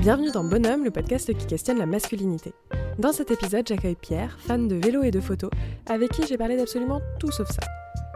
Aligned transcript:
Bienvenue 0.00 0.30
dans 0.30 0.44
Bonhomme, 0.44 0.82
le 0.82 0.90
podcast 0.90 1.30
qui 1.36 1.46
questionne 1.46 1.76
la 1.76 1.84
masculinité. 1.84 2.54
Dans 2.98 3.12
cet 3.12 3.30
épisode, 3.30 3.68
j'accueille 3.68 3.96
Pierre, 4.00 4.34
fan 4.40 4.66
de 4.66 4.76
vélo 4.76 5.02
et 5.02 5.10
de 5.10 5.20
photos, 5.20 5.50
avec 5.90 6.12
qui 6.12 6.26
j'ai 6.26 6.38
parlé 6.38 6.56
d'absolument 6.56 7.02
tout 7.18 7.30
sauf 7.30 7.50
ça. 7.50 7.60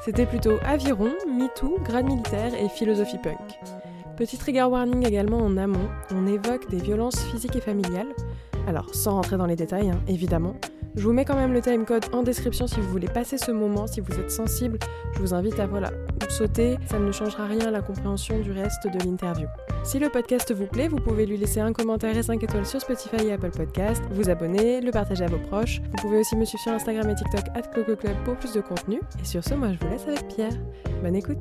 C'était 0.03 0.25
plutôt 0.25 0.55
aviron, 0.65 1.12
MeToo, 1.29 1.79
grade 1.85 2.07
militaire 2.07 2.54
et 2.54 2.71
philosophie 2.71 3.19
punk. 3.19 3.37
Petit 4.17 4.39
trigger 4.39 4.62
warning 4.62 5.07
également 5.07 5.37
en 5.37 5.58
amont, 5.58 5.90
on 6.11 6.26
évoque 6.26 6.71
des 6.71 6.79
violences 6.79 7.22
physiques 7.25 7.57
et 7.57 7.61
familiales. 7.61 8.15
Alors, 8.66 8.94
sans 8.94 9.16
rentrer 9.16 9.37
dans 9.37 9.44
les 9.44 9.57
détails, 9.57 9.90
hein, 9.90 10.01
évidemment, 10.08 10.57
je 10.94 11.03
vous 11.03 11.12
mets 11.12 11.26
quand 11.26 11.37
même 11.37 11.53
le 11.53 11.61
timecode 11.61 12.07
en 12.15 12.22
description 12.22 12.66
si 12.66 12.80
vous 12.80 12.89
voulez 12.89 13.08
passer 13.08 13.37
ce 13.37 13.51
moment, 13.51 13.87
si 13.87 14.01
vous 14.01 14.15
êtes 14.19 14.30
sensible. 14.30 14.79
Je 15.12 15.19
vous 15.19 15.35
invite 15.35 15.61
à 15.61 15.66
voilà, 15.66 15.90
sauter, 16.34 16.78
ça 16.91 16.98
ne 16.98 17.12
changera 17.12 17.47
rien 17.47 17.69
à 17.69 17.70
la 17.70 17.80
compréhension 17.80 18.41
du 18.41 18.51
reste 18.51 18.88
de 18.88 18.98
l'interview. 19.05 19.47
Si 19.84 20.01
le 20.01 20.09
podcast 20.09 20.52
vous 20.52 20.66
plaît, 20.66 20.88
vous 20.88 20.97
pouvez 20.97 21.27
lui 21.27 21.37
laisser 21.37 21.61
un 21.61 21.73
commentaire 21.73 22.16
et 22.16 22.25
5 22.25 22.42
étoiles 22.42 22.66
sur 22.66 22.80
Spotify 22.80 23.27
et 23.27 23.33
Apple 23.33 23.52
Podcast, 23.52 24.02
vous 24.11 24.29
abonner, 24.29 24.80
le 24.80 24.91
partager 24.91 25.25
à 25.25 25.28
vos 25.28 25.39
proches. 25.39 25.80
Vous 25.80 26.02
pouvez 26.02 26.19
aussi 26.19 26.34
me 26.34 26.45
suivre 26.45 26.62
sur 26.62 26.73
Instagram 26.73 27.09
et 27.09 27.15
TikTok 27.15 27.45
at 27.55 27.62
Club 27.62 27.97
pour 28.25 28.37
plus 28.37 28.52
de 28.52 28.61
contenu. 28.61 29.01
Et 29.23 29.25
sur 29.25 29.45
ce, 29.45 29.55
moi 29.55 29.73
je 29.73 29.78
vous 29.78 29.92
laisse 29.92 30.09
avec 30.09 30.27
Pierre. 30.27 30.55
Bonne 31.02 31.15
écoute 31.15 31.39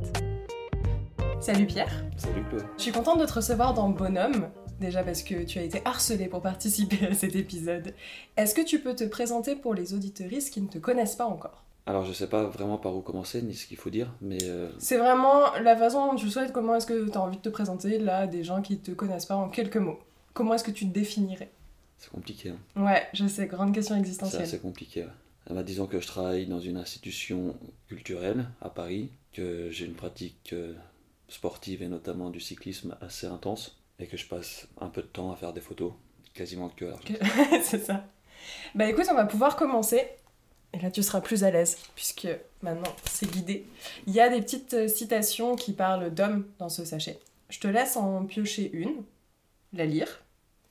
Salut 1.42 1.66
Pierre 1.66 2.06
Salut 2.16 2.44
Chloé 2.50 2.62
Je 2.78 2.84
suis 2.84 2.92
contente 2.92 3.20
de 3.20 3.26
te 3.26 3.34
recevoir 3.34 3.74
dans 3.74 3.90
Bonhomme, 3.90 4.50
déjà 4.80 5.02
parce 5.02 5.24
que 5.24 5.44
tu 5.44 5.58
as 5.58 5.64
été 5.64 5.82
harcelé 5.86 6.28
pour 6.28 6.42
participer 6.42 7.08
à 7.08 7.16
cet 7.16 7.36
épisode. 7.36 7.96
Est-ce 8.38 8.54
que 8.54 8.62
tu 8.62 8.80
peux 8.80 8.94
te 8.94 9.06
présenter 9.06 9.56
pour 9.56 9.74
les 9.74 9.96
auditeuristes 9.96 10.54
qui 10.54 10.62
ne 10.62 10.68
te 10.68 10.78
connaissent 10.78 11.16
pas 11.16 11.26
encore? 11.26 11.64
Alors 11.86 12.06
je 12.06 12.14
sais 12.14 12.28
pas 12.28 12.44
vraiment 12.46 12.78
par 12.78 12.96
où 12.96 13.02
commencer 13.02 13.42
ni 13.42 13.54
ce 13.56 13.66
qu'il 13.68 13.76
faut 13.78 13.90
dire, 13.90 14.14
mais... 14.22 14.38
euh, 14.44 14.70
C'est 14.80 14.98
vraiment 14.98 15.52
la 15.62 15.76
façon 15.76 16.06
dont 16.08 16.16
tu 16.16 16.30
souhaites, 16.30 16.54
comment 16.54 16.76
est-ce 16.76 16.86
que 16.88 17.10
tu 17.10 17.18
as 17.18 17.22
envie 17.22 17.38
de 17.38 17.42
te 17.42 17.50
présenter 17.50 17.98
là 18.00 18.20
à 18.20 18.28
des 18.28 18.44
gens 18.44 18.62
qui 18.62 18.78
te 18.80 18.92
connaissent 18.92 19.26
pas 19.26 19.36
en 19.36 19.50
quelques 19.50 19.78
mots 19.78 20.00
Comment 20.34 20.54
est-ce 20.54 20.64
que 20.64 20.72
tu 20.72 20.88
te 20.88 20.94
définirais? 20.94 21.52
c'est 21.98 22.10
compliqué, 22.12 22.50
hein. 22.50 22.82
Ouais, 22.84 23.04
je 23.14 23.26
sais, 23.28 23.48
grande 23.48 23.74
question 23.74 23.96
c'est 23.96 24.00
existentielle. 24.02 24.42
assez 24.42 24.60
compliqué. 24.60 25.04
ouais. 25.04 25.10
Eh 25.50 25.54
ben, 25.54 25.64
disons 25.64 25.88
que 25.88 26.00
je 26.02 26.08
travaille 26.08 26.48
dans 26.48 26.60
une 26.60 26.76
institution 26.78 27.56
culturelle 27.88 28.46
à 28.62 28.70
Paris, 28.70 29.10
que 29.34 29.70
j'ai 29.72 29.86
une 29.86 29.94
pratique 29.94 30.52
euh, 30.54 30.74
sportive 31.30 31.82
et 31.82 31.88
notamment 31.88 32.30
du 32.30 32.40
cyclisme 32.42 32.96
assez 33.02 33.28
intense, 33.28 33.78
et 34.00 34.08
que 34.08 34.18
je 34.18 34.28
passe 34.28 34.68
un 34.82 34.88
peu 34.90 35.02
de 35.02 35.08
temps 35.08 35.32
à 35.32 35.36
faire 35.38 35.54
des 35.54 35.62
photos, 35.62 35.94
quasiment 36.34 36.70
que 36.70 36.86
à 36.86 36.90
l'argent. 36.90 37.14
c'est 37.64 37.80
ça. 37.86 38.06
Bah 38.76 38.90
écoute, 38.90 39.06
on 39.12 39.16
va 39.16 39.26
pouvoir 39.26 39.56
commencer. 39.56 40.02
Et 40.74 40.80
là, 40.80 40.90
tu 40.90 41.04
seras 41.04 41.22
plus 41.22 41.44
à 41.44 41.52
l'aise, 41.52 41.78
puisque 41.96 42.28
maintenant, 42.64 42.94
c'est 43.10 43.30
guidé. 43.30 43.66
Il 44.08 44.14
y 44.14 44.20
a 44.20 44.30
des 44.30 44.42
petites 44.42 44.74
euh, 44.74 44.88
citations 44.88 45.56
qui 45.56 45.72
parlent 45.74 46.12
d'hommes 46.14 46.46
dans 46.60 46.70
ce 46.70 46.84
sachet. 46.84 47.20
Je 47.50 47.60
te 47.60 47.68
laisse 47.68 47.96
en 47.96 48.26
piocher 48.26 48.72
une, 48.74 49.04
la 49.74 49.86
lire, 49.86 50.08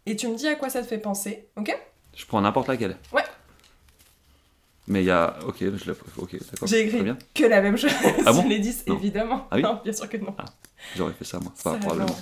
et 0.06 0.16
tu 0.16 0.26
me 0.26 0.34
dis 0.36 0.48
à 0.48 0.56
quoi 0.56 0.70
ça 0.70 0.82
te 0.82 0.86
fait 0.88 0.98
penser, 0.98 1.46
ok? 1.56 1.76
Je 2.16 2.26
prends 2.26 2.40
n'importe 2.40 2.66
laquelle 2.68 2.96
Ouais. 3.12 3.22
Mais 4.88 5.02
il 5.02 5.06
y 5.06 5.10
a... 5.12 5.38
Ok, 5.46 5.58
je 5.60 5.66
l'ai... 5.68 5.96
Ok, 6.18 6.36
d'accord. 6.50 6.66
J'ai 6.66 6.80
écrit 6.80 7.02
bien. 7.02 7.16
que 7.34 7.44
la 7.44 7.62
même 7.62 7.76
chose 7.76 7.92
Ah 8.26 8.32
bon? 8.32 8.40
Sur 8.40 8.48
les 8.48 8.58
10, 8.58 8.86
Non. 8.88 8.96
évidemment. 8.98 9.46
Ah 9.52 9.56
oui? 9.56 9.62
Non, 9.62 9.80
bien 9.84 9.92
sûr 9.92 10.08
que 10.08 10.16
non. 10.16 10.34
J'aurais 10.96 11.12
fait 11.12 11.24
ça, 11.24 11.38
moi. 11.38 11.52
Enfin, 11.56 11.78
probablement. 11.78 12.16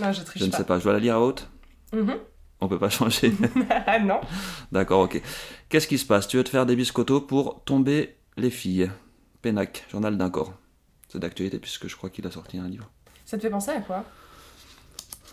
non. 0.00 0.12
Je 0.12 0.22
triche 0.22 0.40
Je 0.42 0.46
ne 0.46 0.50
pas. 0.50 0.56
sais 0.56 0.64
pas, 0.64 0.78
je 0.78 0.84
dois 0.84 0.94
la 0.94 0.98
lire 1.00 1.16
à 1.16 1.20
haute? 1.20 1.46
Mhm. 1.92 2.16
On 2.60 2.68
peut 2.68 2.78
pas 2.78 2.90
changer. 2.90 3.32
ah 3.86 3.98
non. 4.00 4.20
D'accord, 4.72 5.00
ok. 5.02 5.20
Qu'est-ce 5.68 5.86
qui 5.88 5.98
se 5.98 6.06
passe? 6.06 6.26
Tu 6.28 6.36
veux 6.36 6.44
te 6.44 6.48
faire 6.50 6.66
des 6.66 6.76
biscottos 6.76 7.20
pour 7.20 7.62
tomber 7.64 8.16
les 8.36 8.50
filles. 8.50 8.90
Pénac, 9.42 9.86
journal 9.90 10.16
d'un 10.18 10.30
corps. 10.30 10.52
C'est 11.08 11.18
d'actualité 11.20 11.58
puisque 11.58 11.86
je 11.88 11.96
crois 11.96 12.10
qu'il 12.10 12.26
a 12.26 12.30
sorti 12.30 12.58
un 12.58 12.68
livre. 12.68 12.90
Ça 13.24 13.36
te 13.36 13.42
fait 13.42 13.50
penser 13.50 13.70
à 13.70 13.80
quoi? 13.80 14.04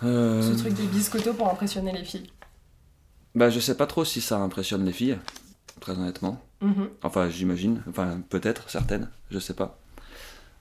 Euh, 0.03 0.42
Ce 0.42 0.58
truc 0.59 0.73
des 0.73 0.86
biscottos 0.88 1.34
pour 1.34 1.50
impressionner 1.50 1.92
les 1.92 2.03
filles. 2.03 2.30
Bah, 3.34 3.50
je 3.50 3.59
sais 3.59 3.75
pas 3.75 3.88
trop 3.88 4.06
si 4.06 4.22
ça 4.22 4.38
impressionne 4.38 4.86
les 4.86 4.92
filles, 4.94 5.18
très 5.81 5.94
honnêtement. 5.94 6.42
Mhm. 6.62 6.90
Enfin, 7.03 7.30
j'imagine. 7.30 7.81
Enfin, 7.90 8.22
peut-être, 8.30 8.69
certaines, 8.69 9.09
je 9.31 9.40
sais 9.40 9.53
pas. 9.53 9.78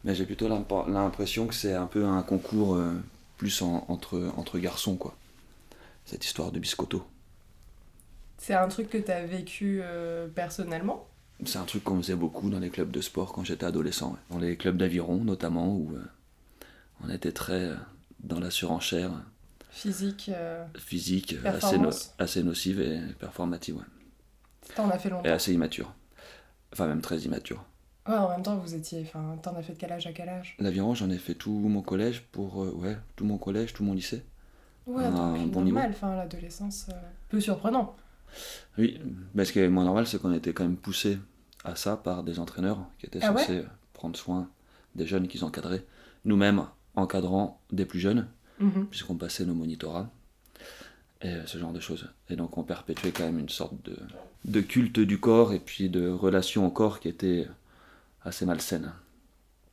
Mais 0.05 0.15
j'ai 0.15 0.27
plutôt 0.27 0.49
l'imp- 0.49 0.89
l'impression 0.89 1.47
que 1.47 1.55
c'est 1.55 1.75
un 1.75 1.87
peu 1.87 2.05
un 2.05 2.23
concours 2.23 2.75
euh, 2.75 2.93
plus 3.39 3.63
en- 3.63 3.85
entre, 3.89 4.31
entre 4.37 4.59
garçons, 4.59 4.97
quoi. 4.97 5.15
Cette 6.05 6.25
histoire 6.25 6.51
de 6.53 6.59
biscotto. 6.61 7.05
C'est 8.39 8.55
un 8.55 8.69
truc 8.69 8.91
que 8.91 8.99
t'as 8.99 9.23
vécu 9.25 9.81
euh, 9.83 10.29
personnellement? 10.29 11.07
C'est 11.45 11.59
un 11.59 11.65
truc 11.65 11.85
qu'on 11.85 11.97
faisait 12.01 12.17
beaucoup 12.17 12.49
dans 12.51 12.59
les 12.61 12.71
clubs 12.71 12.91
de 12.91 13.01
sport 13.01 13.33
quand 13.33 13.45
j'étais 13.45 13.67
adolescent. 13.67 14.13
ouais. 14.13 14.19
Dans 14.31 14.39
les 14.39 14.57
clubs 14.57 14.77
d'aviron, 14.77 15.25
notamment, 15.25 15.69
où 15.77 15.93
euh, 15.95 16.05
on 17.03 17.11
était 17.11 17.33
très 17.33 17.71
euh, 17.71 17.75
dans 18.21 18.41
la 18.41 18.51
surenchère 18.51 19.13
Physique 19.71 20.31
physique 20.79 21.35
assez, 21.45 21.79
no- 21.79 21.91
assez 22.19 22.43
nocive 22.45 22.81
et 22.81 23.01
performative, 23.19 23.77
ouais. 23.77 23.83
T'en 24.75 24.89
as 24.91 24.99
fait 24.99 25.09
Et 25.09 25.13
longtemps. 25.13 25.31
assez 25.31 25.53
immature. 25.53 25.93
Enfin, 26.73 26.87
même 26.87 27.01
très 27.01 27.19
immature. 27.21 27.65
Ouais, 28.07 28.15
en 28.15 28.29
même 28.31 28.43
temps, 28.43 28.57
vous 28.57 28.75
étiez. 28.75 29.03
Enfin, 29.03 29.37
t'en 29.43 29.55
as 29.57 29.63
fait 29.63 29.73
de 29.73 29.79
quel 29.79 29.93
âge 29.93 30.07
à 30.07 30.13
quel 30.13 30.29
âge? 30.29 30.57
L'aviron, 30.59 30.95
j'en 30.95 31.11
ai 31.11 31.19
fait 31.19 31.35
tout 31.35 31.51
mon 31.53 31.83
collège 31.83 32.23
pour. 32.33 32.57
ouais, 32.59 32.97
tout 33.17 33.25
mon 33.25 33.39
collège, 33.39 33.73
tout 33.73 33.83
mon 33.85 33.95
lycée. 33.95 34.23
Ouais, 34.87 35.05
donc 35.11 35.19
un 35.39 35.47
bon 35.47 35.63
normal, 35.63 35.91
enfin, 35.91 36.15
l'adolescence, 36.17 36.87
euh, 36.91 36.95
peu 37.29 37.41
surprenant. 37.41 37.97
Oui, 38.79 39.01
mais 39.35 39.45
ce 39.45 39.53
qui 39.53 39.61
est 39.61 39.69
moins 39.69 39.85
normal, 39.85 40.07
c'est 40.07 40.21
qu'on 40.21 40.33
était 40.33 40.53
quand 40.53 40.65
même 40.65 40.77
poussé 40.77 41.19
à 41.65 41.77
ça 41.77 41.97
par 41.97 42.23
des 42.23 42.39
entraîneurs 42.39 42.79
qui 42.99 43.07
étaient 43.07 43.21
Ah 43.23 43.33
ouais 43.33 43.41
censés 43.41 43.65
prendre 43.95 44.17
soin 44.17 44.49
des 44.95 45.07
jeunes 45.07 45.29
qu'ils 45.29 45.45
encadraient. 45.45 45.85
Nous-mêmes, 46.25 46.67
encadrant 46.97 47.61
des 47.73 47.85
plus 47.87 48.01
jeunes, 48.01 48.29
Mhm. 48.61 48.87
puisqu'on 48.87 49.15
passait 49.17 49.45
nos 49.47 49.55
monitorats 49.55 50.11
et 51.23 51.35
ce 51.47 51.59
genre 51.59 51.73
de 51.73 51.81
choses. 51.81 52.09
Et 52.29 52.37
donc 52.37 52.59
on 52.59 52.63
perpétuait 52.65 53.11
quand 53.13 53.25
même 53.25 53.39
une 53.39 53.49
sorte 53.49 53.75
de, 53.85 53.97
de 54.45 54.61
culte 54.61 55.01
du 55.01 55.19
corps 55.19 55.53
et 55.53 55.59
puis 55.61 55.89
de 55.89 56.09
relation 56.09 56.67
au 56.67 56.71
corps 56.71 57.01
qui 57.01 57.09
était 57.09 57.49
assez 58.25 58.45
malsaine. 58.47 58.93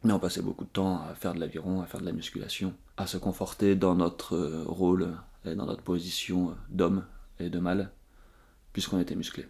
Mais 0.04 0.14
on 0.14 0.20
passait 0.20 0.42
beaucoup 0.42 0.64
de 0.64 0.70
temps 0.70 1.02
à 1.02 1.14
faire 1.16 1.34
de 1.34 1.40
l'aviron, 1.40 1.82
à 1.82 1.86
faire 1.86 2.00
de 2.00 2.06
la 2.06 2.12
musculation, 2.12 2.74
à 2.98 3.06
se 3.08 3.18
conforter 3.18 3.76
dans 3.76 3.96
notre 3.96 4.36
euh, 4.36 4.64
rôle 4.66 5.16
et 5.46 5.56
dans 5.56 5.66
notre 5.66 5.84
position 5.84 6.50
euh, 6.50 6.54
d'homme 6.70 7.06
et 7.40 7.50
de 7.50 7.60
mâle, 7.60 7.92
puisqu'on 8.74 9.00
était 9.00 9.16
musclé. 9.16 9.48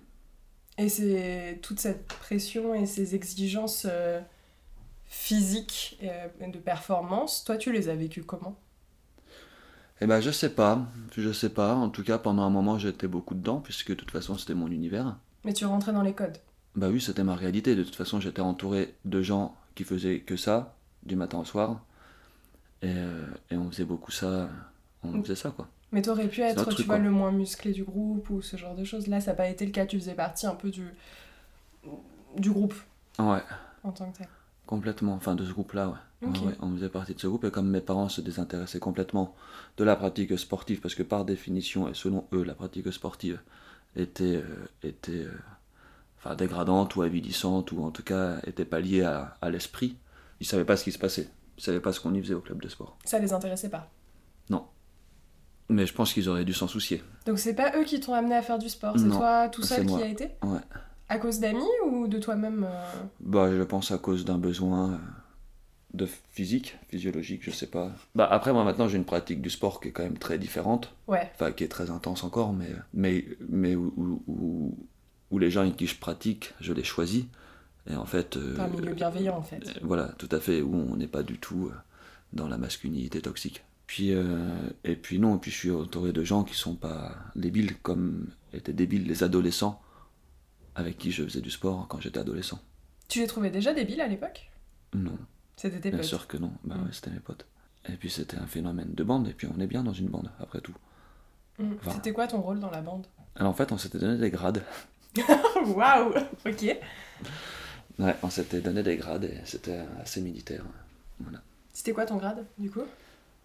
Et 0.78 0.90
c'est 0.90 1.60
toute 1.62 1.80
cette 1.80 2.08
pression 2.08 2.74
et 2.74 2.86
ces 2.86 3.16
exigences 3.16 3.86
euh, 3.90 4.20
physiques 5.06 6.00
et 6.02 6.48
de 6.48 6.58
performance, 6.58 7.44
toi, 7.44 7.58
tu 7.58 7.72
les 7.72 7.90
as 7.90 7.96
vécues 7.96 8.24
comment? 8.24 8.58
Eh 10.04 10.08
ben 10.08 10.20
je 10.20 10.32
sais 10.32 10.50
pas, 10.50 10.88
je 11.16 11.32
sais 11.32 11.50
pas. 11.50 11.76
En 11.76 11.90
tout 11.90 12.04
cas 12.04 12.18
pendant 12.18 12.42
un 12.42 12.50
moment 12.50 12.80
j'étais 12.80 13.08
beaucoup 13.08 13.36
dedans, 13.36 13.60
puisque 13.60 13.90
de 13.90 13.96
toute 13.96 14.10
façon 14.10 14.36
c'était 14.38 14.56
mon 14.56 14.72
univers. 14.72 15.16
Mais 15.44 15.54
tu 15.54 15.66
rentrais 15.66 15.94
dans 15.94 16.02
les 16.02 16.14
codes? 16.14 16.38
Bah 16.76 16.88
oui, 16.90 17.02
c'était 17.02 17.24
ma 17.24 17.36
réalité. 17.36 17.76
De 17.76 17.84
toute 17.84 17.96
façon, 17.96 18.20
j'étais 18.20 18.42
entouré 18.42 18.96
de 19.04 19.22
gens 19.22 19.56
qui 19.82 19.88
faisaient 19.88 20.20
que 20.20 20.36
ça, 20.38 20.76
du 21.04 21.16
matin 21.16 21.40
au 21.40 21.46
soir. 21.46 21.82
Et, 22.84 22.88
euh, 22.90 23.26
et 23.50 23.58
on 23.58 23.70
faisait 23.72 23.86
beaucoup 23.86 24.12
ça. 24.12 24.50
On 25.04 25.22
faisait 25.24 25.36
ça, 25.36 25.50
quoi. 25.52 25.68
Mais 25.92 26.02
t'aurais 26.02 26.28
pu 26.28 26.42
être, 26.42 26.66
tu 26.70 26.76
truc, 26.76 26.86
vois, 26.86 26.96
quoi. 26.96 27.04
le 27.04 27.10
moins 27.12 27.32
musclé 27.32 27.72
du 27.74 27.84
groupe 27.84 28.30
ou 28.30 28.42
ce 28.42 28.56
genre 28.58 28.76
de 28.76 28.84
choses. 28.84 29.08
Là, 29.08 29.20
ça 29.20 29.32
n'a 29.32 29.38
pas 29.38 29.48
été 29.48 29.66
le 29.66 29.72
cas, 29.72 29.86
tu 29.86 29.98
faisais 30.00 30.14
partie 30.14 30.46
un 30.46 30.56
peu 30.56 30.70
du, 30.70 30.86
du 32.38 32.52
groupe 32.52 32.76
Ouais, 33.20 33.42
en 33.84 33.92
tant 33.92 34.10
que 34.12 34.20
tel. 34.20 34.28
complètement. 34.68 35.14
Enfin, 35.16 35.36
de 35.36 35.44
ce 35.46 35.52
groupe-là, 35.52 35.90
ouais, 35.90 36.30
on 36.62 36.74
faisait 36.76 36.90
partie 36.90 37.14
de 37.16 37.20
ce 37.20 37.28
groupe. 37.28 37.44
Et 37.44 37.52
comme 37.52 37.70
mes 37.70 37.82
parents 37.82 38.08
se 38.10 38.22
désintéressaient 38.22 38.80
complètement 38.80 39.36
de 39.78 39.84
la 39.84 39.96
pratique 39.96 40.38
sportive, 40.40 40.80
parce 40.80 40.96
que 40.96 41.04
par 41.04 41.26
définition, 41.26 41.90
et 41.90 41.94
selon 41.94 42.26
eux, 42.34 42.44
la 42.44 42.54
pratique 42.54 42.92
sportive 42.94 43.40
était, 43.96 44.38
euh, 44.38 44.68
était 44.84 45.26
euh, 45.26 45.32
enfin, 46.24 46.36
dégradante 46.36 46.96
ou 46.96 47.02
avilissante, 47.02 47.72
ou 47.72 47.84
en 47.84 47.92
tout 47.92 48.04
cas 48.04 48.38
était 48.48 48.66
pas 48.66 48.80
liée 48.80 49.04
à, 49.04 49.38
à 49.42 49.50
l'esprit, 49.50 49.98
ils 50.40 50.46
savaient 50.48 50.66
pas 50.66 50.78
ce 50.78 50.84
qui 50.86 50.92
se 50.92 51.00
passait. 51.00 51.30
Ils 51.58 51.64
savaient 51.64 51.80
pas 51.82 51.92
ce 51.94 52.00
qu'on 52.00 52.14
y 52.14 52.22
faisait 52.22 52.34
au 52.34 52.42
club 52.42 52.62
de 52.62 52.70
sport. 52.70 52.98
Ça 53.06 53.20
les 53.20 53.34
intéressait 53.34 53.70
pas. 53.70 53.88
Mais 55.70 55.86
je 55.86 55.94
pense 55.94 56.12
qu'ils 56.14 56.28
auraient 56.28 56.44
dû 56.44 56.54
s'en 56.54 56.68
soucier. 56.68 57.02
Donc 57.26 57.40
c'est 57.40 57.54
pas 57.54 57.72
eux 57.78 57.86
qui 57.86 58.02
t'ont 58.02 58.14
amené 58.14 58.36
à 58.36 58.42
faire 58.42 58.60
du 58.60 58.68
sport, 58.68 58.96
c'est 58.98 59.06
Non, 59.06 59.18
toi 59.18 59.48
tout 59.48 59.64
seul 59.64 59.86
qui 59.86 59.94
a 60.02 60.08
été 60.08 60.32
Ouais. 60.44 60.60
À 61.08 61.18
cause 61.18 61.40
d'amis 61.40 61.64
ou 61.88 62.08
de 62.10 62.20
toi-même 62.20 62.66
euh 62.70 62.84
Bah, 63.22 63.50
je 63.50 63.62
pense 63.64 63.90
à 63.92 63.98
cause 63.98 64.26
d'un 64.26 64.38
besoin 64.38 64.92
euh, 64.94 64.98
de 65.94 66.06
physique, 66.06 66.78
physiologique, 66.90 67.44
je 67.46 67.52
sais 67.52 67.68
pas. 67.68 67.92
Bah, 68.16 68.28
après, 68.30 68.52
moi, 68.52 68.66
maintenant, 68.66 68.90
j'ai 68.90 68.98
une 68.98 69.06
pratique 69.06 69.42
du 69.42 69.50
sport 69.50 69.80
qui 69.80 69.88
est 69.90 69.92
quand 69.92 70.04
même 70.04 70.18
très 70.18 70.38
différente. 70.38 70.94
Ouais, 71.08 71.32
Enfin, 71.36 71.54
qui 71.54 71.64
est 71.64 71.70
très 71.70 71.90
intense 71.90 72.26
encore, 72.26 72.52
mais, 72.52 72.68
mais, 72.94 73.26
mais 73.48 73.76
où, 73.76 73.94
où- 73.96 74.24
où- 74.28 74.78
où 75.32 75.40
les 75.40 75.50
gens 75.50 75.62
avec 75.62 75.78
qui 75.78 75.88
je 75.88 75.98
pratique, 75.98 76.54
je 76.60 76.74
les 76.74 76.84
choisis. 76.84 77.26
Et 77.90 77.96
en 77.96 78.06
fait. 78.06 78.38
euh, 78.38 78.60
un 78.60 78.68
milieu 78.68 78.94
bienveillant 78.94 79.38
en 79.38 79.42
fait. 79.42 79.68
euh, 79.68 79.80
Voilà, 79.82 80.10
tout 80.20 80.30
à 80.32 80.40
fait, 80.40 80.62
où 80.62 80.76
on 80.76 80.96
n'est 80.98 81.08
pas 81.08 81.24
du 81.24 81.40
tout 81.40 81.70
euh, 81.72 81.76
dans 82.34 82.48
la 82.48 82.58
masculinité 82.58 83.22
toxique. 83.22 83.64
Puis, 83.88 84.14
euh, 84.14 84.50
et 84.84 84.96
puis 84.96 85.20
non, 85.20 85.36
et 85.36 85.40
puis 85.40 85.52
je 85.52 85.58
suis 85.58 85.72
entouré 85.72 86.14
de 86.14 86.24
gens 86.24 86.44
qui 86.44 86.54
sont 86.54 86.76
pas 86.76 87.16
débiles, 87.36 87.76
comme 87.78 88.28
étaient 88.54 88.72
débiles 88.74 89.06
les 89.08 89.24
adolescents 89.24 89.82
avec 90.76 90.98
qui 90.98 91.12
je 91.12 91.24
faisais 91.24 91.42
du 91.42 91.52
sport 91.52 91.88
quand 91.90 92.00
j'étais 92.00 92.20
adolescent. 92.20 92.60
Tu 93.10 93.20
les 93.20 93.28
trouvais 93.28 93.50
déjà 93.50 93.74
débiles 93.74 94.00
à 94.00 94.08
l'époque? 94.08 94.50
Non, 94.94 95.18
C'était 95.58 95.80
tes 95.82 95.90
bien 95.90 96.00
potes. 96.00 96.08
sûr 96.08 96.28
que 96.28 96.38
non. 96.38 96.54
Bah 96.64 96.76
Mm. 96.76 96.84
ouais, 96.84 96.90
c'était 96.94 97.10
mes 97.12 97.20
potes. 97.20 97.46
Et 97.90 97.94
puis 97.94 98.10
c'était 98.10 98.38
un 98.38 98.46
phénomène 98.48 98.94
de 98.94 99.04
bande, 99.04 99.28
et 99.28 99.34
puis 99.34 99.48
on 99.54 99.60
est 99.60 99.68
bien 99.68 99.84
dans 99.84 99.92
une 99.94 100.08
bande, 100.08 100.30
après 100.40 100.62
tout. 100.62 100.76
Mm. 101.60 101.74
C'était 101.92 102.14
quoi 102.14 102.28
ton 102.28 102.40
rôle 102.42 102.60
dans 102.60 102.70
la 102.72 102.82
bande? 102.82 103.08
Alors 103.36 103.52
en 103.52 103.54
fait, 103.56 103.72
on 103.74 103.78
s'était 103.78 103.98
donné 104.00 104.18
des 104.18 104.30
grades. 104.30 104.64
Waouh 105.66 106.14
Ok. 106.46 106.78
Ouais, 108.00 108.16
on 108.24 108.30
s'était 108.30 108.62
donné 108.62 108.84
des 108.84 108.98
grades 108.98 109.26
et 109.26 109.38
c'était 109.46 109.80
assez 110.02 110.22
militaire. 110.22 110.64
C'était 111.74 111.92
quoi 111.94 112.06
ton 112.06 112.18
grade, 112.18 112.46
du 112.58 112.70
coup? 112.70 112.84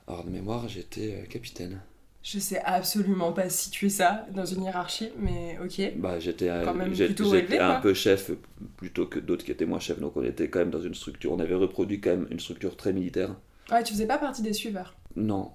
Alors 0.09 0.25
de 0.25 0.31
mémoire, 0.31 0.69
j'étais 0.69 1.23
euh, 1.23 1.27
capitaine. 1.27 1.81
Je 2.23 2.39
sais 2.41 2.61
absolument 2.65 3.33
pas 3.33 3.49
situer 3.49 3.89
ça 3.89 4.27
dans 4.33 4.45
une 4.45 4.65
hiérarchie, 4.65 5.11
mais 5.17 5.59
ok. 5.63 5.93
Bah, 5.97 6.19
j'étais 6.19 6.49
Quand 6.65 6.75
même 6.75 6.93
plutôt 6.93 7.35
élevé, 7.35 7.59
un 7.59 7.81
peu 7.81 7.95
chef 7.95 8.31
euh, 8.31 8.39
plutôt 8.77 9.07
que 9.07 9.21
d'autres 9.21 9.45
qui 9.45 9.53
étaient 9.53 9.65
moins 9.67 9.79
chefs. 9.79 10.01
Donc 10.01 10.17
on 10.17 10.25
était 10.25 10.49
quand 10.49 10.59
même 10.59 10.71
dans 10.71 10.83
une 10.83 10.95
structure. 10.95 11.33
On 11.33 11.39
avait 11.39 11.55
reproduit 11.55 12.01
quand 12.01 12.11
même 12.11 12.27
une 12.31 12.41
structure 12.41 12.77
très 12.77 12.93
militaire. 12.93 13.37
Ouais, 13.71 13.83
tu 13.85 13.93
faisais 13.93 14.07
pas 14.07 14.19
partie 14.19 14.43
des 14.43 14.53
suiveurs. 14.53 14.97
Non. 15.15 15.51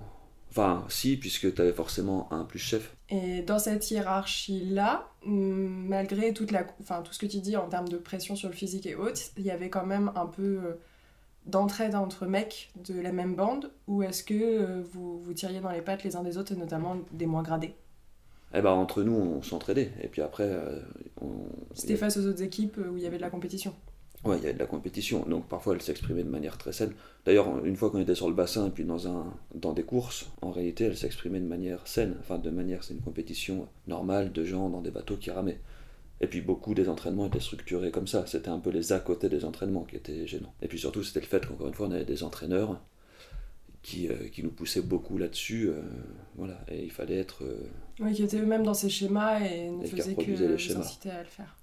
Enfin, 0.49 0.85
si, 0.89 1.17
puisque 1.17 1.53
tu 1.53 1.61
avais 1.61 1.73
forcément 1.73 2.31
un 2.31 2.43
plus 2.43 2.59
chef. 2.59 2.95
Et 3.09 3.41
dans 3.41 3.59
cette 3.59 3.89
hiérarchie-là, 3.91 5.10
malgré 5.25 6.33
toute 6.33 6.51
la, 6.51 6.65
enfin, 6.81 7.01
tout 7.01 7.13
ce 7.13 7.19
que 7.19 7.25
tu 7.25 7.39
dis 7.39 7.55
en 7.55 7.67
termes 7.67 7.87
de 7.87 7.97
pression 7.97 8.35
sur 8.35 8.49
le 8.49 8.55
physique 8.55 8.85
et 8.85 8.95
autres, 8.95 9.21
il 9.37 9.43
y 9.43 9.51
avait 9.51 9.69
quand 9.69 9.85
même 9.85 10.11
un 10.15 10.25
peu 10.25 10.41
euh, 10.41 10.73
d'entraide 11.45 11.95
entre 11.95 12.25
mecs 12.25 12.71
de 12.75 12.99
la 12.99 13.11
même 13.11 13.35
bande, 13.35 13.71
ou 13.87 14.03
est-ce 14.03 14.23
que 14.23 14.33
euh, 14.33 14.81
vous 14.91 15.21
vous 15.21 15.33
tiriez 15.33 15.59
dans 15.59 15.71
les 15.71 15.81
pattes 15.81 16.03
les 16.03 16.15
uns 16.15 16.23
des 16.23 16.37
autres, 16.37 16.53
et 16.53 16.55
notamment 16.55 16.97
des 17.11 17.25
moins 17.25 17.43
gradés? 17.43 17.75
Eh 18.53 18.61
ben, 18.61 18.71
entre 18.71 19.03
nous, 19.03 19.13
on 19.13 19.41
s'entraidait. 19.41 19.91
Et 20.01 20.07
puis 20.07 20.21
après, 20.21 20.47
euh, 20.47 20.79
on... 21.21 21.29
C'était 21.73 21.95
face 21.95 22.17
aux 22.17 22.25
autres 22.25 22.41
équipes 22.41 22.77
où 22.77 22.97
il 22.97 23.03
y 23.03 23.05
avait 23.05 23.17
de 23.17 23.21
la 23.21 23.29
compétition. 23.29 23.73
Ouais, 24.23 24.37
il 24.37 24.43
y 24.43 24.45
avait 24.45 24.53
de 24.53 24.59
la 24.59 24.67
compétition. 24.67 25.25
Donc 25.27 25.47
parfois, 25.47 25.73
elle 25.73 25.81
s'exprimait 25.81 26.23
de 26.23 26.29
manière 26.29 26.57
très 26.57 26.73
saine. 26.73 26.93
D'ailleurs, 27.25 27.65
une 27.65 27.75
fois 27.75 27.89
qu'on 27.89 27.99
était 27.99 28.13
sur 28.15 28.27
le 28.29 28.35
bassin 28.35 28.67
et 28.67 28.69
puis 28.69 28.83
dans, 28.83 29.07
un, 29.07 29.33
dans 29.55 29.73
des 29.73 29.81
courses, 29.83 30.27
en 30.43 30.51
réalité, 30.51 30.83
elle 30.85 30.97
s'exprimait 30.97 31.39
de 31.39 31.45
manière 31.47 31.87
saine. 31.87 32.15
Enfin, 32.19 32.37
de 32.37 32.49
manière, 32.51 32.83
c'est 32.83 32.93
une 32.93 33.01
compétition 33.01 33.67
normale 33.87 34.31
de 34.31 34.43
gens 34.45 34.69
dans 34.69 34.81
des 34.81 34.91
bateaux 34.91 35.17
qui 35.17 35.31
ramaient. 35.31 35.59
Et 36.23 36.27
puis 36.27 36.41
beaucoup 36.41 36.75
des 36.75 36.87
entraînements 36.87 37.25
étaient 37.25 37.39
structurés 37.39 37.89
comme 37.89 38.05
ça. 38.05 38.27
C'était 38.27 38.49
un 38.49 38.59
peu 38.59 38.69
les 38.69 38.93
à 38.93 38.99
côté 38.99 39.27
des 39.27 39.43
entraînements 39.43 39.83
qui 39.85 39.95
étaient 39.95 40.27
gênants. 40.27 40.53
Et 40.61 40.67
puis 40.67 40.77
surtout, 40.77 41.03
c'était 41.03 41.21
le 41.21 41.25
fait 41.25 41.43
qu'encore 41.47 41.67
une 41.67 41.73
fois, 41.73 41.87
on 41.87 41.91
avait 41.91 42.05
des 42.05 42.21
entraîneurs 42.21 42.79
qui, 43.81 44.07
euh, 44.07 44.27
qui 44.31 44.43
nous 44.43 44.51
poussaient 44.51 44.83
beaucoup 44.83 45.17
là-dessus. 45.17 45.69
euh, 45.69 45.81
voilà. 46.35 46.59
Et 46.67 46.83
il 46.83 46.91
fallait 46.91 47.17
être. 47.17 47.43
euh, 47.43 47.67
Oui, 47.99 48.13
qui 48.13 48.21
étaient 48.21 48.37
eux-mêmes 48.37 48.61
dans 48.63 48.75
ces 48.75 48.89
schémas 48.89 49.39
et 49.39 49.69
ne 49.71 49.83
faisaient 49.87 50.13
que 50.13 50.21
les 50.21 50.75
inciter 50.75 51.09
à 51.09 51.23
le 51.23 51.27
faire. 51.27 51.57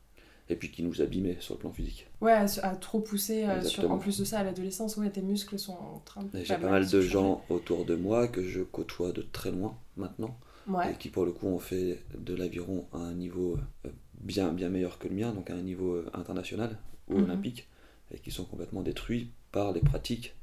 Et 0.51 0.57
puis 0.57 0.71
qui 0.71 0.83
nous 0.83 1.03
abîmaient 1.03 1.37
sur 1.41 1.55
le 1.55 1.61
plan 1.61 1.73
physique. 1.73 2.07
Ouais, 2.21 2.33
à, 2.33 2.47
à 2.63 2.77
trop 2.77 3.01
pousser. 3.01 3.45
euh, 3.45 3.63
sur- 3.63 3.91
en 3.91 3.99
plus 3.99 4.19
de 4.19 4.25
ça, 4.25 4.39
à 4.41 4.45
l'adolescence, 4.45 4.97
ouais, 4.97 5.11
tes 5.11 5.23
muscles 5.23 5.59
sont 5.59 5.73
en 5.73 6.01
train 6.05 6.23
de. 6.23 6.29
J'ai 6.43 6.57
pas 6.57 6.71
mal 6.71 6.85
de 6.87 6.91
changer. 7.01 7.09
gens 7.09 7.45
autour 7.51 7.85
de 7.85 7.95
moi 7.97 8.29
que 8.29 8.43
je 8.43 8.61
côtoie 8.63 9.13
de 9.13 9.23
très 9.23 9.51
loin 9.51 9.77
maintenant. 9.97 10.37
Ouais. 10.67 10.93
et 10.93 10.97
qui 10.99 11.09
pour 11.09 11.25
le 11.25 11.33
coup 11.33 11.47
ont 11.47 11.59
fait 11.59 12.03
de 12.19 12.35
l'aviron 12.35 12.85
à 12.93 12.99
un 12.99 13.15
niveau 13.15 13.57
euh, 13.87 13.89
bien, 14.21 14.53
bien 14.53 14.69
meilleur 14.69 14.99
que 14.99 15.09
le 15.09 15.15
mien, 15.15 15.33
donc 15.33 15.49
à 15.49 15.55
un 15.55 15.63
niveau 15.63 15.95
euh, 15.95 16.11
international 16.13 16.77
ou 17.09 17.15
Mhm. 17.17 17.25
olympique, 17.25 17.67
et 18.15 18.19
qui 18.19 18.31
sont 18.31 18.45
complètement 18.45 18.83
détruits 18.83 19.31
par 19.51 19.73
les 19.73 19.81
pratiques 19.81 20.35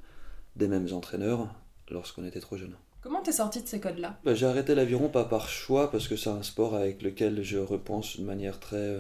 des 0.56 0.68
mêmes 0.68 0.88
entraîneurs 0.94 1.54
lorsqu'on 1.92 2.26
était 2.26 2.40
trop 2.40 2.58
jeune. 2.58 2.74
Comment 3.02 3.22
t'es 3.22 3.32
sorti 3.34 3.62
de 3.62 3.68
ces 3.68 3.80
codes-là? 3.80 4.20
Bah, 4.26 4.34
J'ai 4.34 4.48
arrêté 4.48 4.74
l'aviron 4.74 5.10
pas 5.10 5.26
par 5.26 5.48
choix, 5.48 5.92
parce 5.92 6.08
que 6.08 6.16
c'est 6.16 6.32
un 6.32 6.42
sport 6.42 6.74
avec 6.74 7.04
lequel 7.04 7.44
je 7.44 7.60
repense 7.60 8.20
de 8.20 8.26
manière 8.26 8.60
très... 8.60 8.98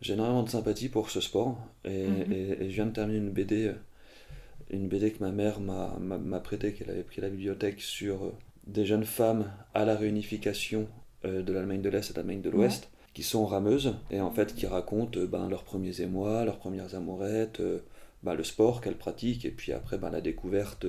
J'ai 0.00 0.14
énormément 0.14 0.42
de 0.42 0.50
sympathie 0.50 0.88
pour 0.88 1.10
ce 1.10 1.20
sport, 1.20 1.56
et, 1.84 2.06
Mhm. 2.06 2.32
et- 2.32 2.64
et 2.64 2.70
je 2.70 2.74
viens 2.74 2.86
de 2.86 2.92
terminer 2.92 3.18
une 3.18 3.30
BD, 3.30 3.68
euh, 3.68 3.74
une 4.70 4.88
BD 4.88 5.12
que 5.12 5.22
ma 5.22 5.30
mère 5.30 5.60
m'a 5.60 6.40
prêtée, 6.40 6.72
qu'elle 6.72 6.90
avait 6.90 7.02
pris 7.04 7.20
à 7.20 7.24
la 7.24 7.30
bibliothèque, 7.30 7.80
sur 7.80 8.24
euh, 8.24 8.32
des 8.66 8.84
jeunes 8.86 9.04
femmes 9.04 9.50
à 9.74 9.84
la 9.84 9.94
réunification 9.96 10.88
euh, 11.24 11.42
de 11.42 11.52
l'Allemagne 11.52 11.80
de 11.82 11.88
l'Est 11.88 12.10
et 12.10 12.12
de 12.12 12.18
l'Allemagne 12.18 12.42
de 12.42 12.50
l'Ouest, 12.50 12.90
qui 13.14 13.22
sont 13.22 13.46
rameuses, 13.46 13.94
et 14.10 14.20
en 14.20 14.30
fait 14.30 14.54
qui 14.54 14.66
racontent 14.66 15.18
ben, 15.26 15.48
leurs 15.48 15.64
premiers 15.64 16.00
émois, 16.02 16.44
leurs 16.44 16.58
premières 16.58 16.94
amourettes, 16.94 17.62
ben, 18.22 18.34
le 18.34 18.44
sport 18.44 18.80
qu'elles 18.82 18.98
pratiquent, 18.98 19.44
et 19.46 19.50
puis 19.50 19.72
après 19.72 19.96
ben, 19.98 20.10
la 20.10 20.20
découverte... 20.20 20.86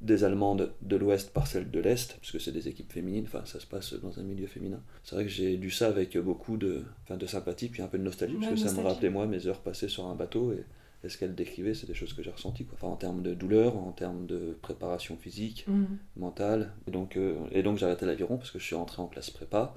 des 0.00 0.24
Allemandes 0.24 0.72
de 0.82 0.96
l'Ouest 0.96 1.32
par 1.32 1.46
celles 1.46 1.70
de 1.70 1.80
l'Est, 1.80 2.16
parce 2.20 2.32
que 2.32 2.38
c'est 2.38 2.52
des 2.52 2.68
équipes 2.68 2.92
féminines, 2.92 3.24
enfin 3.26 3.42
ça 3.46 3.60
se 3.60 3.66
passe 3.66 3.94
dans 3.94 4.18
un 4.18 4.22
milieu 4.22 4.46
féminin. 4.46 4.80
C'est 5.02 5.14
vrai 5.14 5.24
que 5.24 5.30
j'ai 5.30 5.56
lu 5.56 5.70
ça 5.70 5.88
avec 5.88 6.16
beaucoup 6.18 6.56
de, 6.56 6.84
enfin, 7.04 7.16
de 7.16 7.26
sympathie, 7.26 7.68
puis 7.68 7.82
un 7.82 7.86
peu 7.88 7.98
de 7.98 8.02
nostalgie, 8.04 8.34
parce 8.36 8.48
Ouais, 8.48 8.54
que 8.56 8.60
ça 8.60 8.72
me 8.72 8.80
rappelait 8.82 9.10
moi 9.10 9.26
mes 9.26 9.46
heures 9.46 9.60
passées 9.60 9.88
sur 9.88 10.06
un 10.06 10.14
bateau, 10.14 10.52
et, 10.52 10.64
et 11.04 11.08
ce 11.08 11.18
qu'elle 11.18 11.34
décrivait, 11.34 11.74
c'est 11.74 11.86
des 11.86 11.94
choses 11.94 12.12
que 12.12 12.22
j'ai 12.22 12.30
ressenties, 12.30 12.64
quoi. 12.64 12.76
Enfin, 12.80 12.88
en 12.92 12.96
termes 12.96 13.22
de 13.22 13.34
douleur, 13.34 13.76
en 13.76 13.92
termes 13.92 14.26
de 14.26 14.56
préparation 14.62 15.16
physique, 15.16 15.64
Mhm. 15.68 15.98
mentale. 16.16 16.72
Et 16.86 16.90
donc, 16.90 17.16
euh, 17.16 17.36
et 17.52 17.62
donc 17.62 17.78
j'ai 17.78 17.86
arrêté 17.86 18.06
l'aviron 18.06 18.36
parce 18.36 18.50
que 18.50 18.58
je 18.58 18.64
suis 18.64 18.74
rentré 18.76 19.00
en 19.02 19.06
classe 19.06 19.30
prépa. 19.30 19.74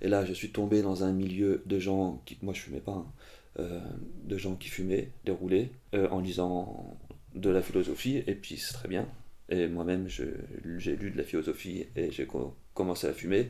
Et 0.00 0.08
là, 0.08 0.24
je 0.24 0.32
suis 0.32 0.50
tombé 0.52 0.82
dans 0.82 1.02
un 1.04 1.12
milieu 1.12 1.62
de 1.66 1.78
gens 1.78 2.22
qui, 2.24 2.38
moi 2.42 2.54
je 2.54 2.60
fumais 2.60 2.80
pas, 2.80 2.92
hein, 2.92 3.06
euh, 3.58 3.80
de 4.24 4.36
gens 4.38 4.54
qui 4.54 4.68
fumaient, 4.68 5.10
déroulaient, 5.24 5.72
euh, 5.94 6.08
en 6.10 6.20
lisant 6.20 6.96
de 7.34 7.50
la 7.50 7.62
philosophie, 7.62 8.22
et 8.26 8.34
puis 8.34 8.56
c'est 8.58 8.74
très 8.74 8.88
bien. 8.88 9.06
Et 9.50 9.66
moi-même, 9.68 10.08
j'ai 10.08 10.96
lu 10.96 11.10
de 11.10 11.16
la 11.16 11.24
philosophie 11.24 11.86
et 11.96 12.10
j'ai 12.10 12.26
co- 12.26 12.54
commencé 12.74 13.06
à 13.06 13.12
fumer. 13.12 13.48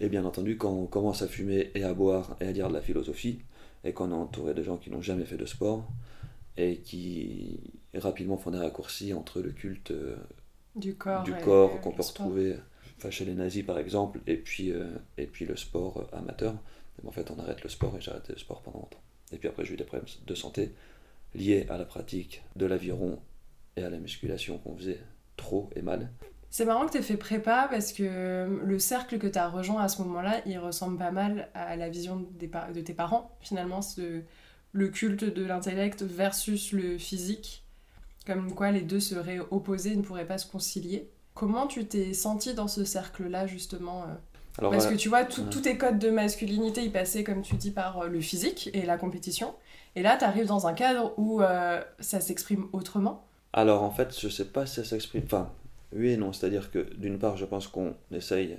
Et 0.00 0.08
bien 0.08 0.24
entendu, 0.24 0.56
quand 0.56 0.72
on 0.72 0.86
commence 0.86 1.22
à 1.22 1.28
fumer 1.28 1.70
et 1.74 1.84
à 1.84 1.94
boire 1.94 2.36
et 2.40 2.46
à 2.46 2.52
lire 2.52 2.68
de 2.68 2.74
la 2.74 2.82
philosophie, 2.82 3.40
et 3.84 3.92
qu'on 3.92 4.10
est 4.10 4.14
entouré 4.14 4.54
de 4.54 4.62
gens 4.62 4.76
qui 4.76 4.90
n'ont 4.90 5.02
jamais 5.02 5.24
fait 5.24 5.36
de 5.36 5.46
sport, 5.46 5.88
et 6.56 6.78
qui 6.78 7.60
rapidement 7.94 8.36
font 8.36 8.50
des 8.50 8.58
raccourcis 8.58 9.12
entre 9.14 9.40
le 9.40 9.50
culte 9.50 9.90
euh, 9.92 10.16
Du 10.76 10.94
corps. 10.94 11.24
du 11.24 11.80
qu'on 11.80 11.90
peut 11.92 12.02
retrouver 12.02 12.56
enfin, 12.98 13.10
chez 13.10 13.24
les 13.24 13.34
nazis 13.34 13.64
par 13.64 13.78
exemple, 13.78 14.20
et 14.26 14.36
puis, 14.36 14.70
euh, 14.72 14.86
et 15.18 15.26
puis 15.26 15.44
le 15.46 15.56
sport 15.56 15.98
euh, 16.12 16.16
amateur. 16.16 16.54
Mais 17.02 17.08
en 17.08 17.12
fait, 17.12 17.30
on 17.30 17.38
arrête 17.38 17.62
le 17.62 17.70
sport 17.70 17.96
et 17.96 18.00
j'ai 18.00 18.10
arrêté 18.10 18.32
le 18.32 18.38
sport 18.38 18.62
pendant 18.62 18.78
longtemps. 18.80 19.02
Et 19.32 19.38
puis 19.38 19.48
après, 19.48 19.64
j'ai 19.64 19.74
eu 19.74 19.76
des 19.76 19.84
problèmes 19.84 20.08
de 20.26 20.34
santé 20.34 20.72
liés 21.34 21.66
à 21.70 21.78
la 21.78 21.84
pratique 21.86 22.42
de 22.56 22.66
l'aviron 22.66 23.18
et 23.76 23.82
à 23.82 23.90
la 23.90 23.98
musculation 23.98 24.58
qu'on 24.58 24.76
faisait 24.76 25.00
et. 25.76 25.82
C'est 26.50 26.64
marrant 26.66 26.84
que 26.86 26.92
t'aies 26.92 27.02
fait 27.02 27.16
prépa 27.16 27.66
parce 27.70 27.92
que 27.92 28.02
euh, 28.06 28.58
le 28.62 28.78
cercle 28.78 29.18
que 29.18 29.26
t'as 29.26 29.48
rejoint 29.48 29.82
à 29.82 29.88
ce 29.88 30.02
moment-là, 30.02 30.42
il 30.44 30.58
ressemble 30.58 30.98
pas 30.98 31.10
mal 31.10 31.48
à 31.54 31.76
la 31.76 31.88
vision 31.88 32.26
des 32.38 32.50
de 32.74 32.80
tes 32.82 32.92
parents, 32.94 33.30
finalement, 33.40 33.80
ce- 33.80 34.20
le 34.72 34.88
culte 34.88 35.24
de 35.24 35.44
l'intellect 35.44 36.02
versus 36.02 36.72
le 36.72 36.98
physique, 36.98 37.64
comme 38.26 38.54
quoi 38.54 38.70
les 38.70 38.82
deux 38.82 39.00
seraient 39.00 39.40
opposés, 39.50 39.96
ne 39.96 40.02
pourraient 40.02 40.26
pas 40.26 40.38
se 40.38 40.46
concilier. 40.46 41.08
Comment 41.34 41.66
tu 41.66 41.86
t'es 41.86 42.12
senti 42.14 42.52
dans 42.54 42.68
ce 42.68 42.84
cercle-là, 42.84 43.46
justement 43.46 44.02
euh 44.02 44.06
Alors, 44.58 44.70
Parce 44.70 44.84
voilà. 44.84 44.96
que 44.96 45.00
tu 45.02 45.08
vois, 45.08 45.24
tout- 45.24 45.44
tous 45.50 45.60
tes 45.62 45.78
codes 45.78 45.98
de 45.98 46.10
masculinité, 46.10 46.82
ils 46.84 46.92
passaient, 46.92 47.24
comme 47.24 47.40
tu 47.42 47.54
dis, 47.56 47.70
par 47.70 48.00
euh, 48.02 48.08
le 48.08 48.20
physique 48.20 48.68
et 48.74 48.82
la 48.82 48.98
compétition. 48.98 49.54
Et 49.96 50.02
là, 50.02 50.16
t'arrives 50.18 50.46
dans 50.46 50.66
un 50.66 50.74
cadre 50.74 51.14
où 51.18 51.40
euh, 51.42 51.82
ça 52.00 52.20
s'exprime 52.20 52.66
autrement. 52.74 53.26
Alors 53.52 53.82
en 53.82 53.90
fait, 53.90 54.18
je 54.18 54.28
sais 54.28 54.46
pas 54.46 54.66
si 54.66 54.76
ça 54.76 54.84
s'exprime. 54.84 55.22
Enfin, 55.24 55.52
oui 55.94 56.10
et 56.10 56.16
non. 56.16 56.32
C'est-à-dire 56.32 56.70
que 56.70 56.94
d'une 56.94 57.18
part, 57.18 57.36
je 57.36 57.44
pense 57.44 57.68
qu'on 57.68 57.94
essaye 58.10 58.58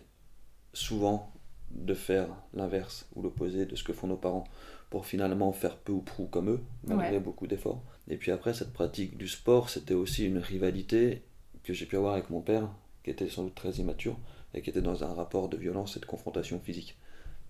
souvent 0.74 1.32
de 1.72 1.94
faire 1.94 2.28
l'inverse 2.54 3.08
ou 3.16 3.22
l'opposé 3.24 3.66
de 3.66 3.76
ce 3.76 3.84
que 3.84 3.94
font 3.94 4.08
nos 4.08 4.18
parents 4.18 4.44
pour 4.92 5.06
finalement 5.08 5.52
faire 5.54 5.78
peu 5.78 5.92
ou 5.92 6.02
prou 6.02 6.28
comme 6.28 6.50
eux, 6.52 6.62
malgré 6.84 7.14
Ouais. 7.14 7.20
beaucoup 7.20 7.48
d'efforts. 7.48 7.84
Et 8.08 8.18
puis 8.18 8.32
après, 8.32 8.54
cette 8.54 8.74
pratique 8.74 9.18
du 9.18 9.28
sport, 9.28 9.70
c'était 9.70 9.96
aussi 9.96 10.26
une 10.28 10.38
rivalité 10.38 11.24
que 11.64 11.74
j'ai 11.74 11.88
pu 11.88 11.96
avoir 11.98 12.14
avec 12.14 12.30
mon 12.30 12.42
père, 12.42 12.70
qui 13.04 13.10
était 13.10 13.30
sans 13.30 13.44
doute 13.44 13.56
très 13.56 13.72
immature 13.72 14.18
et 14.54 14.62
qui 14.62 14.70
était 14.70 14.82
dans 14.82 15.04
un 15.04 15.14
rapport 15.14 15.50
de 15.50 15.58
violence 15.58 15.98
et 15.98 16.00
de 16.00 16.06
confrontation 16.06 16.60
physique. 16.60 16.98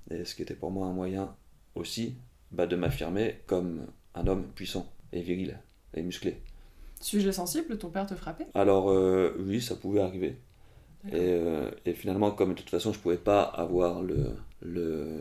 Et 0.10 0.24
ce 0.24 0.36
qui 0.36 0.42
était 0.42 0.54
pour 0.56 0.72
moi 0.72 0.88
un 0.88 0.94
moyen 0.94 1.36
aussi 1.76 2.16
bah, 2.52 2.66
de 2.66 2.76
m'affirmer 2.78 3.42
comme 3.46 3.88
un 4.16 4.28
homme 4.28 4.48
puissant 4.56 4.90
et 5.12 5.22
viril 5.22 5.60
et 5.96 6.02
musclé. 6.02 6.42
Suis-je 7.04 7.30
sensible 7.32 7.78
Ton 7.78 7.90
père 7.92 8.08
te 8.08 8.16
frappait? 8.16 8.48
Alors 8.56 8.90
euh, 8.92 9.36
oui, 9.40 9.62
ça 9.62 9.76
pouvait 9.76 10.02
arriver. 10.02 10.38
Et, 11.10 11.16
euh, 11.16 11.72
et 11.86 11.94
finalement, 11.94 12.32
comme 12.32 12.52
de 12.52 12.56
toute 12.60 12.70
façon, 12.70 12.94
je 12.94 13.00
pouvais 13.00 13.18
pas 13.18 13.44
avoir 13.44 14.02
le, 14.04 14.36
le 14.62 15.20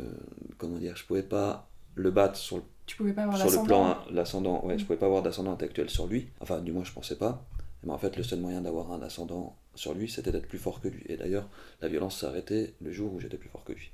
comment 0.59 0.79
dire, 0.79 0.97
je 0.97 1.05
pouvais 1.07 1.23
pas 1.25 1.69
le 1.95 2.11
battre 2.11 2.37
sur 2.39 2.59
le, 2.59 2.63
Tu 2.87 2.97
pouvais 2.97 3.13
pas 3.13 3.23
avoir 3.25 3.39
sur 3.39 3.51
le 3.51 3.59
plan 3.63 3.97
l'ascendant. 4.11 4.65
Ouais, 4.67 4.79
je 4.79 4.85
Mm. 4.85 4.87
pouvais 4.87 4.99
pas 4.99 5.07
avoir 5.07 5.23
d'ascendant 5.23 5.53
intellectuel 5.53 5.91
sur 5.91 6.07
lui. 6.07 6.29
Enfin, 6.41 6.61
du 6.61 6.73
moins, 6.73 6.85
je 6.85 6.93
pensais 6.93 7.17
pas. 7.19 7.45
Mais 7.85 7.93
en 7.93 7.99
fait, 7.99 8.17
le 8.17 8.23
seul 8.25 8.41
moyen 8.41 8.63
d'avoir 8.63 8.93
un 8.93 9.03
ascendant 9.03 9.57
sur 9.75 9.95
lui, 9.95 10.09
c'était 10.11 10.33
d'être 10.33 10.49
plus 10.49 10.59
fort 10.59 10.81
que 10.81 10.89
lui. 10.89 11.05
Et 11.09 11.17
d'ailleurs, 11.17 11.49
la 11.83 11.89
violence 11.89 12.21
s'est 12.21 12.27
arrêtée 12.27 12.75
le 12.81 12.93
jour 12.93 13.15
où 13.15 13.21
j'étais 13.21 13.39
plus 13.39 13.49
fort 13.51 13.65
que 13.65 13.73
lui. 13.73 13.93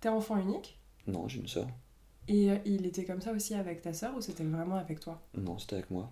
T'es 0.00 0.08
enfant 0.08 0.38
unique? 0.38 0.80
Non, 1.06 1.26
j'ai 1.28 1.38
une 1.40 1.48
sœur. 1.48 1.68
Et 2.28 2.50
euh, 2.52 2.58
il 2.64 2.86
était 2.86 3.04
comme 3.04 3.20
ça 3.20 3.32
aussi 3.32 3.54
avec 3.54 3.82
ta 3.82 3.92
sœur 3.92 4.14
ou 4.16 4.20
c'était 4.20 4.44
vraiment 4.44 4.76
avec 4.76 5.00
toi? 5.00 5.20
Non, 5.34 5.56
c'était 5.58 5.76
avec 5.76 5.90
moi. 5.92 6.10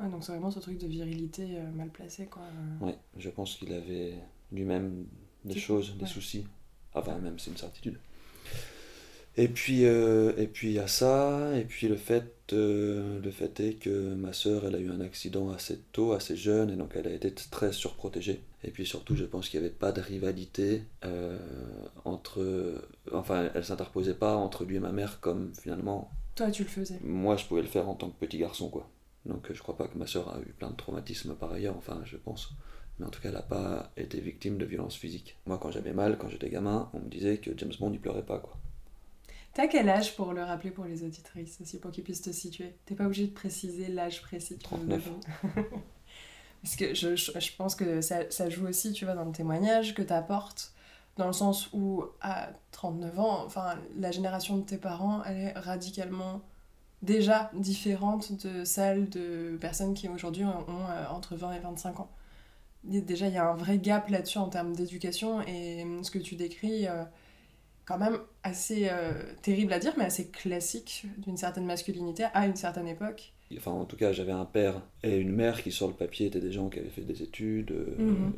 Ouais, 0.00 0.08
donc 0.08 0.24
c'est 0.24 0.32
vraiment 0.32 0.50
ce 0.50 0.60
truc 0.60 0.78
de 0.78 0.86
virilité 0.86 1.58
euh, 1.58 1.70
mal 1.72 1.90
placé 1.90 2.26
quoi. 2.26 2.42
Ouais, 2.80 2.96
je 3.16 3.28
pense 3.28 3.56
qu'il 3.56 3.72
avait 3.72 4.14
lui-même 4.50 5.06
des 5.44 5.58
choses, 5.58 5.94
des 5.96 6.04
ouais. 6.04 6.10
soucis. 6.10 6.46
Enfin, 6.94 7.18
même, 7.18 7.38
c'est 7.38 7.50
une 7.50 7.56
certitude. 7.56 7.98
Et 9.36 9.48
puis, 9.48 9.84
euh, 9.84 10.32
et 10.36 10.46
puis 10.46 10.68
il 10.68 10.74
y 10.74 10.78
a 10.80 10.88
ça, 10.88 11.56
et 11.56 11.64
puis 11.64 11.88
le 11.88 11.96
fait, 11.96 12.52
euh, 12.52 13.20
le 13.20 13.30
fait 13.30 13.60
est 13.60 13.74
que 13.74 14.14
ma 14.14 14.32
sœur, 14.32 14.66
elle 14.66 14.74
a 14.74 14.78
eu 14.78 14.90
un 14.90 15.00
accident 15.00 15.50
assez 15.50 15.78
tôt, 15.92 16.12
assez 16.12 16.36
jeune, 16.36 16.70
et 16.70 16.76
donc 16.76 16.92
elle 16.96 17.06
a 17.06 17.12
été 17.12 17.32
très 17.32 17.72
surprotégée. 17.72 18.42
Et 18.64 18.70
puis 18.70 18.84
surtout, 18.84 19.14
je 19.14 19.24
pense 19.24 19.48
qu'il 19.48 19.60
n'y 19.60 19.66
avait 19.66 19.74
pas 19.74 19.92
de 19.92 20.00
rivalité 20.00 20.82
euh, 21.04 21.38
entre... 22.04 22.74
Enfin, 23.12 23.50
elle 23.54 23.64
s'interposait 23.64 24.14
pas 24.14 24.36
entre 24.36 24.64
lui 24.64 24.76
et 24.76 24.80
ma 24.80 24.92
mère 24.92 25.20
comme 25.20 25.52
finalement... 25.54 26.10
Toi, 26.34 26.50
tu 26.50 26.64
le 26.64 26.68
faisais. 26.68 26.98
Moi, 27.02 27.36
je 27.36 27.46
pouvais 27.46 27.62
le 27.62 27.68
faire 27.68 27.88
en 27.88 27.94
tant 27.94 28.10
que 28.10 28.18
petit 28.18 28.38
garçon, 28.38 28.68
quoi. 28.68 28.90
Donc 29.26 29.52
je 29.52 29.60
crois 29.60 29.76
pas 29.76 29.88
que 29.88 29.98
ma 29.98 30.06
sœur 30.06 30.34
a 30.34 30.40
eu 30.40 30.52
plein 30.52 30.70
de 30.70 30.76
traumatismes 30.76 31.34
par 31.34 31.52
ailleurs, 31.52 31.76
enfin, 31.76 32.00
je 32.04 32.16
pense. 32.16 32.52
Mais 32.98 33.06
en 33.06 33.10
tout 33.10 33.20
cas, 33.20 33.28
elle 33.28 33.34
n'a 33.34 33.42
pas 33.42 33.90
été 33.96 34.20
victime 34.20 34.58
de 34.58 34.64
violences 34.64 34.96
physiques. 34.96 35.38
Moi, 35.46 35.58
quand 35.58 35.70
j'avais 35.70 35.92
mal, 35.92 36.18
quand 36.18 36.28
j'étais 36.28 36.50
gamin, 36.50 36.90
on 36.92 37.00
me 37.00 37.08
disait 37.08 37.38
que 37.38 37.50
James 37.56 37.72
Bond, 37.78 37.92
il 37.92 38.00
pleurait 38.00 38.26
pas, 38.26 38.38
quoi. 38.38 38.58
T'as 39.54 39.66
quel 39.66 39.88
âge 39.88 40.14
pour 40.16 40.32
le 40.32 40.42
rappeler 40.42 40.70
pour 40.70 40.84
les 40.84 41.02
auditrices 41.02 41.60
aussi, 41.60 41.80
pour 41.80 41.90
qu'ils 41.90 42.04
puissent 42.04 42.22
te 42.22 42.30
situer? 42.30 42.74
T'es 42.84 42.94
pas 42.94 43.06
obligé 43.06 43.26
de 43.26 43.32
préciser 43.32 43.88
l'âge 43.88 44.22
précis. 44.22 44.58
39. 44.58 45.10
Parce 46.62 46.76
que 46.76 46.94
je, 46.94 47.16
je, 47.16 47.32
je 47.38 47.56
pense 47.56 47.74
que 47.74 48.00
ça, 48.00 48.30
ça, 48.30 48.50
joue 48.50 48.66
aussi, 48.66 48.92
tu 48.92 49.06
vois, 49.06 49.14
dans 49.14 49.24
le 49.24 49.32
témoignage 49.32 49.94
que 49.94 50.02
t'apportes, 50.02 50.72
dans 51.16 51.26
le 51.26 51.32
sens 51.32 51.72
où 51.72 52.04
à 52.20 52.50
39 52.72 53.18
ans, 53.18 53.44
enfin, 53.44 53.76
la 53.98 54.10
génération 54.10 54.58
de 54.58 54.62
tes 54.62 54.76
parents, 54.76 55.24
elle 55.24 55.38
est 55.38 55.52
radicalement 55.52 56.42
déjà 57.02 57.50
différente 57.54 58.44
de 58.46 58.64
celle 58.64 59.08
de 59.08 59.56
personnes 59.60 59.94
qui 59.94 60.08
aujourd'hui 60.08 60.44
ont, 60.44 60.60
ont 60.68 60.86
euh, 60.90 61.06
entre 61.10 61.36
20 61.36 61.52
et 61.54 61.58
25 61.60 62.00
ans. 62.00 62.10
Déjà, 62.84 63.28
il 63.28 63.34
y 63.34 63.38
a 63.38 63.48
un 63.50 63.56
vrai 63.56 63.78
gap 63.78 64.08
là-dessus 64.08 64.38
en 64.38 64.48
termes 64.48 64.74
d'éducation 64.74 65.42
et 65.42 65.86
ce 66.02 66.10
que 66.10 66.18
tu 66.18 66.36
décris... 66.36 66.86
Euh, 66.86 67.04
quand 67.86 67.98
même 67.98 68.18
assez 68.44 68.86
euh, 68.88 69.12
terrible 69.42 69.72
à 69.72 69.80
dire, 69.80 69.94
mais 69.98 70.04
assez 70.04 70.28
classique 70.28 71.06
d'une 71.18 71.36
certaine 71.36 71.64
masculinité 71.66 72.24
à 72.34 72.46
une 72.46 72.54
certaine 72.54 72.86
époque. 72.86 73.32
Enfin, 73.56 73.72
en 73.72 73.84
tout 73.84 73.96
cas, 73.96 74.12
j'avais 74.12 74.30
un 74.30 74.44
père 74.44 74.80
et 75.02 75.16
une 75.16 75.32
mère 75.32 75.60
qui, 75.60 75.72
sur 75.72 75.88
le 75.88 75.94
papier, 75.94 76.26
étaient 76.26 76.40
des 76.40 76.52
gens 76.52 76.68
qui 76.68 76.78
avaient 76.78 76.88
fait 76.88 77.00
des 77.02 77.24
études, 77.24 77.72
euh, 77.72 77.96
Mhm. 77.98 78.32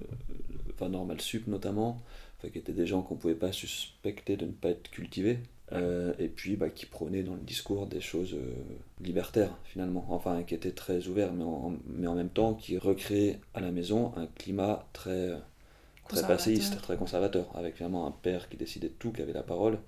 enfin, 0.73 0.89
normal 0.89 1.21
sup 1.21 1.49
notamment, 1.49 1.99
enfin, 2.39 2.49
qui 2.49 2.57
étaient 2.57 2.73
des 2.73 2.87
gens 2.87 3.03
qu'on 3.03 3.17
pouvait 3.17 3.35
pas 3.35 3.53
suspecter 3.53 4.39
de 4.39 4.47
ne 4.47 4.53
pas 4.53 4.71
être 4.71 4.91
cultivés, 4.91 5.39
euh, 5.73 6.13
et 6.19 6.29
puis 6.29 6.57
bah, 6.57 6.69
qui 6.71 6.87
prônaient 6.87 7.23
dans 7.23 7.35
le 7.35 7.41
discours 7.41 7.87
des 7.87 8.01
choses 8.01 8.35
euh, 8.35 8.53
libertaires, 9.01 9.57
finalement, 9.65 10.05
enfin, 10.11 10.43
qui 10.43 10.55
étaient 10.55 10.73
très 10.73 11.07
ouverts, 11.09 11.33
mais 11.33 11.45
en, 11.45 11.75
mais 11.87 12.07
en 12.07 12.15
même 12.15 12.29
temps 12.29 12.55
qui 12.55 12.79
recréaient 12.79 13.41
à 13.55 13.61
la 13.61 13.71
maison 13.73 14.13
un 14.17 14.27
climat 14.27 14.87
très 14.93 15.29
très 15.29 16.17
Conservateur. 16.17 16.37
passéiste, 16.37 16.81
très 16.83 16.97
conservateur, 16.97 17.47
avec 17.55 17.77
finalement 17.77 18.07
un 18.07 18.11
père 18.11 18.49
qui 18.49 18.57
décidait 18.57 18.89
de 18.89 18.95
tout, 18.95 19.13
qui 19.13 19.23
avait 19.23 19.33
la 19.33 19.43
parole, 19.45 19.79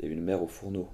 et 0.00 0.06
une 0.06 0.22
mère 0.22 0.42
au 0.42 0.46
fourneau, 0.48 0.88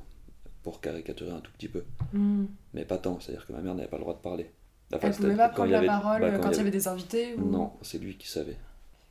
pour 0.62 0.80
caricaturer 0.80 1.30
un 1.33 1.40
tout 1.40 1.52
petit 1.52 1.69
peu. 1.69 1.85
Mhm. 2.12 2.49
Mais 2.75 2.85
pas 2.85 2.99
tant, 2.99 3.19
c'est-à-dire 3.21 3.47
que 3.47 3.52
ma 3.52 3.61
mère 3.61 3.75
n'avait 3.75 3.88
pas 3.88 3.97
le 3.99 4.02
droit 4.02 4.14
de 4.14 4.21
parler. 4.21 4.50
Enfin, 4.92 5.09
Elle 5.09 5.14
pouvait 5.14 5.37
pas 5.37 5.49
prendre 5.50 5.71
la 5.71 5.78
avait- 5.78 5.87
parole 5.87 6.21
bah, 6.23 6.26
euh, 6.28 6.38
quand 6.38 6.50
il 6.50 6.57
y 6.57 6.61
avait 6.61 6.71
des 6.73 6.88
invités 6.88 7.35
ou... 7.37 7.49
Non, 7.49 7.73
c'est 7.83 7.99
lui 7.99 8.16
qui 8.16 8.26
savait. 8.28 8.57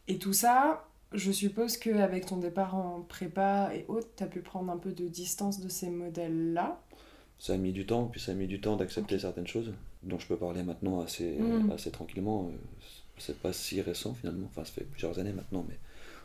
Et 0.10 0.18
tout 0.18 0.34
ça, 0.34 0.86
je 1.14 1.32
suppose 1.32 1.78
qu'avec 1.78 2.26
ton 2.28 2.38
départ 2.38 2.76
en 2.76 3.02
prépa 3.02 3.72
et 3.76 3.86
autres, 3.88 4.10
t'as 4.16 4.28
pu 4.28 4.42
prendre 4.42 4.72
un 4.72 4.78
peu 4.78 4.92
de 4.92 5.08
distance 5.08 5.60
de 5.60 5.70
ces 5.70 5.90
modèles-là. 5.90 6.82
Ça 7.40 7.54
a 7.54 7.58
mis 7.58 7.72
du 7.72 7.86
temps, 7.86 8.06
puis 8.08 8.20
ça 8.20 8.34
a 8.34 8.36
mis 8.36 8.48
du 8.48 8.60
temps 8.62 8.76
d'accepter 8.76 9.18
certaines 9.20 9.48
choses, 9.48 9.74
dont 10.04 10.20
je 10.20 10.28
peux 10.28 10.36
parler 10.38 10.62
maintenant 10.64 11.00
assez, 11.02 11.38
Mm. 11.40 11.72
assez 11.72 11.92
tranquillement. 11.92 12.50
euh, 12.54 12.58
C'est 13.18 13.38
pas 13.40 13.52
si 13.54 13.82
récent 13.82 14.14
finalement, 14.14 14.48
enfin 14.50 14.64
ça 14.64 14.72
fait 14.72 14.86
plusieurs 14.86 15.20
années 15.20 15.34
maintenant, 15.34 15.66
mais 15.68 15.78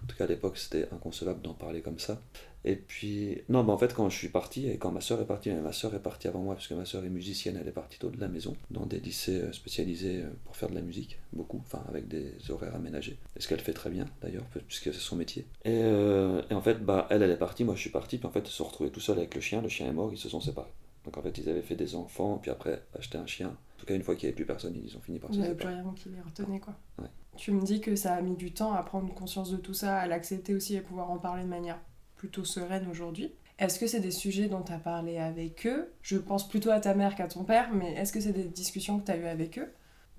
en 0.05 0.07
tout 0.07 0.17
cas 0.17 0.25
à 0.25 0.29
l'époque 0.29 0.59
c'était 0.59 0.87
inconcevable 0.93 1.41
d'en 1.43 1.55
parler 1.55 1.81
comme 1.83 1.99
ça. 1.99 2.21
Et 2.67 2.77
puis, 2.77 3.43
non, 3.51 3.63
bah 3.63 3.75
en 3.75 3.79
fait 3.79 3.93
quand 3.93 4.09
je 4.09 4.17
suis 4.17 4.31
parti, 4.31 4.69
et 4.71 4.79
quand 4.79 4.91
ma 4.91 5.03
soeur 5.03 5.21
est 5.21 5.27
partie, 5.27 5.51
mais 5.51 5.61
ma 5.61 5.73
soeur 5.73 5.95
est 5.95 6.03
partie 6.03 6.29
avant 6.29 6.41
moi, 6.41 6.55
parce 6.55 6.67
que 6.67 6.73
ma 6.73 6.87
soeur 6.87 7.05
est 7.05 7.11
musicienne, 7.11 7.59
elle 7.61 7.69
est 7.69 7.73
partie 7.73 7.99
tôt 7.99 8.09
de 8.09 8.19
la 8.19 8.29
maison, 8.29 8.57
dans 8.71 8.87
des 8.87 9.01
lycées 9.01 9.43
euh, 9.43 9.53
spécialisés 9.53 10.23
euh, 10.23 10.31
pour 10.47 10.57
faire 10.57 10.71
de 10.71 10.75
la 10.75 10.81
musique, 10.81 11.19
beaucoup, 11.35 11.59
enfin 11.59 11.85
avec 11.89 12.09
des 12.09 12.33
horaires 12.51 12.75
aménagés. 12.75 13.19
Et 13.37 13.41
ce 13.43 13.49
qu'elle 13.49 13.61
fait 13.61 13.75
très 13.75 13.91
bien 13.91 14.07
d'ailleurs, 14.23 14.45
puisque 14.67 14.85
c'est 14.95 15.01
son 15.01 15.17
métier. 15.17 15.45
Et, 15.67 15.81
euh, 15.83 16.41
et 16.51 16.55
en 16.55 16.63
fait, 16.63 16.83
bah, 16.83 17.07
elle, 17.11 17.23
elle 17.23 17.31
est 17.31 17.37
partie, 17.37 17.65
moi 17.65 17.75
je 17.75 17.81
suis 17.83 17.91
parti, 17.91 18.17
puis 18.17 18.27
en 18.27 18.31
fait, 18.31 18.41
ils 18.41 18.47
se 18.47 18.53
sont 18.57 18.65
retrouvés 18.65 18.91
tout 18.91 19.01
seuls 19.01 19.19
avec 19.19 19.35
le 19.35 19.43
chien, 19.43 19.61
le 19.61 19.69
chien 19.69 19.87
est 19.87 19.93
mort, 19.93 20.11
ils 20.11 20.17
se 20.19 20.31
sont 20.31 20.41
séparés. 20.41 20.73
Donc 21.05 21.19
en 21.19 21.23
fait, 21.23 21.37
ils 21.37 21.49
avaient 21.51 21.61
fait 21.61 21.77
des 21.77 21.95
enfants, 21.97 22.39
puis 22.39 22.51
après 22.51 22.83
acheté 22.99 23.19
un 23.19 23.27
chien. 23.27 23.49
En 23.49 23.79
tout 23.79 23.85
cas, 23.85 23.95
une 23.95 24.03
fois 24.03 24.15
qu'il 24.17 24.25
n'y 24.27 24.29
avait 24.31 24.37
plus 24.37 24.47
personne, 24.47 24.75
ils 24.83 24.97
ont 24.97 25.01
fini 25.01 25.19
par 25.19 25.29
Il 25.31 25.35
se 25.35 25.41
n'y 25.41 25.45
avait 25.45 25.55
plus 25.55 25.65
séparer. 25.69 25.83
rien 25.83 25.93
qui 25.95 26.09
les 26.09 26.21
retenait, 26.23 26.61
quoi. 26.61 26.75
Ouais. 26.99 27.09
Tu 27.37 27.53
me 27.53 27.63
dis 27.63 27.81
que 27.81 27.97
ça 27.97 28.15
a 28.15 28.21
mis 28.21 28.37
du 28.37 28.53
temps 28.53 28.73
à 28.73 28.83
prendre 28.83 29.13
conscience 29.15 29.51
de 29.51 29.57
tout 29.57 29.75
ça, 29.75 29.99
à 29.99 30.07
l'accepter 30.07 30.55
aussi 30.55 30.77
et 30.77 30.81
pouvoir 30.81 31.11
en 31.11 31.19
parler 31.19 31.43
de 31.43 31.49
manière 31.49 31.81
plutôt 32.17 32.45
sereine 32.45 32.87
aujourd'hui. 32.89 33.33
Est-ce 33.59 33.79
que 33.79 33.87
c'est 33.87 34.01
des 34.01 34.11
sujets 34.11 34.49
dont 34.49 34.63
tu 34.63 34.73
as 34.73 34.79
parlé 34.79 35.19
avec 35.19 35.67
eux? 35.67 35.93
Je 36.03 36.17
pense 36.17 36.49
plutôt 36.49 36.71
à 36.71 36.81
ta 36.81 36.95
mère 36.95 37.15
qu'à 37.15 37.29
ton 37.29 37.45
père, 37.45 37.71
mais 37.73 37.93
est-ce 37.95 38.13
que 38.13 38.21
c'est 38.21 38.33
des 38.33 38.45
discussions 38.45 38.99
que 38.99 39.07
tu 39.07 39.13
as 39.13 39.17
eues 39.17 39.27
avec 39.27 39.59
eux? 39.59 39.73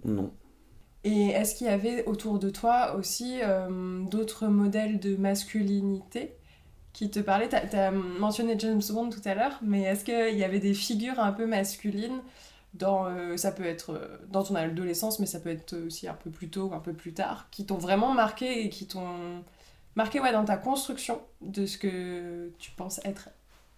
Non. 0.03 0.31
Et 1.03 1.27
est-ce 1.27 1.55
qu'il 1.55 1.67
y 1.67 1.69
avait 1.69 2.05
autour 2.05 2.39
de 2.39 2.49
toi 2.49 2.95
aussi 2.95 3.39
euh, 3.43 4.03
d'autres 4.05 4.47
modèles 4.47 4.99
de 4.99 5.15
masculinité 5.15 6.35
qui 6.93 7.11
te 7.11 7.19
parlaient? 7.19 7.49
Tu 7.49 7.75
as 7.75 7.91
mentionné 7.91 8.55
James 8.57 8.81
Bond 8.89 9.09
tout 9.09 9.21
à 9.25 9.35
l'heure, 9.35 9.59
mais 9.61 9.83
est-ce 9.83 10.05
qu'il 10.05 10.37
y 10.37 10.43
avait 10.43 10.59
des 10.59 10.73
figures 10.73 11.19
un 11.19 11.31
peu 11.31 11.45
masculines 11.45 12.21
dans, 12.75 13.07
euh, 13.07 13.37
ça 13.37 13.51
peut 13.51 13.65
être 13.65 13.91
euh, 13.91 14.17
dans 14.29 14.43
ton 14.43 14.55
adolescence, 14.55 15.19
mais 15.19 15.25
ça 15.25 15.39
peut 15.39 15.49
être 15.49 15.75
aussi 15.85 16.07
un 16.07 16.13
peu 16.13 16.29
plus 16.29 16.49
tôt, 16.49 16.71
un 16.73 16.79
peu 16.79 16.93
plus 16.93 17.13
tard, 17.13 17.47
qui 17.51 17.65
t'ont 17.65 17.77
vraiment 17.77 18.13
marqué 18.13 18.65
et 18.65 18.69
qui 18.69 18.87
t'ont 18.87 19.43
marqué 19.95 20.19
ouais, 20.19 20.33
dans 20.33 20.45
ta 20.45 20.57
construction 20.57 21.21
de 21.41 21.65
ce 21.65 21.77
que 21.77 22.51
tu 22.59 22.71
penses 22.71 22.99
être, 23.05 23.29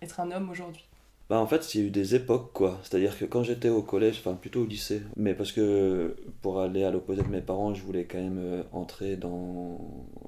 être 0.01 0.19
un 0.19 0.31
homme 0.31 0.49
aujourd'hui 0.49 0.85
Bah 1.29 1.39
en 1.39 1.45
fait, 1.45 1.73
il 1.73 1.81
y 1.81 1.83
a 1.83 1.87
eu 1.87 1.91
des 1.91 2.15
époques 2.15 2.53
quoi. 2.53 2.79
C'est-à-dire 2.81 3.17
que 3.17 3.25
quand 3.25 3.43
j'étais 3.43 3.69
au 3.69 3.83
collège, 3.83 4.17
enfin 4.19 4.33
plutôt 4.33 4.61
au 4.61 4.65
lycée, 4.65 5.03
mais 5.15 5.35
parce 5.35 5.51
que 5.51 6.15
pour 6.41 6.59
aller 6.59 6.83
à 6.83 6.89
l'opposé 6.89 7.21
de 7.21 7.29
mes 7.29 7.41
parents, 7.41 7.75
je 7.75 7.83
voulais 7.83 8.05
quand 8.05 8.17
même 8.17 8.39
euh, 8.39 8.63
entrer 8.71 9.15
dans. 9.15 9.79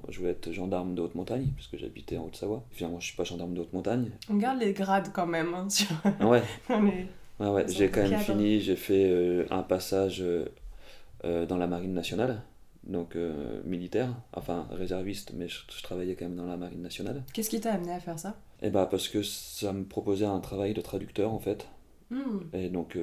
Je 0.08 0.18
voulais 0.20 0.32
être 0.32 0.52
gendarme 0.52 0.94
de 0.94 1.02
haute 1.02 1.16
montagne, 1.16 1.48
puisque 1.56 1.76
j'habitais 1.76 2.18
en 2.18 2.26
Haute-Savoie. 2.26 2.62
Finalement, 2.70 3.00
je 3.00 3.06
suis 3.06 3.16
pas 3.16 3.24
gendarme 3.24 3.54
de 3.54 3.62
haute 3.62 3.72
montagne. 3.72 4.10
On 4.28 4.36
garde 4.36 4.60
les 4.60 4.72
grades 4.72 5.10
quand 5.12 5.26
même. 5.26 5.54
Hein, 5.54 5.68
sur 5.68 5.88
ouais, 6.20 6.42
ouais, 7.40 7.64
j'ai 7.68 7.90
quand 7.90 8.06
même 8.06 8.20
fini, 8.20 8.60
j'ai 8.60 8.76
fait 8.76 9.10
euh, 9.10 9.46
un 9.50 9.62
passage 9.62 10.20
euh, 10.20 10.44
euh, 11.24 11.46
dans 11.46 11.56
la 11.56 11.66
marine 11.66 11.94
nationale, 11.94 12.42
donc 12.84 13.16
euh, 13.16 13.60
militaire, 13.64 14.14
enfin 14.32 14.66
réserviste, 14.70 15.32
mais 15.34 15.48
je, 15.48 15.60
je 15.74 15.82
travaillais 15.82 16.14
quand 16.16 16.26
même 16.26 16.36
dans 16.36 16.46
la 16.46 16.56
marine 16.56 16.82
nationale. 16.82 17.22
Qu'est-ce 17.32 17.50
qui 17.50 17.60
t'a 17.60 17.72
amené 17.72 17.92
à 17.92 18.00
faire 18.00 18.18
ça? 18.18 18.36
Et 18.62 18.70
bah 18.70 18.86
parce 18.90 19.08
que 19.08 19.22
ça 19.22 19.72
me 19.72 19.84
proposait 19.84 20.26
un 20.26 20.40
travail 20.40 20.74
de 20.74 20.80
traducteur 20.80 21.32
en 21.32 21.38
fait. 21.38 21.66
Hmm. 22.10 22.40
Et 22.52 22.68
donc, 22.68 22.98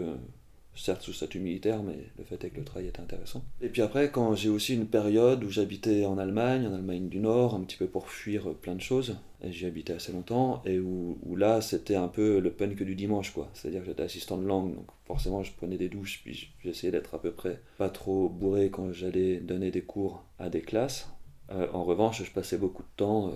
certes 0.77 1.01
sous 1.01 1.13
statut 1.13 1.39
militaire, 1.39 1.83
mais 1.83 1.97
le 2.17 2.23
fait 2.23 2.43
est 2.43 2.49
que 2.49 2.59
le 2.59 2.65
travail 2.65 2.87
était 2.87 3.01
intéressant. 3.01 3.43
Et 3.61 3.69
puis 3.69 3.81
après, 3.81 4.11
quand 4.11 4.35
j'ai 4.35 4.49
aussi 4.49 4.73
une 4.73 4.87
période 4.87 5.43
où 5.43 5.49
j'habitais 5.49 6.05
en 6.05 6.17
Allemagne, 6.17 6.65
en 6.67 6.73
Allemagne 6.73 7.09
du 7.09 7.19
Nord, 7.19 7.55
un 7.55 7.61
petit 7.61 7.77
peu 7.77 7.87
pour 7.87 8.09
fuir 8.09 8.53
plein 8.55 8.75
de 8.75 8.81
choses, 8.81 9.17
et 9.43 9.51
j'y 9.51 9.65
habitais 9.65 9.93
assez 9.93 10.11
longtemps, 10.11 10.61
et 10.65 10.79
où, 10.79 11.17
où 11.23 11.35
là, 11.35 11.61
c'était 11.61 11.95
un 11.95 12.07
peu 12.07 12.39
le 12.39 12.51
punk 12.51 12.81
du 12.83 12.95
dimanche, 12.95 13.31
quoi. 13.31 13.49
C'est-à-dire 13.53 13.81
que 13.81 13.87
j'étais 13.87 14.03
assistant 14.03 14.37
de 14.37 14.45
langue, 14.45 14.75
donc 14.75 14.87
forcément, 15.05 15.43
je 15.43 15.51
prenais 15.51 15.77
des 15.77 15.89
douches, 15.89 16.21
puis 16.23 16.49
j'essayais 16.63 16.91
d'être 16.91 17.15
à 17.15 17.21
peu 17.21 17.31
près 17.31 17.61
pas 17.77 17.89
trop 17.89 18.29
bourré 18.29 18.69
quand 18.69 18.91
j'allais 18.93 19.37
donner 19.37 19.71
des 19.71 19.81
cours 19.81 20.23
à 20.39 20.49
des 20.49 20.61
classes. 20.61 21.09
Euh, 21.51 21.67
en 21.73 21.83
revanche, 21.83 22.23
je 22.23 22.31
passais 22.31 22.57
beaucoup 22.57 22.83
de 22.83 22.95
temps... 22.95 23.29
euh, 23.29 23.31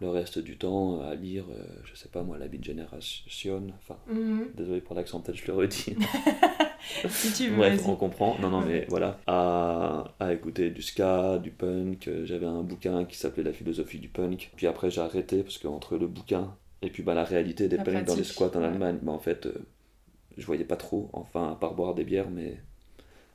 le 0.00 0.10
reste 0.10 0.38
du 0.38 0.56
temps 0.58 1.00
à 1.00 1.14
lire, 1.14 1.44
euh, 1.50 1.64
je 1.84 1.94
sais 1.96 2.08
pas 2.08 2.22
moi, 2.22 2.36
La 2.38 2.48
Beat 2.48 2.64
Generation, 2.64 3.62
enfin, 3.78 3.96
Mhm. 4.12 4.48
Désolé 4.54 4.80
pour 4.80 4.94
l'accent, 4.94 5.20
peut-être 5.20 5.38
je 5.38 5.46
le 5.46 5.52
redis. 5.54 5.96
Si 7.08 7.32
tu 7.32 7.48
veux, 7.50 7.56
Bref, 7.56 7.82
on 7.88 7.96
comprend. 7.96 8.36
Non, 8.40 8.48
non, 8.48 8.60
mais 8.60 8.86
voilà. 8.88 9.18
À, 9.26 10.14
à 10.20 10.32
écouter 10.32 10.70
du 10.70 10.82
ska, 10.82 11.38
du 11.38 11.50
punk. 11.50 12.08
J'avais 12.24 12.46
un 12.46 12.62
bouquin 12.62 13.04
qui 13.04 13.16
s'appelait 13.18 13.42
La 13.42 13.52
philosophie 13.52 13.98
du 13.98 14.08
punk. 14.08 14.52
Puis 14.56 14.66
après, 14.68 14.88
j'ai 14.90 15.00
arrêté 15.00 15.42
parce 15.42 15.58
qu'entre 15.58 15.96
le 15.96 16.06
bouquin 16.06 16.54
et 16.82 16.90
puis 16.90 17.02
bah, 17.02 17.14
la 17.14 17.24
réalité 17.24 17.68
des 17.68 17.76
La 17.78 17.82
punks 17.82 18.04
dans 18.04 18.14
les 18.14 18.22
squats 18.24 18.50
en. 18.54 18.62
Allemagne, 18.62 18.98
bah, 19.02 19.10
en 19.12 19.18
fait, 19.18 19.46
euh, 19.46 19.54
je 20.38 20.46
voyais 20.46 20.64
pas 20.64 20.76
trop. 20.76 21.10
Enfin, 21.12 21.52
à 21.52 21.56
part 21.56 21.74
boire 21.74 21.94
des 21.94 22.04
bières, 22.04 22.30
mais 22.30 22.56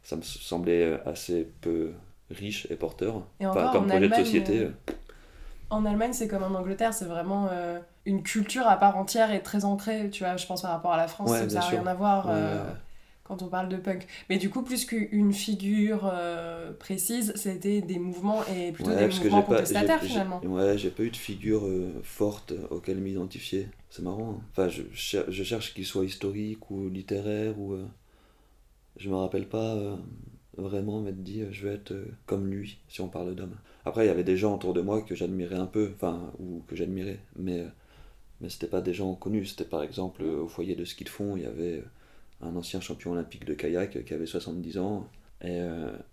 ça 0.01 0.15
me 0.15 0.21
semblait 0.21 0.83
euh, 0.85 0.97
assez 1.05 1.45
peu 1.59 1.91
riche 2.29 2.67
et 2.71 2.75
porteur. 2.77 3.23
Et 3.41 3.45
Enfin, 3.45 3.61
encore, 3.67 3.71
comme 3.73 3.83
en 3.83 3.87
projet 3.87 4.03
Allemagne, 4.05 4.19
de 4.21 4.25
société. 4.25 4.59
euh, 4.59 4.69
En 5.71 5.85
Allemagne, 5.85 6.13
c'est 6.13 6.27
comme 6.27 6.43
en 6.43 6.53
Angleterre, 6.53 6.93
c'est 6.93 7.05
vraiment 7.05 7.47
euh, 7.51 7.79
une 8.05 8.23
culture 8.23 8.67
à 8.67 8.77
part 8.77 8.97
entière 8.97 9.31
et 9.33 9.41
très 9.41 9.65
ancrée, 9.65 10.09
tu 10.11 10.23
vois, 10.23 10.35
je 10.37 10.45
pense 10.45 10.61
par 10.63 10.71
rapport 10.71 10.91
à 10.93 10.97
la 10.97 11.07
France, 11.07 11.31
Ouais, 11.31 11.39
ça 11.39 11.45
n'a 11.47 11.61
rien 11.61 11.87
à 11.87 11.93
voir 11.95 12.27
ouais, 12.27 12.33
euh, 12.35 12.73
quand 13.23 13.41
on 13.41 13.47
parle 13.47 13.69
de 13.69 13.77
punk. 13.77 14.05
Mais 14.29 14.37
du 14.37 14.49
coup, 14.49 14.63
plus 14.63 14.85
qu'une 14.85 15.33
figure 15.33 16.01
euh, 16.11 16.73
précise, 16.73 17.33
c'était 17.35 17.81
des 17.81 17.99
mouvements 17.99 18.41
et 18.53 18.73
plutôt 18.73 18.91
Ouais, 18.91 18.97
des 19.07 19.07
mouvements 19.15 19.41
pas, 19.43 19.55
contestataires 19.55 20.01
j'ai- 20.01 20.07
finalement. 20.07 20.41
Ouais, 20.43 20.77
j'ai 20.77 20.89
pas 20.89 21.03
eu 21.03 21.09
de 21.09 21.15
figure 21.17 21.63
forte 22.03 22.53
auquel 22.69 22.97
m'identifier. 22.97 23.69
C'est 23.89 24.01
marrant. 24.03 24.39
hein. 24.41 24.43
Enfin, 24.51 24.67
je, 24.67 24.83
cher- 24.93 25.25
je 25.31 25.43
cherche 25.43 25.73
qu'il 25.73 25.85
soit 25.85 26.03
historique 26.05 26.69
ou 26.69 26.89
littéraire 26.89 27.57
ou. 27.57 27.77
je 28.97 29.09
me 29.09 29.15
rappelle 29.15 29.47
pas 29.47 29.97
vraiment 30.57 31.01
m'être 31.01 31.23
dit 31.23 31.41
euh, 31.41 31.51
je 31.51 31.67
vais 31.67 31.75
être 31.75 31.91
euh, 31.91 32.05
comme 32.25 32.49
lui 32.49 32.79
si 32.89 33.01
on 33.01 33.09
parle 33.09 33.35
d'homme. 33.35 33.55
Après, 33.85 34.05
il 34.05 34.07
y 34.07 34.11
avait 34.11 34.23
des 34.23 34.37
gens 34.37 34.55
autour 34.55 34.73
de 34.73 34.81
moi 34.81 35.01
que 35.01 35.15
j'admirais 35.15 35.55
un 35.55 35.65
peu, 35.65 35.91
enfin, 35.95 36.31
ou 36.39 36.63
que 36.67 36.75
j'admirais, 36.75 37.19
mais 37.35 37.61
euh, 37.61 37.67
Mais 38.41 38.49
c'était 38.49 38.67
pas 38.67 38.81
des 38.81 38.93
gens 38.93 39.15
connus. 39.15 39.47
C'était 39.47 39.65
par 39.65 39.83
exemple 39.83 40.23
au 40.23 40.47
foyer 40.49 40.75
de 40.75 40.85
ski 40.85 41.05
de 41.05 41.09
fond, 41.09 41.37
il 41.37 41.43
y 41.43 41.47
avait 41.47 41.83
un 42.41 42.55
ancien 42.55 42.81
champion 42.81 43.13
olympique 43.13 43.45
de 43.45 43.53
kayak 43.55 44.05
qui 44.05 44.13
avait 44.13 44.27
70 44.27 44.77
ans 44.79 45.09
et, 45.43 45.59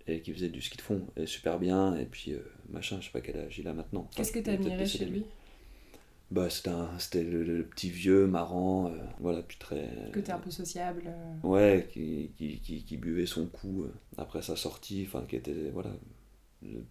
et 0.07 0.21
qui 0.21 0.33
faisait 0.33 0.49
du 0.49 0.61
ski 0.61 0.77
de 0.77 0.81
fond 0.83 1.07
et 1.17 1.25
super 1.27 1.59
bien. 1.59 1.95
Et 1.97 2.05
puis 2.05 2.35
machin, 2.69 2.99
je 3.01 3.07
sais 3.07 3.11
pas 3.11 3.21
quel 3.21 3.37
âge 3.37 3.59
il 3.59 3.67
a 3.67 3.73
maintenant. 3.73 4.09
Qu'est-ce 4.15 4.31
que 4.31 4.39
peut-être 4.39 4.65
admiré 4.67 4.85
chez 4.85 5.05
lui? 5.05 5.25
Bah, 6.31 6.47
c'était 6.49 7.23
le, 7.23 7.43
le 7.43 7.63
petit 7.65 7.89
vieux 7.89 8.27
marrant, 8.27 8.87
euh, 8.87 8.97
voilà, 9.19 9.41
puis 9.41 9.57
très. 9.57 9.89
Côté 10.13 10.31
un 10.31 10.39
peu 10.39 10.51
sociable. 10.51 11.03
euh. 11.07 11.33
Ouais, 11.43 11.87
qui, 11.91 12.31
qui, 12.37 12.59
qui, 12.59 12.83
qui 12.83 12.97
buvait 12.97 13.25
son 13.25 13.47
coup 13.47 13.83
euh, 13.83 13.93
après 14.17 14.41
sa 14.41 14.55
sortie, 14.55 15.05
enfin, 15.07 15.25
qui 15.27 15.35
était. 15.37 15.71
Voilà. 15.73 15.89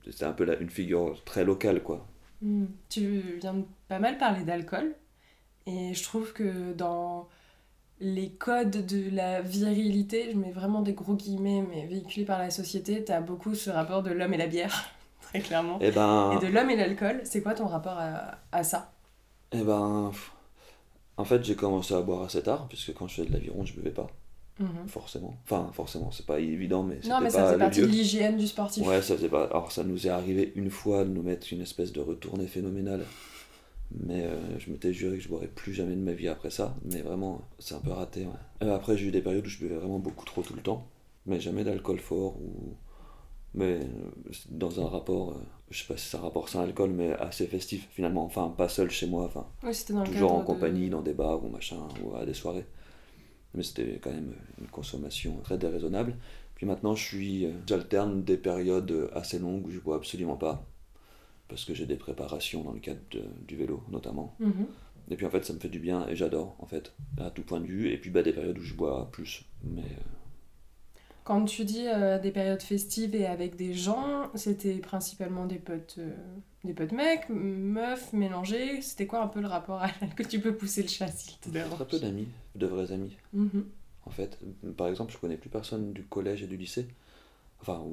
C'était 0.04 0.24
un 0.24 0.32
peu 0.32 0.44
la- 0.44 0.58
une 0.58 0.70
figure 0.70 1.22
très 1.24 1.44
locale, 1.44 1.82
quoi. 1.82 2.06
Hmm. 2.42 2.66
Tu 2.88 3.20
viens 3.40 3.54
de 3.54 3.64
pas 3.88 3.98
mal 3.98 4.18
parler 4.18 4.44
d'alcool. 4.44 4.94
Et 5.66 5.94
je 5.94 6.02
trouve 6.04 6.32
que 6.34 6.72
dans 6.74 7.28
les 8.00 8.30
codes 8.32 8.86
de 8.86 9.10
la 9.14 9.42
virilité, 9.42 10.30
je 10.32 10.36
mets 10.38 10.52
vraiment 10.52 10.82
des 10.82 10.94
gros 10.94 11.14
guillemets, 11.16 11.64
mais 11.68 11.86
véhiculés 11.86 12.26
par 12.26 12.38
la 12.40 12.50
société, 12.50 13.04
t'as 13.04 13.20
beaucoup 13.20 13.54
ce 13.54 13.70
rapport 13.70 14.02
de 14.02 14.10
l'homme 14.12 14.34
et 14.34 14.38
la 14.38 14.48
bière, 14.48 14.90
très 15.22 15.40
clairement. 15.40 15.80
Et 15.80 15.90
ben. 15.90 16.32
Et 16.32 16.38
de 16.38 16.46
l'homme 16.48 16.70
et 16.70 16.76
l'alcool, 16.76 17.20
c'est 17.24 17.42
quoi 17.42 17.54
ton 17.54 17.66
rapport 17.68 17.98
à, 17.98 18.40
à 18.52 18.64
ça? 18.64 18.92
Eh 19.52 19.62
ben, 19.62 20.12
en 21.16 21.24
fait, 21.24 21.44
j'ai 21.44 21.56
commencé 21.56 21.94
à 21.94 22.00
boire 22.00 22.22
assez 22.22 22.42
tard, 22.42 22.66
puisque 22.68 22.94
quand 22.94 23.08
je 23.08 23.14
faisais 23.16 23.28
de 23.28 23.32
l'aviron, 23.32 23.64
je 23.64 23.74
buvais 23.74 23.90
pas, 23.90 24.08
Mhm. 24.60 24.86
forcément. 24.88 25.34
Enfin, 25.44 25.70
forcément, 25.72 26.10
c'est 26.10 26.26
pas 26.26 26.38
évident, 26.40 26.82
mais 26.82 27.00
Non, 27.08 27.20
mais 27.20 27.30
ça 27.30 27.38
pas 27.42 27.46
faisait 27.48 27.58
partie 27.58 27.80
de 27.80 27.86
l'hygiène 27.86 28.36
du 28.36 28.46
sportif. 28.46 28.86
Ouais, 28.86 29.02
ça 29.02 29.16
faisait 29.16 29.28
pas. 29.28 29.44
Alors, 29.46 29.72
ça 29.72 29.84
nous 29.84 30.06
est 30.06 30.10
arrivé 30.10 30.52
une 30.56 30.70
fois 30.70 31.04
de 31.04 31.10
nous 31.10 31.22
mettre 31.22 31.52
une 31.52 31.60
espèce 31.62 31.92
de 31.92 32.00
retournée 32.00 32.46
phénoménale. 32.46 33.04
Mais 34.04 34.24
euh, 34.26 34.58
je 34.58 34.70
m'étais 34.70 34.92
juré 34.92 35.16
que 35.16 35.22
je 35.22 35.28
boirais 35.30 35.46
plus 35.48 35.72
jamais 35.72 35.94
de 35.94 36.00
ma 36.00 36.12
vie 36.12 36.28
après 36.28 36.50
ça. 36.50 36.76
Mais 36.84 37.00
vraiment, 37.00 37.40
c'est 37.58 37.74
un 37.74 37.80
peu 37.80 37.90
raté. 37.90 38.26
Ouais. 38.26 38.66
Euh, 38.66 38.76
après, 38.76 38.98
j'ai 38.98 39.06
eu 39.06 39.10
des 39.10 39.22
périodes 39.22 39.46
où 39.46 39.48
je 39.48 39.58
buvais 39.58 39.76
vraiment 39.76 39.98
beaucoup 39.98 40.26
trop 40.26 40.42
tout 40.42 40.54
le 40.54 40.60
temps. 40.60 40.86
Mais 41.24 41.40
jamais 41.40 41.64
d'alcool 41.64 41.98
fort 41.98 42.36
ou. 42.36 42.74
Mais 43.54 43.80
euh, 43.80 44.30
dans 44.50 44.80
un 44.84 44.88
rapport, 44.88 45.30
euh, 45.30 45.40
je 45.70 45.80
sais 45.80 45.86
pas 45.86 45.96
si 45.96 46.08
c'est 46.08 46.16
un 46.16 46.20
rapport 46.20 46.48
sans 46.48 46.60
alcool, 46.62 46.90
mais 46.90 47.12
assez 47.14 47.46
festif 47.46 47.88
finalement. 47.90 48.24
Enfin, 48.24 48.54
pas 48.56 48.68
seul 48.68 48.90
chez 48.90 49.06
moi. 49.06 49.24
Enfin, 49.24 49.46
dans 49.94 50.04
toujours 50.04 50.32
en 50.32 50.40
de- 50.40 50.46
compagnie, 50.46 50.90
dans 50.90 51.02
des 51.02 51.14
bars 51.14 51.44
ou 51.44 51.48
machin, 51.48 51.78
ou 52.04 52.14
à 52.14 52.24
des 52.26 52.34
soirées. 52.34 52.66
Mais 53.54 53.62
c'était 53.62 53.98
quand 54.02 54.10
même 54.10 54.34
une 54.60 54.66
consommation 54.68 55.36
très 55.42 55.58
déraisonnable. 55.58 56.14
Puis 56.54 56.66
maintenant, 56.66 56.94
je 56.94 57.04
suis, 57.04 57.46
euh, 57.46 57.52
j'alterne 57.66 58.22
des 58.22 58.36
périodes 58.36 59.10
assez 59.14 59.38
longues 59.38 59.66
où 59.66 59.70
je 59.70 59.78
bois 59.80 59.96
absolument 59.96 60.36
pas, 60.36 60.66
parce 61.48 61.64
que 61.64 61.74
j'ai 61.74 61.86
des 61.86 61.96
préparations 61.96 62.62
dans 62.62 62.72
le 62.72 62.80
cadre 62.80 63.00
de- 63.10 63.24
du 63.46 63.56
vélo 63.56 63.82
notamment. 63.90 64.34
Mhm. 64.40 64.66
Et 65.10 65.16
puis 65.16 65.24
en 65.24 65.30
fait, 65.30 65.44
ça 65.44 65.54
me 65.54 65.58
fait 65.58 65.70
du 65.70 65.78
bien 65.78 66.06
et 66.08 66.16
j'adore 66.16 66.56
en 66.58 66.66
fait, 66.66 66.92
à 67.18 67.30
tout 67.30 67.42
point 67.42 67.60
de 67.60 67.66
vue. 67.66 67.88
Et 67.90 67.96
puis 67.96 68.10
bah, 68.10 68.22
des 68.22 68.32
périodes 68.34 68.58
où 68.58 68.62
je 68.62 68.74
bois 68.74 69.08
plus. 69.10 69.44
Mais 69.64 69.84
Quand 71.28 71.44
tu 71.44 71.66
dis 71.66 71.84
euh, 71.86 72.18
des 72.18 72.30
périodes 72.30 72.62
festives 72.62 73.14
et 73.14 73.26
avec 73.26 73.54
des 73.54 73.74
gens, 73.74 74.30
c'était 74.34 74.76
principalement 74.78 75.44
des 75.44 75.58
potes, 75.58 75.96
euh, 75.98 76.10
des 76.64 76.72
potes 76.72 76.92
mecs, 76.92 77.28
meufs, 77.28 78.14
mélangés. 78.14 78.80
C'était 78.80 79.06
quoi 79.06 79.22
un 79.22 79.26
peu 79.28 79.42
le 79.42 79.46
rapport 79.46 79.82
à 79.82 79.88
l'alcool 80.00 80.26
Tu 80.26 80.40
peux 80.40 80.56
pousser 80.56 80.80
le 80.80 80.88
chat 80.88 81.08
s'il 81.08 81.36
te 81.38 81.50
dérange. 81.50 81.74
très 81.74 81.86
peu 81.86 81.98
d'amis, 81.98 82.28
de 82.54 82.66
vrais 82.66 82.92
amis. 82.92 83.14
Mhm. 83.34 83.66
En 84.06 84.10
fait, 84.10 84.38
par 84.78 84.88
exemple, 84.88 85.12
je 85.12 85.18
connais 85.18 85.36
plus 85.36 85.50
personne 85.50 85.92
du 85.92 86.02
collège 86.02 86.42
et 86.42 86.46
du 86.46 86.56
lycée. 86.56 86.88
Enfin, 87.60 87.84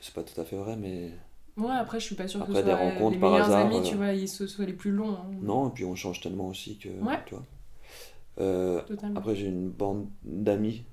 c'est 0.00 0.14
pas 0.14 0.22
tout 0.22 0.40
à 0.40 0.44
fait 0.46 0.56
vrai, 0.56 0.74
mais 0.76 1.10
Ouais, 1.58 1.72
après, 1.78 2.00
je 2.00 2.06
suis 2.06 2.14
pas 2.14 2.26
sûre 2.26 2.40
que 2.40 2.44
Après, 2.52 2.60
ce 2.62 2.66
des 2.68 2.70
soit 2.72 2.80
rencontres 2.80 3.16
les 3.16 3.20
par 3.20 3.32
meilleurs 3.32 3.46
hasard, 3.48 3.66
amis, 3.66 3.76
euh, 3.80 3.82
tu 3.82 3.96
vois, 3.96 4.12
ils 4.14 4.28
se 4.28 4.46
soient 4.46 4.64
les 4.64 4.72
plus 4.72 4.92
longs. 4.92 5.12
hein. 5.12 5.26
non. 5.42 5.68
Et 5.68 5.72
puis 5.72 5.84
on 5.84 5.94
change 5.94 6.20
tellement 6.22 6.48
aussi 6.48 6.78
que 6.78 6.88
Ouais. 6.88 7.18
tu 7.26 7.34
vois. 7.34 7.44
Euh. 8.40 8.80
Après, 9.14 9.36
j'ai 9.36 9.48
une 9.48 9.68
bande 9.68 10.08
d'amis 10.22 10.84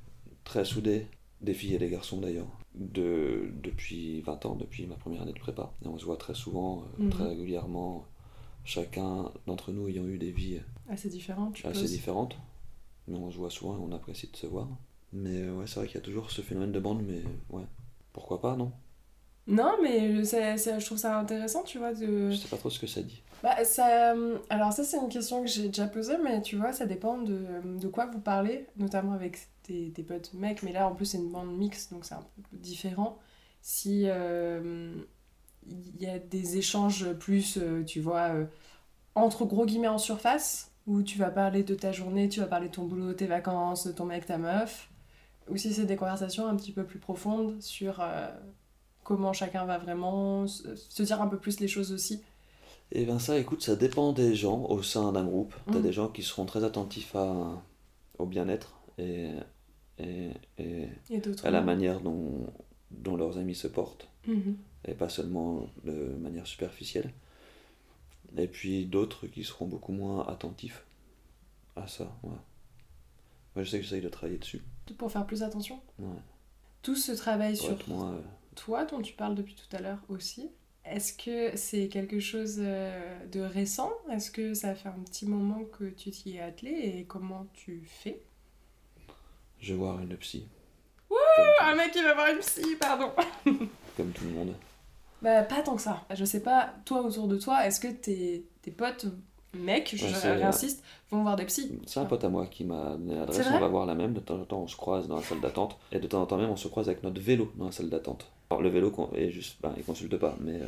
très 0.43 0.65
soudés, 0.65 1.07
des 1.45 1.53
filles 1.53 1.75
et 1.75 1.79
des 1.79 1.89
garçons 1.89 2.19
d'ailleurs, 2.19 2.47
de, 2.75 3.49
depuis 3.63 4.21
20 4.21 4.45
ans, 4.45 4.55
depuis 4.55 4.85
ma 4.87 4.95
première 4.95 5.21
année 5.21 5.33
de 5.33 5.39
prépa. 5.39 5.71
Et 5.83 5.87
on 5.87 5.97
se 5.97 6.05
voit 6.05 6.17
très 6.17 6.33
souvent, 6.35 6.83
euh, 6.99 7.03
Mhm. 7.03 7.09
très 7.11 7.27
régulièrement, 7.27 8.05
chacun 8.65 9.31
d'entre 9.47 9.71
nous 9.71 9.87
ayant 9.87 10.05
eu 10.05 10.17
des 10.17 10.31
vies 10.31 10.59
Assez 10.89 11.09
différent, 11.09 11.51
tu 11.51 11.65
assez 11.67 11.81
poses. 11.81 11.91
différentes. 11.91 12.35
Mais 13.07 13.17
on 13.17 13.29
se 13.31 13.37
voit 13.37 13.49
souvent 13.51 13.75
et 13.77 13.79
on 13.79 13.91
apprécie 13.95 14.27
de 14.31 14.35
se 14.35 14.47
voir. 14.47 14.67
Mais 15.13 15.41
euh, 15.43 15.53
ouais, 15.55 15.67
c'est 15.67 15.75
vrai 15.79 15.85
qu'il 15.87 15.95
y 15.95 15.99
a 15.99 16.01
toujours 16.01 16.31
ce 16.31 16.41
phénomène 16.41 16.71
de 16.71 16.79
bande, 16.79 17.03
mais 17.07 17.21
ouais, 17.49 17.63
pourquoi 18.11 18.41
pas, 18.41 18.55
non? 18.55 18.71
Non, 19.47 19.73
mais 19.83 20.23
je 20.23 20.85
trouve 20.85 20.97
ça 20.97 21.19
intéressant, 21.19 21.61
tu 21.63 21.77
vois, 21.77 21.93
de... 21.93 22.31
Je 22.31 22.35
sais 22.35 22.47
pas 22.47 22.57
trop 22.57 22.71
ce 22.71 22.79
que 22.79 22.87
ça 22.87 23.03
dit. 23.03 23.21
Bah, 23.43 23.63
ça, 23.63 24.15
euh, 24.15 24.39
alors 24.49 24.73
ça 24.73 24.83
c'est 24.83 24.97
une 24.97 25.07
question 25.09 25.41
que 25.43 25.47
j'ai 25.47 25.67
déjà 25.67 25.85
posée, 25.85 26.17
mais 26.23 26.41
tu 26.41 26.55
vois, 26.55 26.73
ça 26.73 26.87
dépend 26.87 27.19
de, 27.19 27.45
de 27.79 27.87
quoi 27.87 28.07
vous 28.07 28.19
parlez, 28.19 28.65
notamment 28.77 29.11
avec 29.11 29.37
tes, 29.65 29.91
tes 29.91 30.03
potes 30.03 30.33
mecs, 30.33 30.63
mais 30.63 30.71
là 30.71 30.87
en 30.87 30.95
plus 30.95 31.05
c'est 31.05 31.17
une 31.17 31.31
bande 31.31 31.55
mixte, 31.57 31.91
donc 31.91 32.05
c'est 32.05 32.15
un 32.15 32.25
peu 32.51 32.57
différent. 32.57 33.17
Si 33.61 34.03
euh, 34.05 34.93
il 35.67 36.01
y 36.01 36.07
a 36.07 36.19
des 36.19 36.57
échanges 36.57 37.13
plus, 37.13 37.57
euh, 37.57 37.83
tu 37.83 37.99
vois, 37.99 38.29
euh, 38.33 38.45
entre 39.15 39.45
gros 39.45 39.65
guillemets 39.65 39.87
en 39.87 39.97
surface, 39.97 40.71
où 40.87 41.01
tu 41.01 41.17
vas 41.17 41.31
parler 41.31 41.63
de 41.63 41.73
ta 41.73 41.91
journée, 41.91 42.29
tu 42.29 42.39
vas 42.41 42.45
parler 42.47 42.69
de 42.69 42.73
ton 42.75 42.85
boulot, 42.85 43.13
tes 43.13 43.25
vacances, 43.25 43.87
de 43.87 43.91
ton 43.91 44.05
mec, 44.05 44.25
ta 44.27 44.37
meuf, 44.37 44.89
ou 45.49 45.57
si 45.57 45.73
c'est 45.73 45.85
des 45.85 45.95
conversations 45.95 46.47
un 46.47 46.55
petit 46.55 46.71
peu 46.71 46.83
plus 46.85 46.99
profondes 46.99 47.59
sur 47.61 48.03
comment 49.03 49.33
chacun 49.33 49.65
va 49.65 49.77
vraiment, 49.77 50.45
se, 50.47 51.03
dire 51.03 51.21
un 51.21 51.27
peu 51.27 51.37
plus 51.37 51.59
les 51.59 51.67
choses 51.67 51.91
aussi. 51.91 52.21
Eh 52.91 53.05
bien 53.05 53.19
ça, 53.19 53.37
écoute, 53.37 53.63
ça 53.63 53.75
dépend 53.75 54.13
des 54.13 54.35
gens 54.35 54.65
au 54.65 54.83
sein 54.83 55.11
d'un 55.11 55.25
groupe. 55.25 55.55
T'as 55.71 55.79
Mhm. 55.79 55.81
des 55.81 55.93
gens 55.93 56.07
qui 56.09 56.23
seront 56.23 56.45
très 56.45 56.63
attentifs 56.63 57.15
à, 57.15 57.63
au 58.19 58.25
bien-être 58.25 58.75
et, 58.97 59.29
et, 59.99 60.31
et 60.57 60.87
Et 61.09 61.19
d'autres 61.19 61.45
à 61.45 61.51
la 61.51 61.61
manière 61.61 62.01
dont, 62.01 62.47
dont 62.91 63.15
leurs 63.15 63.37
amis 63.37 63.55
se 63.55 63.67
portent, 63.67 64.09
Mhm. 64.27 64.57
et 64.87 64.93
pas 64.93 65.09
seulement 65.09 65.67
de 65.83 65.93
manière 66.19 66.47
superficielle. 66.47 67.11
Et 68.37 68.47
puis 68.47 68.85
d'autres 68.85 69.27
qui 69.27 69.43
seront 69.43 69.67
beaucoup 69.67 69.93
moins 69.93 70.25
attentifs 70.27 70.83
à 71.75 71.87
ça. 71.87 72.15
Ouais. 72.23 72.31
Moi, 73.55 73.63
je 73.63 73.69
sais 73.69 73.77
que 73.77 73.83
j'essaye 73.83 74.01
de 74.01 74.09
travailler 74.09 74.39
dessus. 74.39 74.61
Pour 74.97 75.11
faire 75.11 75.25
plus 75.25 75.43
attention. 75.43 75.79
Ouais. 75.99 76.07
Tout 76.81 76.95
ce 76.95 77.11
travail 77.13 77.55
Pour 77.57 77.65
sur 77.67 77.89
moins, 77.89 78.13
euh, 78.13 78.21
toi, 78.55 78.85
dont 78.85 79.01
tu 79.01 79.13
parles 79.13 79.35
depuis 79.35 79.55
tout 79.55 79.73
à 79.75 79.79
l'heure 79.81 79.99
aussi, 80.09 80.49
est-ce 80.83 81.13
que 81.13 81.55
c'est 81.57 81.87
quelque 81.87 82.19
chose 82.19 82.57
euh, 82.59 83.25
de 83.27 83.39
récent? 83.39 83.91
Est-ce 84.11 84.29
que 84.31 84.53
ça 84.53 84.75
fait 84.75 84.89
un 84.89 84.99
petit 85.05 85.25
moment 85.25 85.63
que 85.63 85.85
tu 85.85 86.11
t'y 86.11 86.35
es 86.35 86.41
attelé 86.41 86.71
et 86.71 87.05
comment 87.05 87.47
tu 87.53 87.83
fais? 87.85 88.21
Je 89.65 89.73
vais 89.73 89.79
voir 89.79 89.99
une 89.99 90.15
psy. 90.17 90.45
Ah, 91.59 91.71
Un 91.71 91.75
mec 91.75 91.91
qui 91.91 92.01
va 92.03 92.13
voir 92.13 92.27
une 92.27 92.39
psy, 92.39 92.75
pardon 92.79 93.11
Comme 93.97 94.11
tout 94.11 94.25
le 94.25 94.29
monde. 94.31 94.53
Bah, 95.21 95.41
pas 95.43 95.61
tant 95.61 95.75
que 95.75 95.81
ça. 95.81 96.03
Je 96.13 96.23
sais 96.25 96.41
pas, 96.41 96.73
toi 96.85 97.01
autour 97.01 97.27
de 97.27 97.37
toi, 97.37 97.65
est-ce 97.65 97.79
que 97.79 97.87
tes, 97.87 98.45
tes 98.61 98.71
potes 98.71 99.07
mecs, 99.53 99.93
je 99.95 100.05
Ouais, 100.05 100.33
réinsiste, 100.33 100.83
vont 101.09 101.23
voir 101.23 101.35
des 101.35 101.45
psys? 101.45 101.79
C'est 101.87 101.99
un 101.99 102.05
pote 102.05 102.23
à 102.23 102.29
moi 102.29 102.45
qui 102.47 102.63
m'a 102.63 102.91
donné 102.91 103.13
C'est 103.13 103.19
l'adresse, 103.19 103.47
vrai? 103.47 103.57
on 103.57 103.59
va 103.61 103.67
voir 103.67 103.85
la 103.85 103.95
même, 103.95 104.13
de 104.13 104.19
temps 104.19 104.35
en 104.39 104.45
temps 104.45 104.59
on 104.61 104.67
se 104.67 104.75
croise 104.75 105.07
dans 105.07 105.15
la 105.15 105.23
salle 105.23 105.39
d'attente, 105.39 105.77
et 105.91 105.99
de 105.99 106.07
temps 106.07 106.21
en 106.21 106.25
temps 106.25 106.37
même 106.37 106.49
on 106.49 106.55
se 106.57 106.67
croise 106.67 106.87
avec 106.89 107.01
notre 107.03 107.21
vélo 107.21 107.51
dans 107.55 107.65
la 107.65 107.71
salle 107.71 107.89
d'attente. 107.89 108.29
Alors 108.51 108.61
le 108.61 108.69
vélo 108.69 108.91
est 109.15 109.31
juste, 109.31 109.57
ben, 109.61 109.73
il 109.77 109.83
consulte 109.83 110.17
pas, 110.17 110.35
mais 110.41 110.55
euh, 110.61 110.67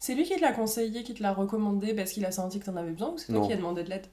C'est 0.00 0.14
lui 0.14 0.24
qui 0.24 0.34
te 0.36 0.40
l'a 0.40 0.52
conseillé, 0.52 1.02
qui 1.04 1.14
te 1.14 1.22
l'a 1.22 1.32
recommandé 1.32 1.94
parce 1.94 2.10
qu'il 2.12 2.24
a 2.26 2.32
senti 2.32 2.58
que 2.60 2.66
t'en 2.66 2.76
avais 2.76 2.90
besoin 2.90 3.10
ou 3.10 3.18
c'est 3.18 3.32
toi 3.32 3.40
Non. 3.40 3.46
qui 3.46 3.52
a 3.52 3.56
demandé 3.56 3.84
de 3.84 3.88
l'aide? 3.90 4.06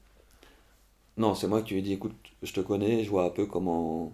Non, 1.20 1.34
c'est 1.34 1.46
moi 1.48 1.62
qui 1.62 1.74
lui 1.74 1.80
ai 1.80 1.82
dit 1.82 1.92
écoute, 1.92 2.16
je 2.42 2.52
te 2.52 2.60
connais, 2.60 3.04
je 3.04 3.10
vois 3.10 3.24
un 3.26 3.30
peu 3.30 3.46
comment 3.46 4.12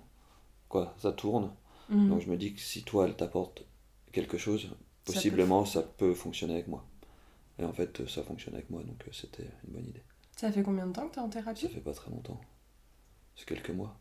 quoi 0.69 0.95
ça 0.99 1.12
tourne, 1.12 1.53
Mhm. 1.88 2.09
donc 2.11 2.23
je 2.23 2.31
me 2.31 2.37
dis 2.37 2.55
que 2.55 2.61
si 2.61 2.85
toi 2.85 3.07
elle 3.07 3.16
t'apporte 3.16 3.64
quelque 4.12 4.38
chose, 4.38 4.64
Ça 4.64 4.69
peut 5.12 5.12
possiblement 5.14 5.64
ça 5.66 5.83
peut 5.83 6.14
fonctionner 6.14 6.55
avec 6.55 6.69
moi. 6.69 6.85
Et 7.59 7.64
en 7.64 7.73
fait 7.73 8.07
ça 8.09 8.23
fonctionne 8.25 8.55
avec 8.55 8.71
moi, 8.71 8.83
donc 8.85 9.03
euh, 9.09 9.12
c'était 9.12 9.49
une 9.66 9.75
bonne 9.75 9.87
idée. 9.88 10.03
Ça 10.37 10.53
fait 10.53 10.62
combien 10.62 10.87
de 10.87 10.92
temps 10.92 11.09
que 11.09 11.14
t'es 11.14 11.21
en 11.21 11.27
Ça 11.27 11.31
thérapie 11.31 11.69
fait 11.69 11.81
pas 11.81 11.92
très 11.95 12.11
longtemps, 12.11 12.40
c'est 13.37 13.47
quelques 13.49 13.71
mois. 13.71 13.97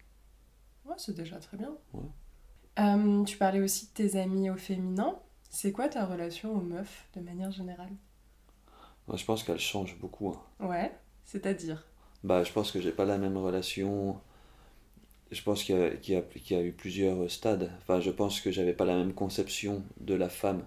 Ouais, 0.85 0.95
c'est 0.97 1.15
déjà 1.15 1.37
très 1.39 1.57
bien. 1.57 1.75
Ouais. 1.93 2.09
Euh, 2.79 3.23
tu 3.25 3.37
parlais 3.37 3.61
aussi 3.61 3.87
de 3.87 3.91
tes 3.91 4.17
amis 4.19 4.49
au 4.49 4.55
féminin. 4.57 5.19
C'est 5.49 5.71
quoi 5.73 5.87
ta 5.89 6.05
relation 6.05 6.53
aux 6.55 6.61
meufs 6.61 7.07
de 7.15 7.21
manière 7.21 7.51
générale? 7.51 7.91
Moi, 9.07 9.17
je 9.17 9.25
pense 9.25 9.43
qu'elle 9.43 9.59
change 9.59 9.97
beaucoup. 9.99 10.29
hein. 10.29 10.41
Ouais, 10.59 10.91
c'est-à-dire? 11.23 11.85
Bah, 12.25 12.43
je 12.43 12.51
pense 12.51 12.71
que 12.73 12.81
j'ai 12.81 12.91
pas 12.91 13.05
la 13.05 13.17
même 13.17 13.37
relation. 13.37 14.19
Je 15.31 15.39
pense 15.43 15.63
qu'il 15.63 15.77
y, 15.77 15.83
a- 15.83 15.91
qu'il 15.97 16.15
y 16.15 16.17
a- 16.17 16.21
qu'il 16.23 16.57
y 16.57 16.59
a 16.59 16.63
eu 16.63 16.71
plusieurs 16.71 17.29
stades. 17.29 17.71
Enfin, 17.83 17.99
je 18.01 18.09
pense 18.09 18.41
que 18.41 18.51
j'avais 18.51 18.73
pas 18.73 18.85
la 18.85 18.95
même 18.95 19.13
conception 19.13 19.83
de 19.99 20.15
la 20.15 20.29
femme 20.29 20.63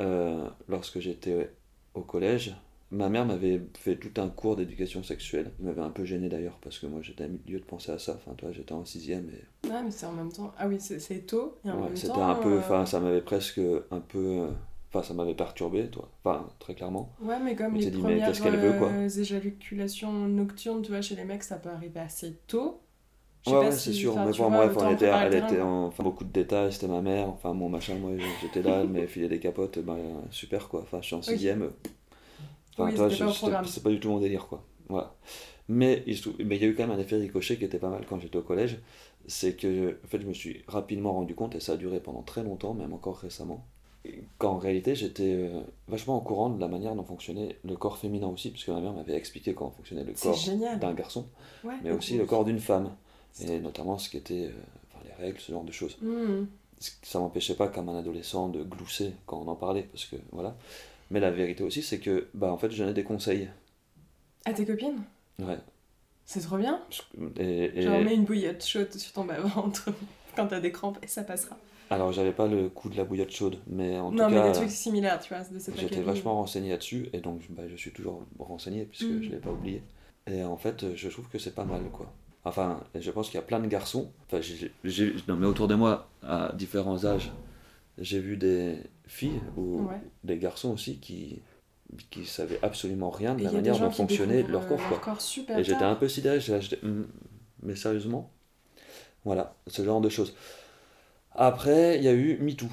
euh, 0.00 0.48
lorsque 0.68 1.00
j'étais 1.00 1.50
au 1.94 2.02
collège. 2.02 2.54
Ma 2.90 3.08
mère 3.08 3.24
m'avait 3.24 3.60
fait 3.78 3.96
tout 3.96 4.20
un 4.20 4.28
cours 4.28 4.56
d'éducation 4.56 5.02
sexuelle. 5.02 5.50
Il 5.58 5.64
m'avait 5.66 5.80
un 5.82 5.90
peu 5.90 6.04
gêné 6.04 6.28
d'ailleurs 6.28 6.58
parce 6.60 6.78
que 6.78 6.86
moi 6.86 7.00
j'étais 7.02 7.24
à 7.24 7.28
milieu 7.28 7.58
de 7.58 7.64
penser 7.64 7.90
à 7.92 7.98
ça. 7.98 8.14
Enfin, 8.14 8.34
toi, 8.34 8.52
j'étais 8.52 8.72
en 8.72 8.84
sixième 8.84 9.30
et 9.30 9.44
Ouais, 9.64 9.82
mais 9.82 9.90
c'est 9.90 10.06
en 10.06 10.12
même 10.12 10.30
temps. 10.32 10.52
Ah 10.58 10.68
oui, 10.68 10.78
c'est 10.80 11.26
tôt. 11.26 11.58
Et 11.64 11.70
en 11.70 11.76
ouais, 11.76 11.90
même 11.90 11.94
c'était 11.94 12.20
temps, 12.20 12.20
un 12.20 12.34
peu. 12.36 12.58
euh, 12.58 12.58
Enfin, 12.58 12.86
ça 12.86 13.00
m'avait 13.00 13.22
presque 13.22 13.60
un 13.90 14.00
peu. 14.00 14.48
Enfin, 14.92 15.02
ça 15.02 15.14
m'avait 15.14 15.34
perturbé, 15.34 15.88
toi. 15.90 16.08
Enfin, 16.24 16.46
très 16.58 16.74
clairement. 16.74 17.12
Ouais, 17.22 17.38
mais 17.40 17.54
comme 17.56 17.74
Mais 17.74 17.80
les 17.80 17.90
dit, 17.90 18.02
mais 18.02 18.02
premières 18.02 18.26
qu'est-ce 18.26 18.42
qu'elle 18.42 18.56
veut, 18.58 18.72
quoi 18.74 18.88
euh, 18.90 19.08
éjaculations 19.08 20.12
nocturnes, 20.28 20.82
tu 20.82 20.90
vois, 20.90 21.00
chez 21.02 21.14
les 21.16 21.24
mecs, 21.24 21.42
ça 21.44 21.56
peut 21.56 21.70
arriver 21.70 22.00
assez 22.00 22.34
tôt. 22.46 22.80
Je 23.42 23.50
sais 23.50 23.56
Ouais, 23.56 23.60
ouais, 23.62 23.70
si- 23.78 23.84
c'est 23.86 23.92
sûr. 23.92 24.18
Mais 24.18 24.32
pour 24.34 24.50
moi, 24.50 24.64
elle 24.66 24.92
était, 24.92 25.06
elle 25.06 25.32
le 25.32 25.38
était 25.38 25.60
en 25.60 25.86
enfin, 25.86 26.02
beaucoup 26.04 26.24
de 26.24 26.30
détails. 26.32 26.72
C'était 26.72 26.88
ma 26.88 27.00
mère. 27.02 27.28
Enfin, 27.28 27.52
mon 27.54 27.68
machin, 27.68 27.94
moi, 27.96 28.12
j'étais 28.40 28.62
là, 28.62 28.80
elle 28.82 28.88
m'a 28.88 29.06
filé 29.06 29.28
des 29.28 29.40
capotes. 29.40 29.78
Bah, 29.80 29.96
super, 30.30 30.68
quoi. 30.68 30.82
Enfin, 30.82 31.00
je 31.00 31.06
suis 31.06 31.16
en 31.16 31.22
sixième. 31.22 31.70
Enfin, 32.74 32.90
Oui, 32.90 32.94
toi, 32.94 33.08
c'est 33.64 33.82
pas 33.82 33.90
du 33.90 34.00
tout 34.00 34.08
mon 34.08 34.20
délire, 34.20 34.46
quoi. 34.46 34.64
Voilà. 34.88 35.14
Mais 35.68 36.02
il 36.06 36.18
mais 36.46 36.56
il 36.56 36.62
y 36.62 36.64
a 36.66 36.68
eu 36.68 36.74
quand 36.74 36.86
même 36.86 36.96
un 36.96 37.00
effet 37.00 37.16
ricochet 37.16 37.56
qui 37.56 37.64
était 37.64 37.78
pas 37.78 37.90
mal 37.90 38.04
quand 38.08 38.18
j'étais 38.20 38.36
au 38.38 38.42
collège. 38.42 38.80
C'est 39.26 39.56
que, 39.56 39.98
en 40.04 40.08
fait, 40.08 40.20
je 40.20 40.26
me 40.26 40.34
suis 40.34 40.62
rapidement 40.68 41.12
rendu 41.14 41.34
compte, 41.34 41.54
et 41.54 41.60
ça 41.60 41.72
a 41.74 41.76
duré 41.76 42.00
pendant 42.00 42.22
très 42.22 42.42
longtemps, 42.42 42.74
même 42.74 42.92
encore 42.92 43.18
récemment, 43.18 43.66
qu'en 44.38 44.58
réalité, 44.58 44.94
j'étais 44.94 45.34
euh, 45.34 45.60
vachement 45.88 46.16
au 46.16 46.20
courant 46.20 46.50
de 46.50 46.60
la 46.60 46.68
manière 46.68 46.94
dont 46.94 47.04
fonctionnait 47.04 47.56
le 47.64 47.76
corps 47.76 47.98
féminin 47.98 48.26
aussi, 48.26 48.50
parce 48.50 48.64
que 48.64 48.70
ma 48.72 48.80
mère 48.80 48.92
m'avait 48.92 49.14
expliqué 49.14 49.54
comment 49.54 49.70
fonctionnait 49.70 50.04
le 50.04 50.12
corps 50.14 50.38
d'un 50.80 50.92
garçon, 50.94 51.26
Ouais, 51.64 51.74
mais 51.82 51.90
aussi 51.92 52.16
le 52.16 52.26
corps 52.26 52.44
d'une 52.44 52.58
femme, 52.58 52.90
et 53.40 53.60
notamment 53.60 53.98
ce 53.98 54.08
qui 54.08 54.16
était 54.16 54.46
euh, 54.46 54.52
enfin, 54.92 55.04
les 55.04 55.24
règles, 55.24 55.38
ce 55.40 55.52
genre 55.52 55.64
de 55.64 55.72
choses. 55.72 55.96
Hmm. 56.00 56.46
Ça 57.02 57.20
m'empêchait 57.20 57.54
pas, 57.54 57.68
comme 57.68 57.88
un 57.88 57.98
adolescent, 57.98 58.48
de 58.48 58.64
glousser 58.64 59.12
quand 59.26 59.40
on 59.40 59.48
en 59.48 59.54
parlait, 59.54 59.84
parce 59.92 60.04
que 60.06 60.16
voilà. 60.32 60.56
Mais 61.10 61.20
la 61.20 61.30
vérité 61.30 61.62
aussi, 61.62 61.82
c'est 61.82 62.00
que, 62.00 62.28
bah, 62.34 62.52
en 62.52 62.58
fait, 62.58 62.70
je 62.70 62.78
donnais 62.78 62.94
des 62.94 63.04
conseils. 63.04 63.48
À 64.44 64.52
tes 64.52 64.66
copines? 64.66 65.02
Ouais. 65.38 65.58
C'est 66.24 66.40
trop 66.40 66.56
bien. 66.56 66.80
Et, 67.38 67.78
et- 67.78 67.82
Genre, 67.82 68.00
mets 68.00 68.14
une 68.14 68.24
bouillotte 68.24 68.64
chaude 68.64 68.92
sur 68.94 69.12
ton 69.12 69.24
bas-ventre 69.24 69.90
quand 70.36 70.46
t'as 70.48 70.60
des 70.60 70.72
crampes 70.72 70.98
et 71.02 71.06
ça 71.06 71.22
passera. 71.22 71.56
Alors, 71.92 72.12
j'avais 72.12 72.32
pas 72.32 72.46
le 72.48 72.68
coup 72.68 72.88
de 72.88 72.96
la 72.96 73.04
bouillotte 73.04 73.30
chaude, 73.30 73.58
mais 73.66 73.98
en 73.98 74.12
non, 74.12 74.24
tout 74.24 74.30
mais 74.30 74.36
cas, 74.36 74.46
des 74.48 74.52
trucs 74.52 74.70
similaires, 74.70 75.20
tu 75.20 75.28
vois, 75.34 75.44
de 75.44 75.58
cette 75.58 75.76
j'étais 75.76 76.02
vachement 76.02 76.34
renseigné 76.36 76.70
là-dessus, 76.70 77.08
et 77.12 77.20
donc 77.20 77.42
bah, 77.50 77.62
je 77.68 77.76
suis 77.76 77.92
toujours 77.92 78.24
renseigné, 78.38 78.84
puisque 78.84 79.08
Mhm. 79.08 79.22
je 79.22 79.30
l'ai 79.30 79.38
pas 79.38 79.50
oublié. 79.50 79.82
Et 80.26 80.44
en 80.44 80.56
fait, 80.56 80.94
je 80.94 81.08
trouve 81.08 81.28
que 81.28 81.38
c'est 81.38 81.54
pas 81.54 81.64
mal, 81.64 81.82
quoi. 81.92 82.12
Enfin, 82.44 82.80
je 82.94 83.10
pense 83.10 83.28
qu'il 83.30 83.36
y 83.38 83.42
a 83.42 83.46
plein 83.46 83.60
de 83.60 83.66
garçons. 83.68 84.10
Enfin, 84.26 84.40
j'ai, 84.40 85.14
non, 85.28 85.36
mais 85.36 85.46
autour 85.46 85.68
de 85.68 85.74
moi, 85.74 86.08
à 86.22 86.52
différents 86.54 87.04
âges, 87.04 87.32
j'ai 87.98 88.20
vu 88.20 88.36
des 88.36 88.78
filles 89.06 89.42
ou 89.56 89.88
Ouais. 89.88 90.00
des 90.24 90.38
garçons 90.38 90.70
aussi 90.72 90.98
qui 90.98 91.40
qui 92.10 92.24
savaient 92.26 92.58
absolument 92.62 93.10
rien 93.10 93.34
de 93.34 93.42
Et 93.42 93.44
la 93.44 93.52
manière 93.52 93.78
dont 93.78 93.90
fonctionnait 93.90 94.42
leur 94.44 94.62
euh, 94.62 94.68
corps, 94.68 94.78
leur 94.78 94.88
quoi. 94.88 95.00
corps 95.00 95.20
super 95.20 95.58
Et 95.60 95.64
j'étais 95.64 95.84
un 95.84 95.94
peu 95.96 96.08
sidéré, 96.08 96.38
Hum, 96.82 97.06
mais 97.62 97.76
sérieusement 97.76 98.30
Voilà, 99.24 99.54
ce 99.66 99.84
genre 99.84 100.00
de 100.00 100.08
choses. 100.08 100.34
Après, 101.34 101.98
il 101.98 102.04
y 102.04 102.08
a 102.08 102.12
eu 102.12 102.38
MeToo. 102.40 102.66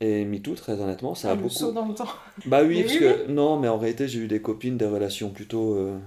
Et 0.00 0.24
MeToo, 0.24 0.54
très 0.54 0.80
honnêtement, 0.80 1.14
ça 1.14 1.28
Ah, 1.28 1.32
a 1.32 1.36
le 1.36 1.42
beaucoup. 1.42 1.54
saut 1.54 1.72
dans 1.72 1.86
le 1.86 1.94
temps. 1.94 2.04
Bah 2.46 2.62
oui, 2.64 2.76
Mais 2.76 2.82
parce 2.84 2.96
oui, 2.96 3.00
que 3.00 3.26
non, 3.28 3.58
mais 3.58 3.68
en 3.68 3.78
réalité, 3.78 4.08
j'ai 4.08 4.20
eu 4.20 4.28
des 4.28 4.42
copines, 4.42 4.76
des 4.78 4.86
relations 4.86 5.30
plutôt, 5.30 5.74
euh, 5.76 5.98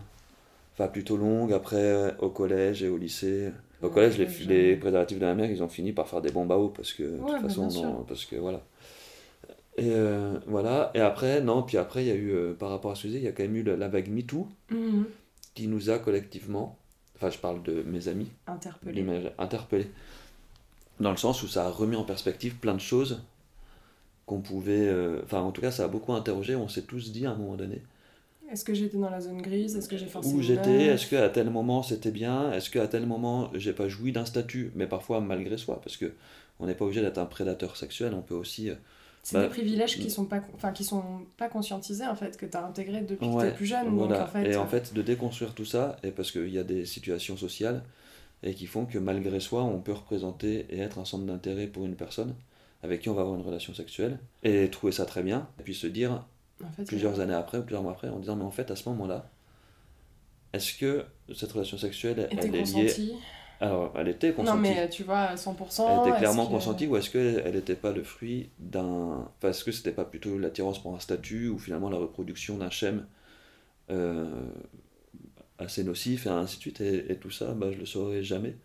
enfin 0.73 0.87
plutôt 0.89 1.17
longues. 1.17 1.53
Après, 1.53 1.77
euh, 1.77 2.11
au 2.19 2.29
collège 2.29 2.83
et 2.83 2.89
au 2.89 2.97
lycée. 2.97 3.51
Au 3.83 3.89
Ouais, 3.89 3.93
collège, 3.93 4.17
les, 4.19 4.27
les 4.47 4.77
préservatifs 4.77 5.19
de 5.19 5.25
la 5.25 5.35
mère, 5.35 5.51
ils 5.51 5.63
ont 5.63 5.69
fini 5.69 5.93
par 5.93 6.07
faire 6.09 6.21
des 6.21 6.31
bombes 6.31 6.51
à 6.51 6.57
eau 6.57 6.69
parce 6.69 6.93
que 6.93 7.03
de 7.03 7.17
Ouais, 7.19 7.33
toute 7.33 7.39
façon, 7.41 7.71
non, 7.71 8.03
parce 8.07 8.25
que 8.25 8.37
voilà. 8.37 8.61
Et 9.77 9.91
euh, 9.93 10.37
voilà. 10.47 10.91
Et 10.93 10.99
après, 10.99 11.41
non, 11.41 11.63
puis 11.63 11.77
après, 11.77 12.03
il 12.03 12.07
y 12.07 12.11
a 12.11 12.15
eu, 12.15 12.31
euh, 12.31 12.53
par 12.53 12.69
rapport 12.69 12.91
à 12.91 12.95
ce 12.95 13.07
il 13.07 13.19
y 13.19 13.27
a 13.27 13.31
quand 13.31 13.43
même 13.43 13.55
eu 13.55 13.63
la, 13.63 13.75
la 13.77 13.87
vague 13.87 14.09
MeToo 14.09 14.47
Mhm. 14.71 15.05
qui 15.53 15.67
nous 15.67 15.89
a 15.89 15.99
collectivement, 15.99 16.77
enfin, 17.15 17.29
je 17.29 17.37
parle 17.37 17.61
de 17.63 17.83
mes 17.83 18.07
amis, 18.07 18.31
Interpellé. 18.47 19.01
l'image 19.01 19.31
interpellé. 19.37 19.87
Dans 20.99 21.11
le 21.11 21.17
sens 21.17 21.43
où 21.43 21.47
ça 21.47 21.65
a 21.65 21.69
remis 21.71 21.95
en 21.95 22.03
perspective 22.03 22.55
plein 22.57 22.75
de 22.75 22.79
choses 22.81 23.21
qu'on 24.25 24.39
pouvait. 24.41 24.87
euh, 24.87 25.21
Enfin, 25.25 25.41
en 25.41 25.51
tout 25.51 25.59
cas, 25.61 25.71
ça 25.71 25.83
a 25.85 25.87
beaucoup 25.87 26.13
interrogé. 26.13 26.55
On 26.55 26.67
s'est 26.69 26.83
tous 26.83 27.11
dit 27.11 27.25
à 27.25 27.31
un 27.31 27.35
moment 27.35 27.55
donné 27.55 27.81
Est-ce 28.51 28.65
que 28.65 28.73
j'étais 28.73 28.97
dans 28.97 29.09
la 29.09 29.21
zone 29.21 29.41
grise? 29.41 29.75
Est-ce 29.77 29.87
que 29.87 29.95
j'ai 29.97 30.07
forcé 30.07 30.33
où 30.33 30.41
j'étais, 30.41 30.85
est-ce 30.87 31.07
qu'à 31.09 31.29
tel 31.29 31.49
moment 31.49 31.81
c'était 31.83 32.11
bien, 32.11 32.51
est-ce 32.51 32.69
qu'à 32.69 32.87
tel 32.87 33.05
moment 33.05 33.49
j'ai 33.53 33.73
pas 33.73 33.87
joui 33.87 34.11
d'un 34.11 34.25
statut, 34.25 34.71
mais 34.75 34.87
parfois 34.87 35.21
malgré 35.21 35.57
soi, 35.57 35.79
parce 35.81 35.97
que 35.97 36.13
on 36.59 36.65
n'est 36.67 36.75
pas 36.75 36.83
obligé 36.85 37.01
d'être 37.01 37.17
un 37.19 37.25
prédateur 37.25 37.77
sexuel, 37.77 38.13
on 38.13 38.21
peut 38.21 38.35
aussi. 38.35 38.69
euh, 38.69 38.75
C'est 39.23 39.37
bah, 39.37 39.43
des 39.43 39.47
privilèges 39.47 39.99
qui 39.99 40.09
sont 40.09 40.25
pas, 40.25 40.41
enfin, 40.55 40.71
qui 40.73 40.83
sont 40.83 41.25
pas 41.37 41.49
conscientisés 41.49 42.05
en 42.07 42.15
fait, 42.15 42.35
que 42.37 42.45
t'as 42.45 42.65
intégré 42.65 43.01
depuis 43.01 43.29
que 43.29 43.35
Ouais, 43.35 43.47
t'es 43.47 43.53
plus 43.53 43.65
jeune. 43.65 43.97
voilà. 43.97 44.15
Donc 44.15 44.19
en 44.21 44.27
fait, 44.27 44.45
et 44.49 44.55
en 44.55 44.65
euh, 44.65 44.67
fait, 44.67 44.93
de 44.93 45.01
déconstruire 45.01 45.53
tout 45.53 45.65
ça, 45.65 45.97
et 46.03 46.11
parce 46.11 46.31
qu'il 46.31 46.49
y 46.49 46.57
a 46.57 46.63
des 46.63 46.85
situations 46.85 47.35
sociales 47.35 47.83
et 48.43 48.53
qui 48.53 48.65
font 48.65 48.85
que 48.85 48.97
malgré 48.97 49.39
soi, 49.39 49.63
on 49.63 49.79
peut 49.79 49.93
représenter 49.93 50.65
et 50.69 50.79
être 50.79 50.99
un 50.99 51.05
centre 51.05 51.25
d'intérêt 51.25 51.67
pour 51.67 51.85
une 51.85 51.95
personne 51.95 52.35
avec 52.83 53.01
qui 53.01 53.09
on 53.09 53.13
va 53.13 53.21
avoir 53.21 53.37
une 53.37 53.45
relation 53.45 53.73
sexuelle, 53.73 54.19
et 54.43 54.69
trouver 54.69 54.93
ça 54.93 55.05
très 55.05 55.21
bien, 55.21 55.47
et 55.59 55.63
puis 55.63 55.75
se 55.75 55.87
dire, 55.87 56.25
en 56.63 56.71
fait, 56.71 56.85
plusieurs 56.85 57.19
années 57.19 57.33
après, 57.33 57.57
ou 57.57 57.63
plusieurs 57.63 57.83
mois 57.83 57.91
après, 57.91 58.07
en 58.07 58.19
disant, 58.19 58.37
mais 58.37 58.45
en 58.45 58.51
fait, 58.51 58.71
à 58.71 58.75
ce 58.77 58.87
moment-là, 58.89 59.29
est-ce 60.53 60.77
que 60.77 61.05
cette 61.35 61.51
relation 61.51 61.77
sexuelle, 61.77 62.27
était 62.31 62.47
elle 62.47 62.55
est 62.55 62.73
liée... 62.73 63.13
Alors, 63.61 63.91
elle 63.97 64.07
était 64.07 64.31
consentie. 64.31 64.55
Non 64.55 64.61
mais 64.61 64.89
tu 64.89 65.03
vois, 65.03 65.17
à 65.17 65.35
100%. 65.35 65.85
Elle 65.85 66.07
était 66.09 66.17
clairement 66.19 66.45
que- 66.45 66.51
consentie 66.51 66.87
ou 66.87 66.95
est-ce 66.95 67.09
qu'elle 67.09 67.53
n'était 67.53 67.75
pas 67.75 67.91
le 67.91 68.03
fruit 68.03 68.49
d'un. 68.57 69.27
Enfin, 69.37 69.49
est-ce 69.49 69.65
que 69.65 69.73
c'était 69.73 69.91
pas 69.91 70.05
plutôt 70.05 70.39
l'attirance 70.39 70.81
pour 70.81 70.95
un 70.95 70.99
statut 71.01 71.49
ou 71.49 71.59
finalement 71.59 71.89
la 71.89 71.97
reproduction 71.97 72.57
d'un 72.57 72.69
schème 72.69 73.05
euh, 73.91 74.29
assez 75.59 75.83
nocif 75.83 76.25
et 76.25 76.29
ainsi 76.29 76.57
de 76.57 76.61
suite 76.61 76.81
et, 76.81 77.11
et 77.11 77.17
tout 77.17 77.31
ça, 77.31 77.53
bah, 77.53 77.71
je 77.71 77.77
le 77.77 77.85
saurais 77.85 78.23
jamais. 78.23 78.55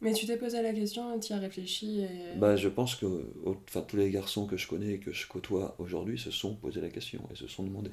Mais 0.00 0.12
tu 0.12 0.26
t'es 0.26 0.36
posé 0.36 0.60
la 0.60 0.72
question, 0.72 1.18
tu 1.20 1.32
y 1.32 1.36
as 1.36 1.38
réfléchi 1.38 2.00
et. 2.00 2.36
Bah, 2.36 2.56
je 2.56 2.68
pense 2.68 2.94
que 2.94 3.06
enfin, 3.46 3.82
tous 3.82 3.96
les 3.96 4.10
garçons 4.10 4.46
que 4.46 4.56
je 4.56 4.66
connais 4.66 4.94
et 4.94 4.98
que 4.98 5.12
je 5.12 5.26
côtoie 5.26 5.76
aujourd'hui 5.78 6.18
se 6.18 6.30
sont 6.30 6.54
posé 6.54 6.80
la 6.80 6.90
question 6.90 7.20
et 7.32 7.36
se 7.36 7.46
sont 7.46 7.62
demandé. 7.62 7.90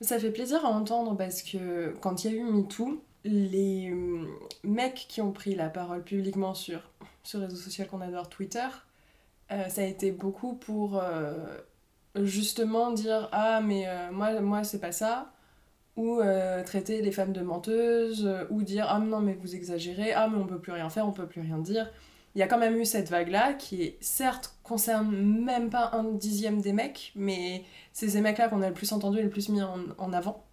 Ça 0.00 0.18
fait 0.18 0.30
plaisir 0.30 0.64
à 0.64 0.68
entendre 0.68 1.16
parce 1.16 1.42
que 1.42 1.92
quand 2.00 2.24
il 2.24 2.30
y 2.30 2.34
a 2.34 2.36
eu 2.38 2.44
MeToo, 2.44 3.02
les 3.24 3.90
euh, 3.90 4.24
mecs 4.62 5.06
qui 5.08 5.20
ont 5.20 5.32
pris 5.32 5.56
la 5.56 5.68
parole 5.68 6.04
publiquement 6.04 6.54
sur 6.54 6.80
ce 7.24 7.36
réseau 7.36 7.56
social 7.56 7.88
qu'on 7.88 8.00
adore, 8.00 8.28
Twitter, 8.28 8.68
euh, 9.50 9.68
ça 9.68 9.82
a 9.82 9.84
été 9.84 10.12
beaucoup 10.12 10.54
pour 10.54 10.98
euh, 10.98 11.32
justement 12.16 12.92
dire 12.92 13.28
Ah, 13.32 13.60
mais 13.60 13.88
euh, 13.88 14.12
moi, 14.12 14.40
moi 14.40 14.64
c'est 14.64 14.80
pas 14.80 14.92
ça. 14.92 15.32
Ou 15.98 16.20
euh, 16.20 16.62
traiter 16.62 17.02
les 17.02 17.12
femmes 17.12 17.32
de 17.32 17.42
menteuses, 17.42 18.24
euh, 18.24 18.44
ou 18.50 18.62
dire 18.62 18.86
Ah, 18.88 19.00
non, 19.00 19.20
mais 19.20 19.34
vous 19.34 19.56
exagérez, 19.56 20.12
ah, 20.12 20.28
mais 20.32 20.38
on 20.38 20.46
peut 20.46 20.60
plus 20.60 20.72
rien 20.72 20.88
faire, 20.88 21.06
on 21.06 21.12
peut 21.12 21.26
plus 21.26 21.40
rien 21.40 21.58
dire. 21.58 21.90
Il 22.34 22.38
y 22.38 22.42
a 22.42 22.46
quand 22.46 22.58
même 22.58 22.76
eu 22.76 22.84
cette 22.84 23.10
vague-là 23.10 23.54
qui, 23.54 23.96
certes, 24.00 24.54
concerne 24.62 25.10
même 25.44 25.70
pas 25.70 25.90
un 25.94 26.04
dixième 26.04 26.60
des 26.60 26.72
mecs, 26.72 27.12
mais 27.16 27.64
c'est 27.92 28.08
ces 28.08 28.20
mecs-là 28.20 28.48
qu'on 28.48 28.62
a 28.62 28.68
le 28.68 28.74
plus 28.74 28.92
entendu 28.92 29.18
et 29.18 29.22
le 29.22 29.28
plus 29.28 29.48
mis 29.48 29.60
en, 29.60 29.78
en 29.98 30.12
avant. 30.12 30.44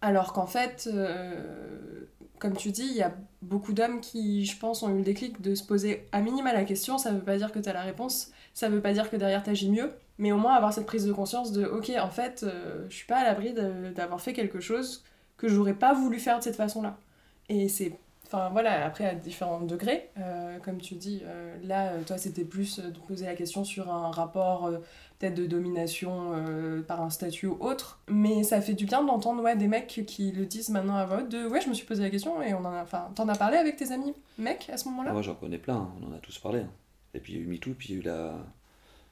Alors 0.00 0.32
qu'en 0.32 0.46
fait, 0.46 0.88
euh, 0.92 2.04
comme 2.38 2.56
tu 2.56 2.70
dis, 2.70 2.86
il 2.86 2.96
y 2.96 3.02
a 3.02 3.14
beaucoup 3.42 3.72
d'hommes 3.72 4.00
qui, 4.00 4.44
je 4.44 4.58
pense, 4.58 4.82
ont 4.82 4.90
eu 4.90 4.98
le 4.98 5.04
déclic 5.04 5.40
de 5.40 5.54
se 5.54 5.64
poser 5.64 6.06
à 6.12 6.20
minima 6.20 6.52
la 6.52 6.64
question. 6.64 6.98
Ça 6.98 7.12
veut 7.12 7.20
pas 7.20 7.36
dire 7.36 7.52
que 7.52 7.58
tu 7.58 7.68
as 7.68 7.72
la 7.72 7.82
réponse, 7.82 8.32
ça 8.54 8.68
veut 8.68 8.80
pas 8.80 8.92
dire 8.92 9.10
que 9.10 9.16
derrière 9.16 9.42
t'agis 9.42 9.70
mieux, 9.70 9.92
mais 10.18 10.32
au 10.32 10.38
moins 10.38 10.54
avoir 10.54 10.72
cette 10.72 10.86
prise 10.86 11.06
de 11.06 11.12
conscience 11.12 11.52
de 11.52 11.64
ok, 11.64 11.92
en 12.00 12.10
fait, 12.10 12.42
euh, 12.42 12.86
je 12.88 12.94
suis 12.96 13.06
pas 13.06 13.18
à 13.18 13.24
l'abri 13.24 13.54
d'avoir 13.94 14.20
fait 14.20 14.32
quelque 14.32 14.60
chose 14.60 15.04
que 15.38 15.48
j'aurais 15.48 15.74
pas 15.74 15.94
voulu 15.94 16.18
faire 16.18 16.38
de 16.38 16.42
cette 16.44 16.56
façon-là. 16.56 16.98
Et 17.48 17.68
c'est. 17.68 17.92
Enfin 18.26 18.50
voilà, 18.50 18.84
après 18.84 19.06
à 19.06 19.14
différents 19.14 19.62
degrés, 19.62 20.10
euh, 20.18 20.58
comme 20.58 20.78
tu 20.82 20.96
dis, 20.96 21.22
euh, 21.24 21.56
là, 21.64 21.92
toi 22.06 22.18
c'était 22.18 22.44
plus 22.44 22.78
euh, 22.78 22.90
de 22.90 22.98
poser 22.98 23.24
la 23.24 23.34
question 23.34 23.64
sur 23.64 23.90
un 23.90 24.10
rapport 24.10 24.70
peut-être 25.18 25.34
de 25.34 25.46
domination 25.46 26.32
euh, 26.34 26.82
par 26.82 27.02
un 27.02 27.10
statut 27.10 27.46
ou 27.46 27.56
autre. 27.60 28.00
Mais 28.08 28.42
ça 28.44 28.60
fait 28.60 28.74
du 28.74 28.84
bien 28.86 29.02
d'entendre 29.02 29.42
ouais, 29.42 29.56
des 29.56 29.68
mecs 29.68 30.02
qui 30.06 30.32
le 30.32 30.46
disent 30.46 30.68
maintenant 30.70 30.96
à 30.96 31.04
voix 31.04 31.18
haute 31.18 31.28
de 31.28 31.46
ouais, 31.46 31.60
je 31.60 31.68
me 31.68 31.74
suis 31.74 31.86
posé 31.86 32.02
la 32.02 32.10
question 32.10 32.40
et 32.42 32.54
on 32.54 32.58
en 32.64 32.72
a. 32.72 32.82
Enfin, 32.82 33.08
t'en 33.14 33.28
as 33.28 33.36
parlé 33.36 33.56
avec 33.56 33.76
tes 33.76 33.90
amis 33.92 34.14
mecs 34.38 34.68
à 34.72 34.76
ce 34.76 34.88
moment-là? 34.88 35.12
Moi, 35.12 35.22
j'en 35.22 35.34
connais 35.34 35.58
plein, 35.58 35.74
hein, 35.76 35.90
on 36.02 36.12
en 36.12 36.16
a 36.16 36.18
tous 36.18 36.38
parlé. 36.38 36.60
hein. 36.60 36.70
Et 37.14 37.20
puis 37.20 37.32
il 37.32 37.38
y 37.38 37.42
a 37.42 37.44
eu 37.44 37.46
MeToo, 37.48 37.70
puis 37.76 37.88
il 37.88 37.94
y 37.94 37.98
a 37.98 38.00
eu 38.00 38.04
la. 38.04 38.34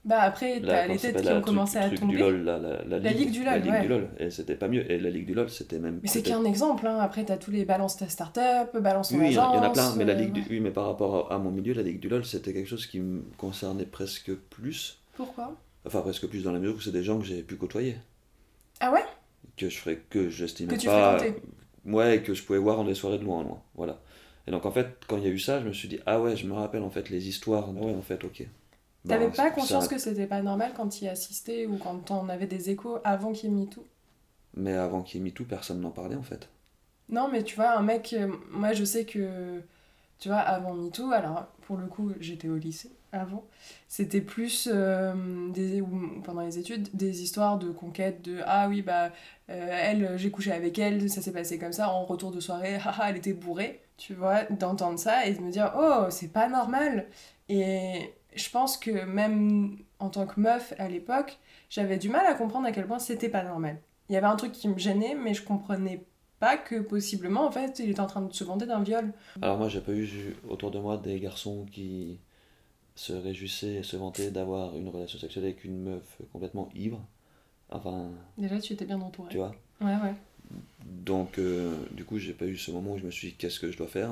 Bah 0.05 0.21
après, 0.21 0.61
t'as 0.61 0.87
les 0.87 0.99
têtes 0.99 1.21
qui 1.21 1.29
ont 1.33 1.41
commencé 1.41 1.79
à 1.79 1.91
tomber. 1.91 2.17
LOL, 2.17 2.45
la, 2.45 2.59
la, 2.59 2.85
la 2.85 2.99
La 3.01 3.11
Ligue 3.11 3.33
du 3.33 3.41
LOL, 3.41 3.47
La 3.55 3.59
Ligue 3.59 3.73
ouais. 3.73 3.81
du 3.83 3.89
LOL. 3.89 4.09
Et 4.21 4.31
c'était 4.31 4.55
pas 4.55 4.69
mieux. 4.69 4.89
Et 4.89 5.01
la 5.01 5.11
Ligue 5.11 5.27
du 5.27 5.35
LOL, 5.35 5.51
c'était 5.51 5.81
même. 5.81 5.99
Mais 6.01 6.09
c'est 6.09 6.23
qu'un 6.23 6.45
exemple, 6.45 6.87
hein. 6.87 6.99
après 7.01 7.25
t'as 7.25 7.37
tous 7.39 7.51
les 7.51 7.65
balance 7.65 7.97
ta 7.97 8.09
start-up, 8.09 8.77
balance 8.79 9.09
ton 9.09 9.19
Oui, 9.19 9.31
il 9.31 9.33
y 9.33 9.39
en 9.39 9.51
a- 9.51 9.55
il 9.55 9.57
y 9.57 9.59
en 9.59 9.63
a 9.63 9.65
agence, 9.71 9.73
plein, 9.75 9.95
mais 9.97 10.05
la 10.05 10.13
euh, 10.13 10.17
Ligue 10.17 10.33
du... 10.33 10.41
ouais. 10.43 10.47
oui, 10.51 10.61
mais 10.61 10.71
par 10.71 10.87
rapport 10.87 11.33
à 11.33 11.39
mon 11.39 11.51
milieu, 11.51 11.73
la 11.73 11.83
Ligue 11.83 11.99
du 11.99 12.09
LOL, 12.09 12.25
c'était 12.25 12.53
quelque 12.53 12.69
chose 12.69 12.87
qui 12.87 13.01
me 13.01 13.23
concernait 13.37 13.85
presque 13.87 14.33
plus. 14.33 15.01
Pourquoi? 15.17 15.57
Enfin, 15.87 16.03
presque 16.03 16.27
plus 16.27 16.43
dans 16.45 16.53
la 16.53 16.59
mesure 16.59 16.77
où 16.77 16.81
c'est 16.81 16.93
des 16.93 17.03
gens 17.05 17.19
que 17.19 17.25
j'ai 17.25 17.43
pu 17.43 17.57
côtoyer. 17.57 17.97
Ah 18.81 18.91
ouais? 18.93 19.05
Que 19.57 19.69
je 19.69 19.79
ferais, 19.79 20.03
que 20.11 20.29
j'estimais 20.29 20.77
pas. 20.77 21.19
fréquentais. 21.19 21.43
Ouais, 21.87 22.23
que 22.23 22.35
je 22.35 22.43
pouvais 22.43 22.59
voir 22.59 22.77
dans 22.77 22.85
des 22.85 22.95
soirées 22.95 23.19
de 23.19 23.25
loin 23.25 23.39
en 23.39 23.43
loin. 23.43 23.63
Voilà. 23.75 24.01
Et 24.47 24.51
donc, 24.51 24.67
en 24.67 24.71
fait, 24.73 24.99
quand 25.09 25.17
il 25.19 25.25
y 25.25 25.27
a 25.27 25.31
eu 25.31 25.39
ça, 25.39 25.61
je 25.61 25.67
me 25.69 25.73
suis 25.73 25.89
dit, 25.89 25.99
ah 26.07 26.21
ouais, 26.21 26.37
je 26.37 26.47
me 26.47 26.53
rappelle 26.55 26.83
en 26.83 26.91
fait 26.91 27.09
les 27.11 27.29
histoires. 27.29 27.71
Ouais, 27.75 27.95
en 27.95 28.03
fait, 28.03 28.23
ok. 28.25 28.47
T'avais 29.09 29.27
Bah, 29.29 29.35
pas 29.35 29.49
ça- 29.51 29.55
conscience 29.55 29.89
que 29.89 29.99
c'était 29.99 30.27
pas 30.27 30.43
normal 30.43 30.73
quand 30.77 30.89
tu 30.89 31.05
y 31.05 31.09
assistais 31.09 31.67
ou 31.67 31.77
quand 31.79 32.11
on 32.11 32.29
avait 32.29 32.47
des 32.47 32.71
échos 32.71 32.99
avant 33.05 33.33
qu'il 33.33 33.51
y 33.51 33.53
ait 33.53 33.57
MeToo 33.57 33.85
Mais 34.55 34.73
avant 34.73 35.05
qu'il 35.05 35.19
y 35.19 35.21
ait 35.21 35.25
mis 35.25 35.33
tout, 35.33 35.45
personne 35.45 35.81
n'en 35.81 35.93
parlait 35.93 36.17
en 36.17 36.23
fait. 36.25 36.49
Non, 37.09 37.29
mais 37.29 37.43
tu 37.45 37.57
vois, 37.57 37.77
un 37.77 37.83
mec, 37.83 38.13
euh, 38.13 38.33
moi 38.51 38.73
je 38.73 38.85
sais 38.85 39.05
que, 39.05 39.61
tu 40.19 40.29
vois, 40.29 40.39
avant 40.39 40.75
MeToo, 40.75 41.13
alors 41.13 41.47
pour 41.67 41.77
le 41.79 41.87
coup, 41.89 42.13
j'étais 42.21 42.49
au 42.49 42.57
lycée. 42.57 42.91
Avant. 43.13 43.45
C'était 43.89 44.21
plus 44.21 44.69
euh, 44.73 45.15
des, 45.51 45.83
pendant 46.25 46.43
les 46.43 46.59
études 46.59 46.89
des 46.95 47.23
histoires 47.23 47.59
de 47.59 47.71
conquête 47.71 48.23
de 48.23 48.41
ah 48.45 48.69
oui 48.69 48.83
bah 48.83 49.11
euh, 49.51 49.69
elle 49.71 50.13
j'ai 50.17 50.31
couché 50.31 50.53
avec 50.53 50.79
elle 50.79 51.09
ça 51.09 51.23
s'est 51.23 51.33
passé 51.33 51.59
comme 51.59 51.73
ça 51.73 51.91
en 51.91 52.05
retour 52.05 52.31
de 52.31 52.41
soirée 52.41 52.75
haha 52.85 53.11
elle 53.11 53.17
était 53.17 53.33
bourrée 53.33 53.81
tu 53.97 54.15
vois 54.15 54.45
d'entendre 54.45 54.99
ça 54.99 55.27
et 55.27 55.35
de 55.35 55.41
me 55.41 55.51
dire 55.51 55.73
oh 55.79 56.07
c'est 56.11 56.33
pas 56.33 56.49
normal 56.49 57.07
et 57.49 58.13
je 58.35 58.51
pense 58.51 58.77
que 58.77 59.05
même 59.05 59.79
en 59.99 60.11
tant 60.11 60.27
que 60.27 60.39
meuf 60.41 60.75
à 60.79 60.89
l'époque 60.89 61.39
j'avais 61.71 61.99
du 61.99 62.09
mal 62.09 62.27
à 62.27 62.35
comprendre 62.35 62.67
à 62.67 62.73
quel 62.73 62.87
point 62.87 62.99
c'était 62.99 63.29
pas 63.29 63.43
normal. 63.43 63.81
Il 64.09 64.13
y 64.13 64.17
avait 64.17 64.27
un 64.27 64.37
truc 64.37 64.53
qui 64.53 64.69
me 64.69 64.79
gênait 64.79 65.15
mais 65.15 65.35
je 65.35 65.43
comprenais 65.43 66.05
pas 66.39 66.57
que 66.57 66.81
possiblement 66.81 67.47
en 67.47 67.51
fait 67.51 67.79
il 67.79 67.91
était 67.91 68.01
en 68.01 68.07
train 68.07 68.23
de 68.23 68.33
se 68.33 68.45
vanter 68.45 68.67
d'un 68.67 68.83
viol. 68.83 69.13
Alors 69.41 69.57
moi 69.57 69.69
j'ai 69.69 69.81
pas 69.81 69.93
eu 69.93 70.37
autour 70.49 70.71
de 70.71 70.79
moi 70.79 70.99
des 70.99 71.19
garçons 71.19 71.67
qui 71.71 72.21
se 72.97 73.13
réjouissaient 73.13 73.75
et 73.77 73.83
se 73.85 73.97
vantaient 73.97 74.31
d'avoir 74.33 74.77
une 74.77 74.89
relation 74.89 75.19
sexuelle 75.19 75.45
avec 75.45 75.65
une 75.65 75.79
meuf 75.81 76.19
complètement 76.33 76.69
ivre. 76.75 77.01
Enfin, 77.71 78.11
déjà 78.39 78.59
tu 78.59 78.73
étais 78.73 78.85
bien 78.87 79.01
entouré 79.01 79.29
tu 79.31 79.37
vois. 79.39 79.55
ouais 79.81 79.97
ouais 80.03 80.15
Donc 80.85 81.39
euh, 81.39 81.75
du 81.93 82.05
coup 82.05 82.19
j'ai 82.19 82.33
pas 82.33 82.47
eu 82.47 82.57
ce 82.57 82.71
moment 82.71 82.93
où 82.95 82.99
je 82.99 83.05
me 83.05 83.11
suis 83.11 83.29
dit 83.29 83.35
qu'est-ce 83.35 83.61
que 83.61 83.71
je 83.71 83.77
dois 83.77 83.89
faire? 83.89 84.11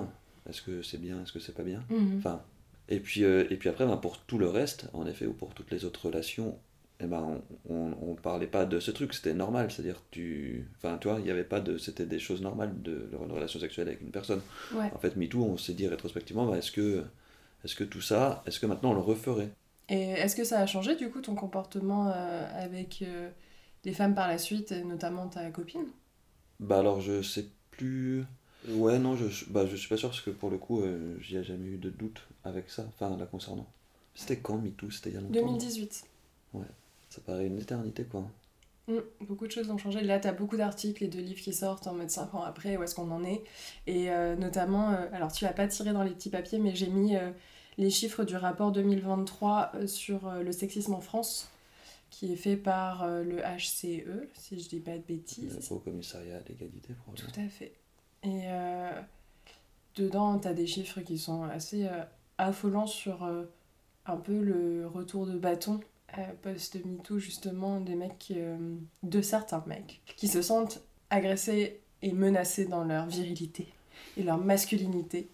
Est-ce 0.49 0.61
que 0.63 0.83
c'est 0.83 0.99
bien? 1.01 1.23
Est-ce 1.23 1.33
que 1.33 1.41
c'est 1.41 1.55
pas 1.55 1.63
bien? 1.63 1.83
Mhm. 1.89 2.19
Enfin, 2.19 2.43
et 2.89 3.01
puis, 3.01 3.25
euh, 3.25 3.47
et 3.49 3.57
puis 3.57 3.69
après, 3.71 3.87
ben, 3.87 3.97
pour 3.97 4.19
tout 4.19 4.37
le 4.37 4.49
reste, 4.49 4.89
en 4.93 5.07
effet, 5.07 5.25
ou 5.27 5.33
pour 5.33 5.55
toutes 5.55 5.71
les 5.71 5.87
autres 5.87 6.05
relations, 6.07 6.59
eh 7.01 7.07
ben, 7.07 7.41
on, 7.71 7.75
on, 7.75 8.11
on 8.11 8.15
parlait 8.15 8.47
pas 8.47 8.67
de 8.67 8.79
ce 8.79 8.91
truc, 8.91 9.15
c'était 9.15 9.33
normal. 9.33 9.71
C'est-à-dire, 9.71 10.03
tu. 10.11 10.69
Enfin, 10.77 10.99
toi, 10.99 11.17
il 11.21 11.27
y 11.27 11.31
avait 11.31 11.45
pas 11.45 11.61
de. 11.61 11.79
C'était 11.79 12.05
des 12.05 12.19
choses 12.19 12.43
normales 12.43 12.75
de 12.83 13.09
de 13.11 13.17
une 13.25 13.33
relation 13.33 13.59
sexuelle 13.59 13.89
avec 13.89 14.03
une 14.03 14.11
personne. 14.11 14.43
ouais 14.75 14.91
En 14.95 14.99
fait, 14.99 15.17
MeToo, 15.17 15.43
on 15.43 15.57
s'est 15.57 15.73
dit 15.73 15.89
rétrospectivement, 15.89 16.45
ben, 16.47 16.57
est-ce 16.59 16.73
que, 16.73 17.05
est 17.65 17.75
que 17.75 17.85
tout 17.85 18.01
ça, 18.01 18.43
est-ce 18.47 18.61
que 18.61 18.67
maintenant 18.67 18.91
on 18.91 18.95
le 18.95 19.01
referait? 19.01 19.51
Et 19.89 20.11
est-ce 20.11 20.37
que 20.37 20.45
ça 20.45 20.61
a 20.61 20.67
changé 20.67 20.97
du 20.97 21.11
coup 21.11 21.21
ton 21.21 21.35
comportement 21.35 22.09
euh, 22.09 22.65
avec 22.65 23.03
euh, 23.03 23.31
les 23.85 23.93
femmes 23.93 24.15
par 24.15 24.29
la 24.29 24.39
suite, 24.39 24.73
et 24.73 24.83
notamment 24.85 25.29
ta 25.29 25.51
copine? 25.51 25.87
Bah 26.61 26.79
alors, 26.79 27.01
je 27.01 27.23
sais 27.23 27.47
plus. 27.71 28.25
Ouais, 28.69 28.99
non, 28.99 29.15
je, 29.17 29.45
bah, 29.51 29.67
je 29.67 29.77
suis 29.77 29.89
pas 29.89 29.97
sûr 29.97 30.09
parce 30.09 30.23
que 30.23 30.31
pour 30.31 30.51
le 30.51 30.57
coup, 30.57 30.81
euh, 30.81 31.17
j'y 31.21 31.37
ai 31.37 31.45
jamais 31.45 31.69
eu 31.69 31.77
de 31.77 31.91
doute 31.91 32.23
avec 32.45 32.71
ça, 32.71 32.87
enfin, 32.89 33.15
la 33.17 33.27
concernant. 33.27 33.67
C'était 34.15 34.39
quand 34.39 34.57
MeToo? 34.57 34.91
C'était 34.91 35.11
il 35.11 35.15
y 35.15 35.19
a 35.19 35.21
longtemps 35.21 35.33
2018. 35.33 36.05
Ça 37.11 37.21
paraît 37.21 37.47
une 37.47 37.59
éternité, 37.59 38.05
quoi. 38.05 38.25
Mm, 38.89 38.99
beaucoup 39.21 39.47
de 39.47 39.53
choses 39.53 39.71
ont 39.71 39.79
changé. 39.79 40.01
Là, 40.03 40.19
tu 40.19 40.29
as 40.29 40.33
beaucoup 40.33 40.57
d'articles 40.57 41.05
et 41.05 41.09
de 41.09 41.19
livres 41.19 41.41
qui 41.41 41.53
sortent 41.53 41.87
en 41.87 41.95
mode 41.95 42.11
5 42.11 42.35
ans 42.35 42.43
après, 42.43 42.77
où 42.77 42.83
est-ce 42.83 42.95
qu'on 42.95 43.11
en 43.11 43.25
est? 43.25 43.43
Et 43.87 44.11
euh, 44.11 44.37
notamment, 44.37 44.93
euh, 44.93 45.07
alors 45.13 45.33
tu 45.33 45.45
vas 45.45 45.53
pas 45.53 45.67
tiré 45.67 45.93
dans 45.93 46.03
les 46.03 46.11
petits 46.11 46.31
papiers, 46.31 46.59
mais 46.59 46.75
j'ai 46.75 46.89
mis 46.89 47.17
les 47.79 47.91
chiffres 47.91 48.25
du 48.25 48.37
rapport 48.37 48.73
2023 48.73 49.73
euh, 49.75 49.87
sur 49.87 50.29
euh, 50.29 50.43
le 50.43 50.53
sexisme 50.53 50.95
en 50.95 51.01
France, 51.01 51.51
qui 52.11 52.33
est 52.33 52.37
fait 52.37 52.57
par 52.57 53.03
euh, 53.03 53.23
le 53.23 53.39
HCE, 53.39 54.29
si 54.35 54.61
je 54.61 54.69
dis 54.69 54.81
pas 54.81 54.97
de 54.97 55.03
bêtises. 55.03 55.59
Le 55.71 55.77
Haut 55.77 55.81
Commissariat 55.81 56.37
à 56.37 56.49
l'égalité, 56.49 56.95
probablement. 56.95 57.33
Tout 57.33 57.41
à 57.41 57.49
fait. 57.49 57.75
Et 58.25 58.45
euh, 58.47 58.91
dedans, 59.97 60.39
tu 60.39 60.49
as 60.49 60.55
des 60.55 60.67
chiffres 60.67 61.01
qui 61.01 61.19
sont 61.19 61.45
assez 61.45 61.87
euh, 61.87 62.03
affolants 62.39 62.87
sur 62.87 63.25
euh, 63.25 63.45
un 64.07 64.17
peu 64.17 64.41
le 64.41 64.87
retour 64.87 65.27
de 65.27 65.39
bâton 65.39 65.81
post-MeToo, 66.43 67.19
justement, 67.19 67.81
des 67.81 67.97
mecs, 67.97 68.33
de 69.03 69.21
certains 69.21 69.65
mecs, 69.67 70.01
qui 70.17 70.29
se 70.29 70.43
sentent 70.43 70.81
agressés 71.11 71.81
et 72.03 72.13
menacés 72.13 72.67
dans 72.67 72.85
leur 72.85 73.07
virilité 73.07 73.67
et 74.17 74.23
leur 74.23 74.39
masculinité. 74.39 75.29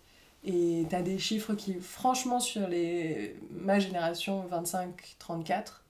Et 0.44 0.86
tu 0.88 0.96
as 0.96 1.02
des 1.02 1.18
chiffres 1.18 1.54
qui, 1.54 1.74
franchement, 1.74 2.40
sur 2.40 2.66
les, 2.66 3.36
ma 3.50 3.78
génération 3.78 4.46
25-34, 4.50 5.82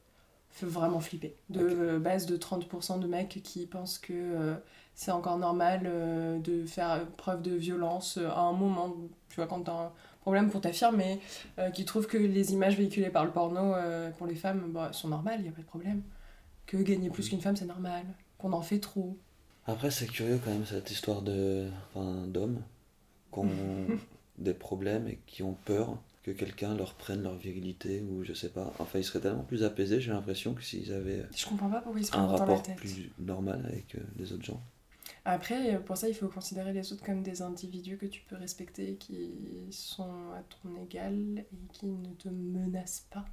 fait 0.50 0.66
vraiment 0.66 1.00
flipper. 1.00 1.36
De 1.48 1.98
base 1.98 2.26
de 2.26 2.36
30% 2.36 2.98
de 2.98 3.06
mecs 3.06 3.40
qui 3.44 3.66
pensent 3.66 3.98
que 3.98 4.12
euh, 4.12 4.54
c'est 5.00 5.12
encore 5.12 5.38
normal 5.38 5.84
euh, 5.86 6.38
de 6.40 6.66
faire 6.66 7.06
preuve 7.16 7.40
de 7.40 7.52
violence 7.52 8.18
euh, 8.18 8.28
à 8.28 8.40
un 8.40 8.52
moment, 8.52 8.94
tu 9.30 9.36
vois, 9.36 9.46
quand 9.46 9.62
t'as 9.62 9.72
un 9.72 9.92
problème 10.20 10.50
pour 10.50 10.60
t'affirmer, 10.60 11.20
euh, 11.58 11.70
qui 11.70 11.86
trouvent 11.86 12.06
que 12.06 12.18
les 12.18 12.52
images 12.52 12.76
véhiculées 12.76 13.08
par 13.08 13.24
le 13.24 13.30
porno 13.30 13.72
pour 14.18 14.26
les 14.26 14.34
femmes 14.34 14.72
bah, 14.72 14.92
sont 14.92 15.08
normales, 15.08 15.36
il 15.38 15.44
n'y 15.44 15.48
a 15.48 15.52
pas 15.52 15.62
de 15.62 15.66
problème. 15.66 16.02
Que 16.66 16.76
gagner 16.76 17.08
plus 17.08 17.30
qu'une 17.30 17.40
femme, 17.40 17.56
c'est 17.56 17.64
normal. 17.64 18.04
Qu'on 18.36 18.52
en 18.52 18.60
fait 18.60 18.78
trop. 18.78 19.16
Après, 19.66 19.90
c'est 19.90 20.06
curieux 20.06 20.38
quand 20.44 20.50
même 20.50 20.66
cette 20.66 20.90
histoire 20.90 21.22
de, 21.22 21.70
enfin, 21.94 22.26
des 24.40 24.54
problèmes 24.54 25.06
et 25.08 25.18
qui 25.26 25.42
ont 25.42 25.54
peur 25.64 25.98
que 26.22 26.30
quelqu'un 26.30 26.74
leur 26.74 26.94
prenne 26.94 27.22
leur 27.22 27.36
virilité 27.36 28.02
ou 28.02 28.24
je 28.24 28.34
sais 28.34 28.50
pas. 28.50 28.72
Enfin, 28.78 28.98
ils 28.98 29.04
seraient 29.04 29.20
tellement 29.20 29.42
plus 29.44 29.62
apaisés, 29.64 30.00
j'ai 30.00 30.10
l'impression, 30.12 30.52
que 30.54 30.62
s'ils 30.62 30.92
avaient 30.92 31.24
Je 31.34 31.46
comprends 31.46 31.70
pas 31.70 31.80
pourquoi 31.80 32.00
ils 32.00 32.06
se 32.06 32.12
un 32.14 32.26
prennent 32.26 32.26
dans 32.26 32.32
la 32.32 32.38
rapport 32.38 32.62
tête. 32.62 32.76
plus 32.76 33.10
normal 33.18 33.64
avec 33.66 33.94
euh, 33.94 34.00
les 34.18 34.32
autres 34.32 34.44
gens. 34.44 34.62
Après, 35.24 35.78
pour 35.84 35.96
ça, 35.96 36.08
il 36.08 36.14
faut 36.14 36.28
considérer 36.28 36.72
les 36.72 36.92
autres 36.92 37.04
comme 37.04 37.22
des 37.22 37.42
individus 37.42 37.96
que 37.98 38.06
tu 38.06 38.22
peux 38.22 38.36
respecter, 38.36 38.94
qui 38.96 39.32
sont 39.70 40.32
à 40.34 40.42
ton 40.62 40.76
égal 40.82 41.38
et 41.38 41.68
qui 41.72 41.86
ne 41.86 42.12
te 42.14 42.28
menacent 42.28 43.06
pas. 43.10 43.24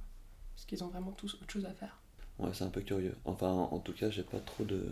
Parce 0.54 0.66
qu'ils 0.66 0.82
ont 0.84 0.88
vraiment 0.88 1.12
tous 1.12 1.34
autre 1.34 1.50
chose 1.50 1.64
à 1.64 1.72
faire. 1.72 2.00
Ouais, 2.38 2.50
c'est 2.52 2.64
un 2.64 2.68
peu 2.70 2.80
curieux. 2.82 3.14
Enfin, 3.24 3.48
en 3.48 3.78
tout 3.78 3.92
cas, 3.92 4.10
j'ai 4.10 4.22
pas 4.22 4.40
trop 4.40 4.64
de. 4.64 4.86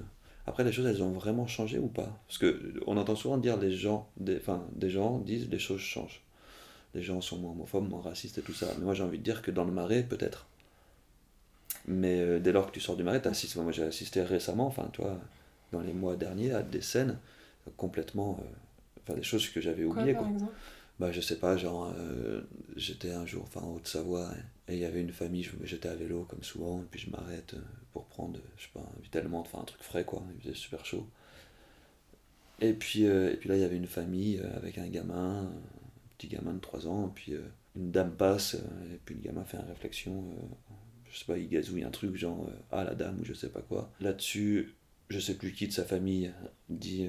Après, 0.47 0.65
les 0.65 0.73
choses, 0.73 0.87
elles 0.87 1.03
ont 1.03 1.13
vraiment 1.13 1.47
changé 1.47 1.79
ou 1.79 1.89
pas? 1.89 2.19
Parce 2.27 2.39
que 2.39 2.75
on 2.87 2.97
entend 2.97 3.17
souvent 3.17 3.39
dire 3.39 3.57
les 3.57 3.73
gens, 3.73 4.09
des, 4.17 4.37
enfin, 4.37 4.67
des 4.75 4.91
gens 4.91 5.19
disent 5.19 5.49
les 5.51 5.59
choses 5.59 5.81
changent. 5.81 6.23
Les 6.95 7.03
gens 7.03 7.21
sont 7.23 7.39
moins 7.39 7.53
homophobes, 7.53 7.89
moins 7.89 8.03
racistes 8.03 8.39
et 8.39 8.43
tout 8.43 8.55
ça. 8.55 8.75
Mais 8.79 8.85
moi, 8.85 8.95
j'ai 8.95 9.05
envie 9.05 9.19
de 9.19 9.25
dire 9.25 9.43
que 9.43 9.51
dans 9.53 9.65
le 9.65 9.73
marais, 9.73 10.03
peut-être. 10.05 10.47
Mais 11.87 12.21
euh, 12.21 12.39
dès 12.41 12.53
lors 12.53 12.67
que 12.67 12.73
tu 12.73 12.81
sors 12.81 12.97
du 12.97 13.03
marais, 13.05 13.23
t'assistes. 13.23 13.57
Moi, 13.57 13.73
j'ai 13.73 13.85
assisté 13.85 14.23
récemment, 14.23 14.67
enfin, 14.67 14.89
toi, 14.93 15.21
dans 15.73 15.81
les 15.81 15.93
mois 15.93 16.17
derniers, 16.17 16.53
à 16.53 16.63
des 16.63 16.81
scènes 16.83 17.19
complètement. 17.77 18.39
euh, 18.41 18.45
Enfin, 19.09 19.15
des 19.17 19.23
choses 19.23 19.49
que 19.51 19.61
j'avais 19.61 19.85
Quoi, 19.85 20.03
oubliées, 20.03 20.15
par 20.15 20.23
quoi. 20.23 20.31
exemple? 20.33 20.53
Bah, 21.01 21.13
je 21.13 21.21
sais 21.21 21.39
pas, 21.39 21.57
genre, 21.57 21.93
euh, 21.99 22.43
j'étais 22.77 23.13
un 23.13 23.27
jour, 23.27 23.45
enfin, 23.45 23.61
en 23.67 23.75
Haute-Savoie, 23.75 24.31
et 24.69 24.75
il 24.75 24.81
y 24.81 24.85
avait 24.85 25.01
une 25.01 25.13
famille, 25.13 25.49
j'étais 25.63 25.89
à 25.89 25.95
vélo, 25.95 26.25
comme 26.29 26.43
souvent, 26.43 26.81
et 26.81 26.87
puis 26.91 27.01
je 27.01 27.11
m'arrête 27.11 27.55
euh, 27.55 27.61
pour 27.93 28.07
prendre, 28.07 28.41
je 28.57 28.65
sais 28.65 28.71
pas, 28.75 28.81
un 28.81 29.03
Vitalement, 29.03 29.41
enfin, 29.41 29.61
un 29.61 29.65
truc 29.65 29.83
frais, 29.83 30.05
quoi, 30.05 30.23
il 30.35 30.43
faisait 30.43 30.55
super 30.55 30.85
chaud. 30.85 31.07
Et 32.61 32.73
puis, 32.73 33.07
euh, 33.07 33.33
et 33.33 33.37
puis 33.37 33.49
là, 33.49 33.57
il 33.57 33.61
y 33.61 33.65
avait 33.65 33.77
une 33.77 33.87
famille 33.87 34.39
euh, 34.39 34.57
avec 34.57 34.79
un 34.79 34.89
gamin, 34.89 35.43
un 35.43 35.53
petit 36.17 36.29
gamin 36.29 36.55
de 36.55 36.61
3 36.61 36.87
ans, 36.87 37.09
et 37.09 37.11
puis 37.15 37.35
une 37.77 37.91
dame 37.91 38.13
passe, 38.13 38.55
et 38.55 38.99
puis 39.05 39.15
le 39.15 39.21
gamin 39.21 39.45
fait 39.45 39.59
une 39.59 39.69
réflexion, 39.69 40.13
euh, 40.13 40.75
je 41.11 41.19
sais 41.19 41.27
pas, 41.27 41.39
il 41.39 41.49
gazouille 41.49 41.85
un 41.85 41.91
truc, 41.91 42.17
genre, 42.17 42.49
ah, 42.73 42.85
la 42.85 42.95
dame, 42.95 43.19
ou 43.21 43.25
je 43.25 43.35
sais 43.35 43.51
pas 43.51 43.61
quoi. 43.61 43.91
Là-dessus, 44.01 44.75
je 45.09 45.21
sais 45.21 45.35
plus 45.35 45.53
qui 45.53 45.69
de 45.69 45.73
sa 45.73 45.85
famille 45.85 46.33
dit, 46.69 47.09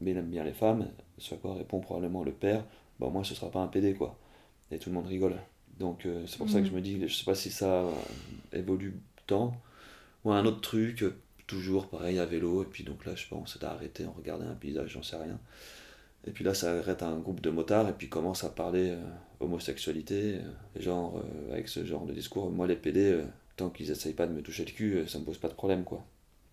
mais 0.00 0.12
il 0.12 0.16
aime 0.16 0.30
bien 0.30 0.44
les 0.44 0.54
femmes, 0.54 0.88
soit 1.18 1.36
quoi 1.36 1.54
répond 1.54 1.80
probablement 1.80 2.24
le 2.24 2.32
père, 2.32 2.64
bah 3.00 3.10
moi 3.10 3.24
ce 3.24 3.34
sera 3.34 3.50
pas 3.50 3.60
un 3.60 3.68
PD 3.68 3.94
quoi. 3.94 4.18
Et 4.70 4.78
tout 4.78 4.88
le 4.88 4.94
monde 4.94 5.06
rigole. 5.06 5.36
Donc 5.80 6.06
euh, 6.06 6.24
c'est 6.26 6.38
pour 6.38 6.48
ça 6.48 6.60
que 6.60 6.66
je 6.66 6.70
Mhm. 6.70 6.76
me 6.76 6.82
dis, 6.82 7.08
je 7.08 7.14
sais 7.14 7.24
pas 7.24 7.34
si 7.34 7.50
ça 7.50 7.66
euh, 7.84 7.92
évolue 8.52 8.94
tant. 9.26 9.60
Ou 10.24 10.32
un 10.32 10.44
autre 10.46 10.60
truc, 10.62 11.02
euh, 11.04 11.14
toujours 11.46 11.88
pareil 11.88 12.18
à 12.18 12.26
vélo, 12.26 12.62
et 12.62 12.66
puis 12.66 12.84
donc 12.84 13.04
là 13.06 13.14
je 13.16 13.22
sais 13.24 13.28
pas, 13.30 13.36
on 13.36 13.46
s'était 13.46 13.66
arrêté, 13.66 14.06
on 14.06 14.12
regardait 14.12 14.46
un 14.46 14.54
paysage, 14.54 14.90
j'en 14.92 15.02
sais 15.02 15.16
rien. 15.16 15.38
Et 16.26 16.30
puis 16.32 16.44
là 16.44 16.54
ça 16.54 16.72
arrête 16.78 17.02
un 17.02 17.18
groupe 17.18 17.40
de 17.40 17.50
motards 17.50 17.88
et 17.88 17.92
puis 17.94 18.08
commence 18.08 18.44
à 18.44 18.50
parler 18.50 18.90
euh, 18.90 19.02
homosexualité, 19.40 20.40
genre 20.76 21.22
avec 21.52 21.68
ce 21.68 21.84
genre 21.84 22.06
de 22.06 22.14
discours, 22.14 22.50
moi 22.50 22.66
les 22.66 22.76
PD, 22.76 23.22
tant 23.56 23.70
qu'ils 23.70 23.90
essayent 23.90 24.14
pas 24.14 24.26
de 24.26 24.32
me 24.32 24.42
toucher 24.42 24.64
le 24.64 24.72
cul, 24.72 25.04
ça 25.08 25.18
me 25.18 25.24
pose 25.24 25.38
pas 25.38 25.48
de 25.48 25.54
problème 25.54 25.84
quoi. 25.84 26.04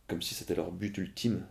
Comme 0.07 0.21
si 0.21 0.35
c'était 0.35 0.55
leur 0.55 0.71
but 0.71 0.97
ultime. 0.97 1.43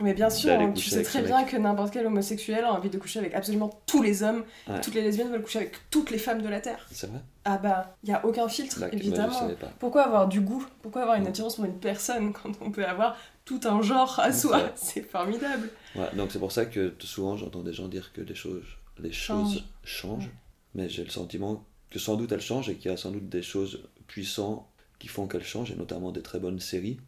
Mais 0.00 0.14
bien 0.14 0.30
sûr, 0.30 0.50
D'aller 0.50 0.72
tu 0.74 0.88
sais 0.88 1.02
très 1.02 1.22
bien 1.22 1.40
mec. 1.40 1.50
que 1.50 1.56
n'importe 1.56 1.92
quel 1.92 2.06
homosexuel 2.06 2.64
a 2.64 2.72
envie 2.72 2.90
de 2.90 2.96
coucher 2.98 3.18
avec 3.18 3.34
absolument 3.34 3.70
tous 3.86 4.02
les 4.02 4.22
hommes. 4.22 4.44
Ouais. 4.68 4.80
Toutes 4.80 4.94
les 4.94 5.02
lesbiennes 5.02 5.30
veulent 5.30 5.42
coucher 5.42 5.58
avec 5.58 5.74
toutes 5.90 6.10
les 6.10 6.18
femmes 6.18 6.42
de 6.42 6.48
la 6.48 6.60
Terre. 6.60 6.86
C'est 6.92 7.08
vrai? 7.08 7.20
Ah 7.44 7.58
bah, 7.58 7.96
il 8.04 8.10
y 8.10 8.12
a 8.12 8.24
aucun 8.24 8.48
filtre, 8.48 8.78
je 8.90 8.96
évidemment. 8.96 9.50
Pourquoi 9.78 10.02
avoir 10.02 10.28
du 10.28 10.40
goût? 10.40 10.64
Pourquoi 10.82 11.02
avoir 11.02 11.16
une 11.16 11.26
attirance 11.26 11.56
pour 11.56 11.64
une 11.64 11.78
personne 11.78 12.32
quand 12.42 12.50
on 12.60 12.70
peut 12.70 12.84
avoir 12.84 13.16
tout 13.44 13.60
un 13.64 13.82
genre 13.82 14.18
à 14.20 14.32
soi? 14.32 14.70
C'est 14.76 15.02
formidable. 15.02 15.68
Ouais, 15.96 16.08
donc 16.14 16.30
c'est 16.30 16.38
pour 16.38 16.52
ça 16.52 16.66
que 16.66 16.94
souvent 17.00 17.36
j'entends 17.36 17.62
des 17.62 17.72
gens 17.72 17.88
dire 17.88 18.12
que 18.12 18.20
les 18.20 18.34
choses, 18.36 18.62
les 19.00 19.10
Change. 19.12 19.54
choses 19.54 19.64
changent, 19.82 20.24
Ouais. 20.26 20.30
mais 20.76 20.88
j'ai 20.88 21.02
le 21.02 21.10
sentiment 21.10 21.64
que 21.90 21.98
sans 21.98 22.14
doute 22.16 22.30
elles 22.30 22.40
changent 22.40 22.68
et 22.68 22.76
qu'il 22.76 22.90
y 22.90 22.94
a 22.94 22.96
sans 22.96 23.10
doute 23.10 23.28
des 23.28 23.42
choses 23.42 23.82
puissantes 24.06 24.64
qui 25.00 25.08
font 25.08 25.26
qu'elles 25.26 25.42
changent, 25.44 25.72
et 25.72 25.76
notamment 25.76 26.12
des 26.12 26.22
très 26.22 26.38
bonnes 26.38 26.60
séries. 26.60 26.98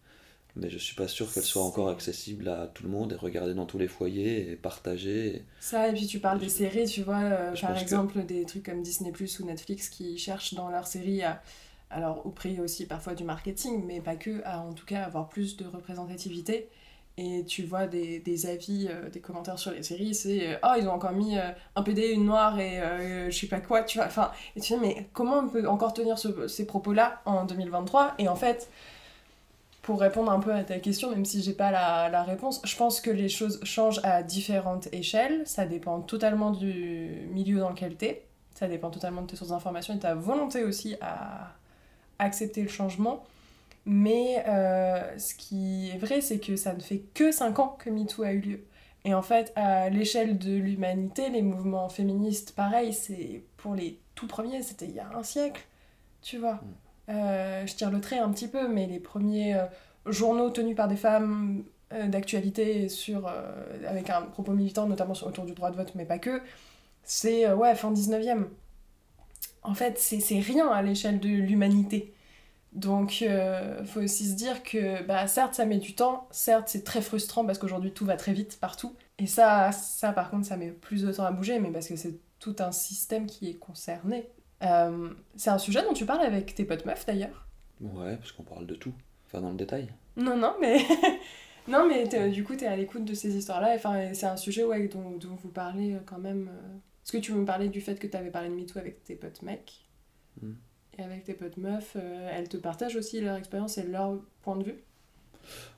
Mais 0.54 0.68
je 0.68 0.76
suis 0.76 0.94
pas 0.94 1.08
sûr 1.08 1.32
qu'elles 1.32 1.42
soient 1.44 1.62
encore 1.64 1.88
accessibles 1.88 2.46
à 2.48 2.66
tout 2.66 2.82
le 2.82 2.90
monde 2.90 3.12
et 3.12 3.16
regardées 3.16 3.54
dans 3.54 3.64
tous 3.64 3.78
les 3.78 3.88
foyers 3.88 4.50
et 4.50 4.56
partagées. 4.56 5.36
et- 5.36 5.42
Ça, 5.60 5.88
et 5.88 5.92
puis 5.94 6.06
tu 6.06 6.18
parles 6.18 6.38
des 6.38 6.50
séries, 6.50 6.86
tu 6.86 7.02
vois, 7.02 7.20
euh, 7.20 7.54
par 7.58 7.74
que- 7.74 7.80
exemple, 7.80 8.22
des 8.24 8.44
trucs 8.44 8.64
comme 8.66 8.82
Disney 8.82 9.12
Plus 9.12 9.40
ou 9.40 9.46
Netflix 9.46 9.88
qui 9.88 10.18
cherchent 10.18 10.54
dans 10.54 10.68
leurs 10.68 10.86
séries 10.86 11.22
à. 11.22 11.42
Alors, 11.94 12.24
au 12.26 12.30
prix 12.30 12.58
aussi 12.60 12.86
parfois 12.86 13.14
du 13.14 13.22
marketing, 13.24 13.84
mais 13.86 14.00
pas 14.00 14.16
que, 14.16 14.42
à 14.44 14.60
en 14.60 14.72
tout 14.72 14.86
cas 14.86 15.02
avoir 15.04 15.28
plus 15.28 15.56
de 15.56 15.64
représentativité. 15.66 16.68
et 17.18 17.44
tu 17.46 17.64
vois 17.64 17.86
des, 17.86 18.20
des 18.20 18.46
avis, 18.46 18.88
euh, 18.90 19.10
des 19.10 19.20
commentaires 19.20 19.58
sur 19.58 19.70
les 19.72 19.82
séries, 19.82 20.14
c'est 20.14 20.58
oh 20.64 20.72
ils 20.80 20.88
ont 20.88 20.92
encore 20.92 21.12
mis 21.12 21.36
euh, 21.36 21.50
un 21.76 21.82
PD, 21.82 22.08
une 22.12 22.24
noire 22.24 22.58
et 22.58 22.80
euh, 22.80 23.30
je 23.30 23.38
sais 23.38 23.46
pas 23.48 23.60
quoi, 23.60 23.82
tu 23.82 23.98
vois. 23.98 24.06
Enfin, 24.06 24.32
et 24.56 24.60
tu 24.62 24.72
dis 24.72 24.78
mais 24.80 25.08
comment 25.12 25.40
on 25.40 25.48
peut 25.48 25.68
encore 25.68 25.92
tenir 25.92 26.18
ce- 26.18 26.48
ces 26.48 26.64
propos-là 26.66 27.20
en 27.26 27.44
2023 27.44 28.14
Et 28.18 28.28
en 28.28 28.34
fait, 28.36 28.70
pour 29.82 30.00
répondre 30.00 30.30
un 30.30 30.38
peu 30.40 30.52
à 30.52 30.62
ta 30.62 30.78
question, 30.78 31.10
même 31.10 31.24
si 31.24 31.42
j'ai 31.42 31.52
pas 31.52 31.70
la, 31.70 32.08
la 32.08 32.22
réponse, 32.22 32.62
je 32.64 32.76
pense 32.76 33.00
que 33.00 33.10
les 33.10 33.28
choses 33.28 33.60
changent 33.64 34.00
à 34.04 34.22
différentes 34.22 34.88
échelles. 34.92 35.42
Ça 35.44 35.66
dépend 35.66 36.00
totalement 36.00 36.52
du 36.52 37.26
milieu 37.32 37.58
dans 37.58 37.70
lequel 37.70 37.96
t'es. 37.96 38.24
Ça 38.54 38.68
dépend 38.68 38.90
totalement 38.90 39.22
de 39.22 39.26
tes 39.26 39.36
sources 39.36 39.50
d'information 39.50 39.94
et 39.94 39.98
ta 39.98 40.14
volonté 40.14 40.62
aussi 40.62 40.96
à 41.00 41.52
accepter 42.20 42.62
le 42.62 42.68
changement. 42.68 43.24
Mais 43.84 44.44
euh, 44.46 45.18
ce 45.18 45.34
qui 45.34 45.90
est 45.90 45.98
vrai, 45.98 46.20
c'est 46.20 46.38
que 46.38 46.54
ça 46.56 46.72
ne 46.74 46.80
fait 46.80 47.02
que 47.14 47.32
5 47.32 47.58
ans 47.58 47.76
que 47.78 47.90
MeToo 47.90 48.22
a 48.22 48.32
eu 48.32 48.40
lieu. 48.40 48.64
Et 49.04 49.14
en 49.14 49.22
fait, 49.22 49.52
à 49.56 49.90
l'échelle 49.90 50.38
de 50.38 50.52
l'humanité, 50.54 51.28
les 51.28 51.42
mouvements 51.42 51.88
féministes, 51.88 52.54
pareil, 52.54 52.92
c'est 52.92 53.42
pour 53.56 53.74
les 53.74 53.98
tout 54.14 54.28
premiers, 54.28 54.62
c'était 54.62 54.86
il 54.86 54.94
y 54.94 55.00
a 55.00 55.08
un 55.16 55.24
siècle, 55.24 55.66
tu 56.22 56.38
vois. 56.38 56.60
Euh, 57.12 57.66
je 57.66 57.74
tire 57.74 57.90
le 57.90 58.00
trait 58.00 58.18
un 58.18 58.30
petit 58.30 58.48
peu, 58.48 58.68
mais 58.68 58.86
les 58.86 58.98
premiers 58.98 59.54
euh, 59.54 59.66
journaux 60.06 60.50
tenus 60.50 60.74
par 60.74 60.88
des 60.88 60.96
femmes 60.96 61.64
euh, 61.92 62.08
d'actualité 62.08 62.88
sur 62.88 63.30
avec 63.86 64.10
un 64.10 64.22
propos 64.22 64.52
militant, 64.52 64.86
notamment 64.86 65.14
sur, 65.14 65.26
autour 65.26 65.44
du 65.44 65.52
droit 65.52 65.70
de 65.70 65.76
vote, 65.76 65.94
mais 65.94 66.06
pas 66.06 66.18
que, 66.18 66.42
c'est 67.04 67.52
ouais, 67.52 67.74
fin 67.74 67.92
19e. 67.92 68.46
En 69.62 69.74
fait, 69.74 69.98
c'est 69.98 70.40
rien 70.40 70.68
à 70.68 70.82
l'échelle 70.82 71.20
de 71.20 71.28
l'humanité. 71.28 72.12
Donc, 72.72 73.22
euh, 73.22 73.84
faut 73.84 74.00
aussi 74.00 74.30
se 74.30 74.34
dire 74.34 74.62
que, 74.62 75.02
bah, 75.04 75.26
certes, 75.26 75.54
ça 75.54 75.66
met 75.66 75.78
du 75.78 75.94
temps, 75.94 76.26
certes, 76.30 76.68
c'est 76.68 76.84
très 76.84 77.02
frustrant 77.02 77.44
parce 77.44 77.58
qu'aujourd'hui 77.58 77.92
tout 77.92 78.06
va 78.06 78.16
très 78.16 78.32
vite 78.32 78.58
partout. 78.60 78.94
Et 79.18 79.26
ça, 79.26 79.72
ça, 79.72 80.12
par 80.12 80.30
contre, 80.30 80.46
ça 80.46 80.56
met 80.56 80.70
plus 80.70 81.02
de 81.02 81.12
temps 81.12 81.24
à 81.24 81.32
bouger, 81.32 81.58
mais 81.58 81.70
parce 81.70 81.86
que 81.86 81.96
c'est 81.96 82.18
tout 82.38 82.56
un 82.60 82.72
système 82.72 83.26
qui 83.26 83.50
est 83.50 83.54
concerné. 83.54 84.26
Euh, 84.62 85.10
c'est 85.36 85.50
un 85.50 85.58
sujet 85.58 85.82
dont 85.82 85.92
tu 85.92 86.06
parles 86.06 86.24
avec 86.24 86.54
tes 86.54 86.64
potes 86.64 86.84
meufs 86.84 87.04
d'ailleurs. 87.06 87.46
Ouais, 87.80 88.16
parce 88.16 88.32
qu'on 88.32 88.44
parle 88.44 88.66
de 88.66 88.74
tout. 88.74 88.92
Enfin, 89.26 89.40
dans 89.40 89.50
le 89.50 89.56
détail. 89.56 89.88
Non, 90.16 90.36
non, 90.36 90.54
mais. 90.60 90.78
non, 91.68 91.88
mais 91.88 92.06
du 92.30 92.44
coup, 92.44 92.54
t'es 92.54 92.66
à 92.66 92.76
l'écoute 92.76 93.04
de 93.04 93.14
ces 93.14 93.36
histoires-là. 93.36 93.72
Enfin, 93.74 93.98
et 94.00 94.14
c'est 94.14 94.26
un 94.26 94.36
sujet 94.36 94.64
ouais, 94.64 94.88
dont, 94.88 95.10
dont 95.16 95.34
vous 95.42 95.48
parlez 95.48 95.94
euh, 95.94 95.98
quand 96.04 96.18
même. 96.18 96.48
euh. 96.48 96.76
Est-ce 97.04 97.12
que 97.12 97.18
tu 97.18 97.32
veux 97.32 97.40
me 97.40 97.46
parler 97.46 97.68
du 97.68 97.80
fait 97.80 97.98
que 97.98 98.06
t'avais 98.06 98.30
parlé 98.30 98.48
de 98.48 98.54
MeToo 98.54 98.78
avec 98.78 99.02
tes 99.04 99.16
potes 99.16 99.42
mecs 99.42 99.88
Mm. 100.40 100.52
Et 100.98 101.02
avec 101.02 101.24
tes 101.24 101.34
potes 101.34 101.56
meufs, 101.56 101.92
euh, 101.96 102.30
elles 102.32 102.48
te 102.48 102.56
partagent 102.56 102.96
aussi 102.96 103.20
leur 103.20 103.36
expérience 103.36 103.78
et 103.78 103.82
leur 103.82 104.18
point 104.42 104.56
de 104.56 104.64
vue? 104.64 104.84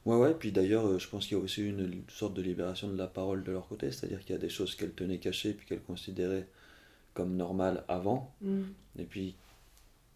Ouais, 0.05 0.17
ouais, 0.17 0.35
puis 0.35 0.53
d'ailleurs, 0.53 0.87
euh, 0.87 0.99
je 0.99 1.09
pense 1.09 1.27
qu'il 1.27 1.37
y 1.37 1.41
a 1.41 1.43
aussi 1.43 1.67
une 1.67 2.03
sorte 2.09 2.35
de 2.35 2.43
libération 2.43 2.89
de 2.89 2.97
la 2.97 3.07
parole 3.07 3.43
de 3.45 3.53
leur 3.53 3.67
côté, 3.69 3.91
c'est-à-dire 3.91 4.21
qu'il 4.21 4.31
y 4.33 4.35
a 4.35 4.41
des 4.41 4.49
choses 4.49 4.75
qu'elles 4.75 4.93
tenaient 4.95 5.19
cachées 5.19 5.55
puis 5.55 5.67
qu'elles 5.67 5.83
considéraient 5.83 6.47
comme 7.15 7.37
normales 7.37 7.85
avant, 7.89 8.31
Mm. 8.43 8.63
et 8.99 9.05
puis 9.05 9.35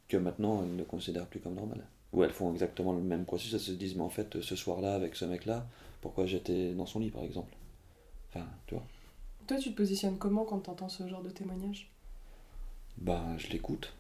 que 0.09 0.17
maintenant 0.17 0.63
elles 0.63 0.77
ne 0.77 0.85
considèrent 0.85 1.27
plus 1.27 1.41
comme 1.41 1.55
normales. 1.55 1.87
Ou 2.13 2.25
elles 2.25 2.33
font 2.33 2.53
exactement 2.53 2.93
le 2.93 3.01
même 3.03 3.25
processus, 3.25 3.55
elles 3.55 3.61
se 3.61 3.73
disent, 3.73 3.95
mais 3.97 4.03
en 4.03 4.09
fait, 4.09 4.41
ce 4.41 4.57
soir-là, 4.57 4.95
avec 4.95 5.15
ce 5.15 5.25
mec-là, 5.27 5.67
pourquoi 6.01 6.25
j'étais 6.27 6.73
dans 6.73 6.87
son 6.87 7.01
lit, 7.01 7.11
par 7.11 7.23
exemple? 7.23 7.53
Enfin, 8.31 8.47
tu 8.67 8.75
vois 8.75 8.85
Toi, 9.47 9.59
tu 9.59 9.71
te 9.73 9.77
positionnes 9.77 10.17
comment 10.19 10.45
quand 10.45 10.59
t'entends 10.61 10.89
ce 10.89 11.07
genre 11.07 11.23
de 11.23 11.31
témoignage? 11.31 11.91
Bah, 12.97 13.23
je 13.37 13.49
l'écoute. 13.49 13.93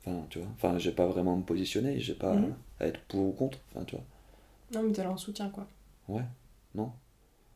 Enfin, 0.00 0.24
tu 0.30 0.38
vois 0.38 0.48
Enfin, 0.54 0.78
j'ai 0.78 0.92
pas 0.92 1.06
vraiment 1.06 1.34
à 1.34 1.36
me 1.36 1.42
positionner, 1.42 2.00
j'ai 2.00 2.14
pas 2.14 2.34
Mhm. 2.34 2.54
à 2.80 2.86
être 2.86 3.00
pour 3.08 3.28
ou 3.28 3.32
contre, 3.32 3.58
enfin, 3.74 3.84
tu 3.84 3.96
vois 3.96 4.04
Non, 4.72 4.82
mais 4.86 4.92
t'es 4.92 5.02
là 5.02 5.10
en 5.10 5.16
soutien, 5.16 5.48
quoi. 5.50 5.66
Ouais, 6.08 6.24
non 6.74 6.92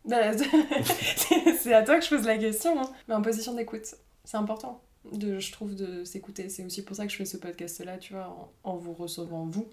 Bah, 0.07 0.33
c'est 0.85 1.57
c'est 1.59 1.73
à 1.75 1.83
toi 1.83 1.99
que 1.99 2.05
je 2.05 2.11
pose 2.11 2.27
la 2.27 2.37
question, 2.38 2.81
hein. 2.81 2.90
mais 3.09 3.14
en 3.14 3.23
position 3.23 3.55
d'écoute. 3.55 3.94
C'est 4.25 4.37
important, 4.37 4.83
de, 5.13 5.39
je 5.39 5.53
trouve, 5.53 5.75
de 5.75 6.05
s'écouter. 6.05 6.49
C'est 6.49 6.65
aussi 6.65 6.83
pour 6.83 6.97
ça 6.97 7.07
que 7.07 7.13
je 7.13 7.17
fais 7.17 7.25
ce 7.25 7.37
podcast-là, 7.37 7.99
tu 7.99 8.15
vois, 8.15 8.51
en, 8.65 8.77
vous 8.77 8.95
recevant 8.95 9.47
vous. 9.47 9.69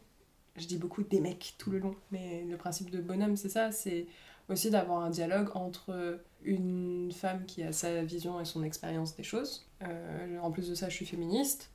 Je 0.58 0.66
dis 0.66 0.78
beaucoup 0.78 1.04
des 1.04 1.22
mecs 1.22 1.56
tout 1.58 1.72
le 1.72 1.80
long, 1.80 1.96
mais 2.12 2.44
le 2.44 2.58
principe 2.58 2.90
de 2.90 3.00
bonhomme, 3.00 3.38
c'est 3.38 3.50
ça, 3.50 3.72
c'est 3.72 4.08
aussi 4.50 4.70
d'avoir 4.70 5.02
un 5.02 5.10
dialogue 5.10 5.50
entre 5.56 6.20
une 6.44 7.12
femme 7.14 7.46
qui 7.46 7.64
a 7.64 7.72
sa 7.72 8.04
vision 8.04 8.42
et 8.42 8.46
son 8.46 8.64
expérience 8.64 9.16
des 9.16 9.24
choses. 9.24 9.70
Euh, 9.84 10.38
en 10.40 10.52
plus 10.52 10.68
de 10.68 10.76
ça, 10.76 10.90
je 10.90 10.96
suis 10.96 11.06
féministe. 11.06 11.72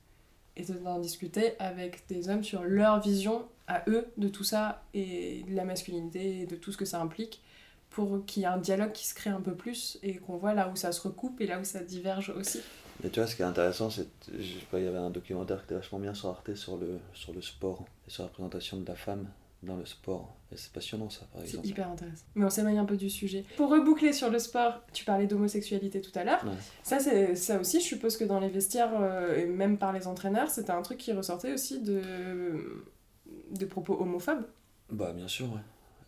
Et 0.55 0.63
d'en 0.63 0.99
discuter 0.99 1.53
avec 1.59 2.07
des 2.07 2.29
hommes 2.29 2.43
sur 2.43 2.63
leur 2.63 2.99
vision 2.99 3.45
à 3.67 3.83
eux 3.87 4.07
de 4.17 4.27
tout 4.27 4.43
ça 4.43 4.83
et 4.95 5.43
de 5.47 5.55
la 5.55 5.65
masculinité 5.65 6.39
et 6.41 6.45
de 6.47 6.55
tout 6.55 6.71
ce 6.71 6.77
que 6.77 6.85
ça 6.85 6.99
implique 6.99 7.43
pour 7.97 8.23
qu'il 8.27 8.43
y 8.43 8.45
ait 8.45 8.49
un 8.49 8.59
dialogue 8.59 8.91
qui 8.91 9.07
se 9.07 9.15
crée 9.15 9.31
un 9.31 9.41
peu 9.41 9.55
plus 9.55 9.97
et 10.03 10.17
qu'on 10.17 10.37
voit 10.37 10.53
là 10.53 10.69
où 10.71 10.75
ça 10.75 10.91
se 10.91 11.01
recoupe 11.01 11.41
et 11.41 11.47
là 11.47 11.59
où 11.59 11.63
ça 11.63 11.79
diverge 11.79 12.29
aussi. 12.37 12.59
Mais 13.01 13.09
tu 13.09 13.19
vois, 13.19 13.25
ce 13.27 13.35
qui 13.35 13.41
est 13.41 13.45
intéressant, 13.45 13.89
c'est. 13.89 14.07
Il 14.31 14.83
y 14.83 14.85
avait 14.87 14.99
un 14.99 15.09
documentaire 15.09 15.57
qui 15.61 15.65
était 15.65 15.73
vachement 15.75 15.97
bien 15.97 16.13
sur 16.13 16.29
Arte 16.29 16.53
sur 16.53 16.77
le, 16.77 16.99
sur 17.15 17.33
le 17.33 17.41
sport 17.41 17.85
et 18.07 18.11
sur 18.11 18.21
la 18.21 18.27
représentation 18.29 18.77
de 18.77 18.85
la 18.85 18.93
femme 18.93 19.25
dans 19.63 19.77
le 19.77 19.85
sport. 19.87 20.35
Et 20.51 20.57
c'est 20.57 20.71
passionnant, 20.71 21.09
ça, 21.09 21.25
par 21.33 21.41
C'est 21.41 21.47
exemple. 21.47 21.67
hyper 21.69 21.89
intéressant. 21.89 22.23
Mais 22.35 22.45
on 22.45 22.51
s'éloigne 22.51 22.77
un 22.77 22.85
peu 22.85 22.97
du 22.97 23.09
sujet. 23.09 23.43
Pour 23.57 23.71
reboucler 23.71 24.13
sur 24.13 24.29
le 24.29 24.37
sport, 24.37 24.83
tu 24.93 25.03
parlais 25.03 25.25
d'homosexualité 25.25 25.99
tout 25.99 26.11
à 26.13 26.23
l'heure. 26.23 26.43
Ouais. 26.45 26.51
Ça, 26.83 26.99
c'est 26.99 27.33
ça 27.35 27.59
aussi, 27.59 27.79
je 27.79 27.85
suppose 27.85 28.15
que 28.15 28.25
dans 28.25 28.39
les 28.39 28.49
vestiaires, 28.49 28.91
euh, 29.01 29.35
et 29.37 29.47
même 29.47 29.79
par 29.79 29.91
les 29.91 30.05
entraîneurs, 30.05 30.51
c'était 30.51 30.69
un 30.71 30.83
truc 30.83 30.99
qui 30.99 31.13
ressortait 31.13 31.51
aussi 31.51 31.81
de, 31.81 32.83
de 33.49 33.65
propos 33.65 33.99
homophobes. 33.99 34.45
Bah, 34.91 35.13
bien 35.13 35.27
sûr, 35.27 35.47
ouais. 35.51 35.61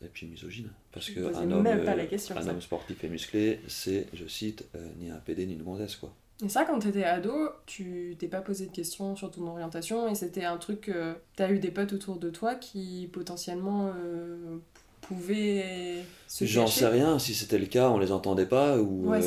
Et 0.04 0.08
puis 0.08 0.28
misogyne. 0.28 0.70
Parce 0.94 1.08
Je 1.08 1.14
que 1.16 1.20
posais 1.20 1.36
un 1.40 1.52
homme, 1.52 1.64
même 1.64 1.84
pas 1.84 1.92
euh, 1.92 1.96
la 1.96 2.06
question, 2.06 2.36
un 2.38 2.42
ça. 2.42 2.52
homme 2.52 2.62
sportif 2.62 3.04
et 3.04 3.10
musclé, 3.10 3.60
c'est, 3.68 4.08
je 4.14 4.26
cite, 4.28 4.66
euh, 4.76 4.88
ni 5.00 5.10
un 5.10 5.18
PD 5.18 5.46
ni 5.46 5.54
une 5.54 5.64
gonzesse, 5.64 5.96
quoi. 5.98 6.14
Et 6.42 6.48
ça, 6.48 6.64
quand 6.64 6.80
t'étais 6.80 7.04
ado, 7.04 7.34
tu 7.66 8.16
t'es 8.18 8.30
pas 8.30 8.40
posé 8.40 8.66
de 8.68 8.72
questions 8.72 9.18
sur 9.18 9.30
ton 9.30 9.46
orientation 9.48 10.08
et 10.10 10.16
c'était 10.16 10.46
un 10.46 10.56
truc. 10.58 10.88
euh, 10.88 11.14
T'as 11.36 11.52
eu 11.52 11.60
des 11.60 11.70
potes 11.72 11.92
autour 11.92 12.16
de 12.18 12.30
toi 12.30 12.56
qui 12.56 13.10
potentiellement 13.12 13.92
euh, 13.94 14.58
pouvaient 15.02 16.04
se 16.28 16.46
J'en 16.46 16.68
sais 16.68 16.88
rien, 16.88 17.20
si 17.20 17.34
c'était 17.34 17.58
le 17.58 17.66
cas, 17.66 17.90
on 17.90 18.00
les 18.00 18.14
entendait 18.14 18.46
pas, 18.46 18.78
ou, 18.80 19.10
Ouais, 19.10 19.20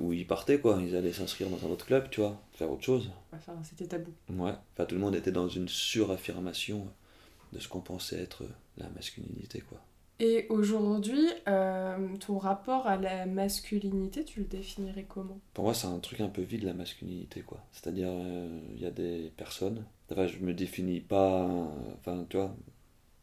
ou 0.00 0.14
ils 0.14 0.26
partaient, 0.26 0.58
quoi. 0.58 0.80
Ils 0.82 0.96
allaient 0.96 1.12
s'inscrire 1.12 1.50
dans 1.50 1.66
un 1.66 1.70
autre 1.70 1.84
club, 1.84 2.08
tu 2.10 2.20
vois, 2.22 2.40
faire 2.54 2.70
autre 2.70 2.84
chose. 2.84 3.10
Enfin, 3.34 3.52
c'était 3.62 3.86
tabou. 3.86 4.12
Ouais. 4.30 4.52
Enfin, 4.72 4.86
tout 4.86 4.94
le 4.94 5.00
monde 5.02 5.14
était 5.16 5.32
dans 5.32 5.48
une 5.48 5.68
suraffirmation 5.68 6.86
de 7.52 7.58
ce 7.58 7.68
qu'on 7.68 7.80
pensait 7.80 8.20
être 8.22 8.42
la 8.78 8.88
masculinité, 8.90 9.60
quoi. 9.60 9.80
Et 10.20 10.46
aujourd'hui, 10.48 11.26
euh, 11.48 12.16
ton 12.18 12.38
rapport 12.38 12.86
à 12.86 12.96
la 12.96 13.26
masculinité, 13.26 14.24
tu 14.24 14.40
le 14.40 14.46
définirais 14.46 15.06
comment? 15.08 15.40
Pour 15.54 15.64
moi, 15.64 15.74
c'est 15.74 15.88
un 15.88 15.98
truc 15.98 16.20
un 16.20 16.28
peu 16.28 16.42
vide, 16.42 16.62
la 16.62 16.74
masculinité, 16.74 17.40
quoi. 17.40 17.64
C'est-à-dire, 17.72 18.08
euh, 18.10 18.60
il 18.76 18.80
y 18.80 18.86
a 18.86 18.90
des 18.92 19.32
personnes. 19.36 19.84
Enfin, 20.10 20.26
je 20.26 20.38
me 20.38 20.54
définis 20.54 21.00
pas. 21.00 21.48
Enfin, 21.98 22.26
tu 22.28 22.36
vois, 22.36 22.54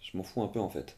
je 0.02 0.18
m'en 0.18 0.24
fous 0.24 0.42
un 0.42 0.48
peu, 0.48 0.60
en 0.60 0.70
fait. 0.70 0.98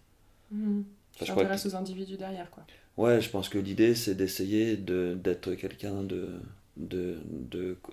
Mhm. 0.52 0.84
Enfin, 1.16 1.26
je 1.26 1.32
t'intéresses 1.34 1.66
aux 1.68 1.76
individus 1.76 2.18
derrière, 2.18 2.50
quoi. 2.50 2.66
Ouais, 2.98 3.22
je 3.22 3.30
pense 3.30 3.50
que 3.50 3.60
l'idée, 3.60 3.94
c'est 3.94 4.16
d'essayer 4.16 4.78
de, 4.78 5.18
d'être 5.22 5.54
quelqu'un 5.54 6.04
de, 6.04 6.40
de, 6.78 7.18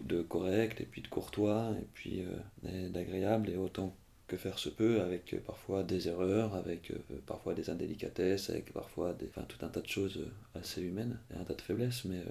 de, 0.00 0.22
correct, 0.22 0.80
et 0.80 0.84
puis 0.84 1.02
de 1.02 1.08
courtois, 1.08 1.72
et 1.78 1.86
puis 1.94 2.24
euh, 2.64 2.88
d'agréable, 2.88 3.50
et 3.50 3.56
autant 3.56 3.94
que 4.30 4.36
faire 4.36 4.60
se 4.60 4.68
peut, 4.68 5.00
avec 5.00 5.34
euh, 5.34 5.40
parfois 5.44 5.82
des 5.82 6.06
erreurs, 6.06 6.54
avec 6.54 6.92
euh, 6.92 6.98
parfois 7.26 7.54
des 7.54 7.68
indélicatesses, 7.68 8.48
avec 8.48 8.72
parfois 8.72 9.12
des, 9.12 9.26
tout 9.26 9.66
un 9.66 9.68
tas 9.68 9.80
de 9.80 9.88
choses 9.88 10.18
euh, 10.18 10.58
assez 10.58 10.80
humaines, 10.82 11.18
et 11.34 11.38
un 11.38 11.44
tas 11.44 11.54
de 11.54 11.60
faiblesses, 11.60 12.04
mais 12.04 12.22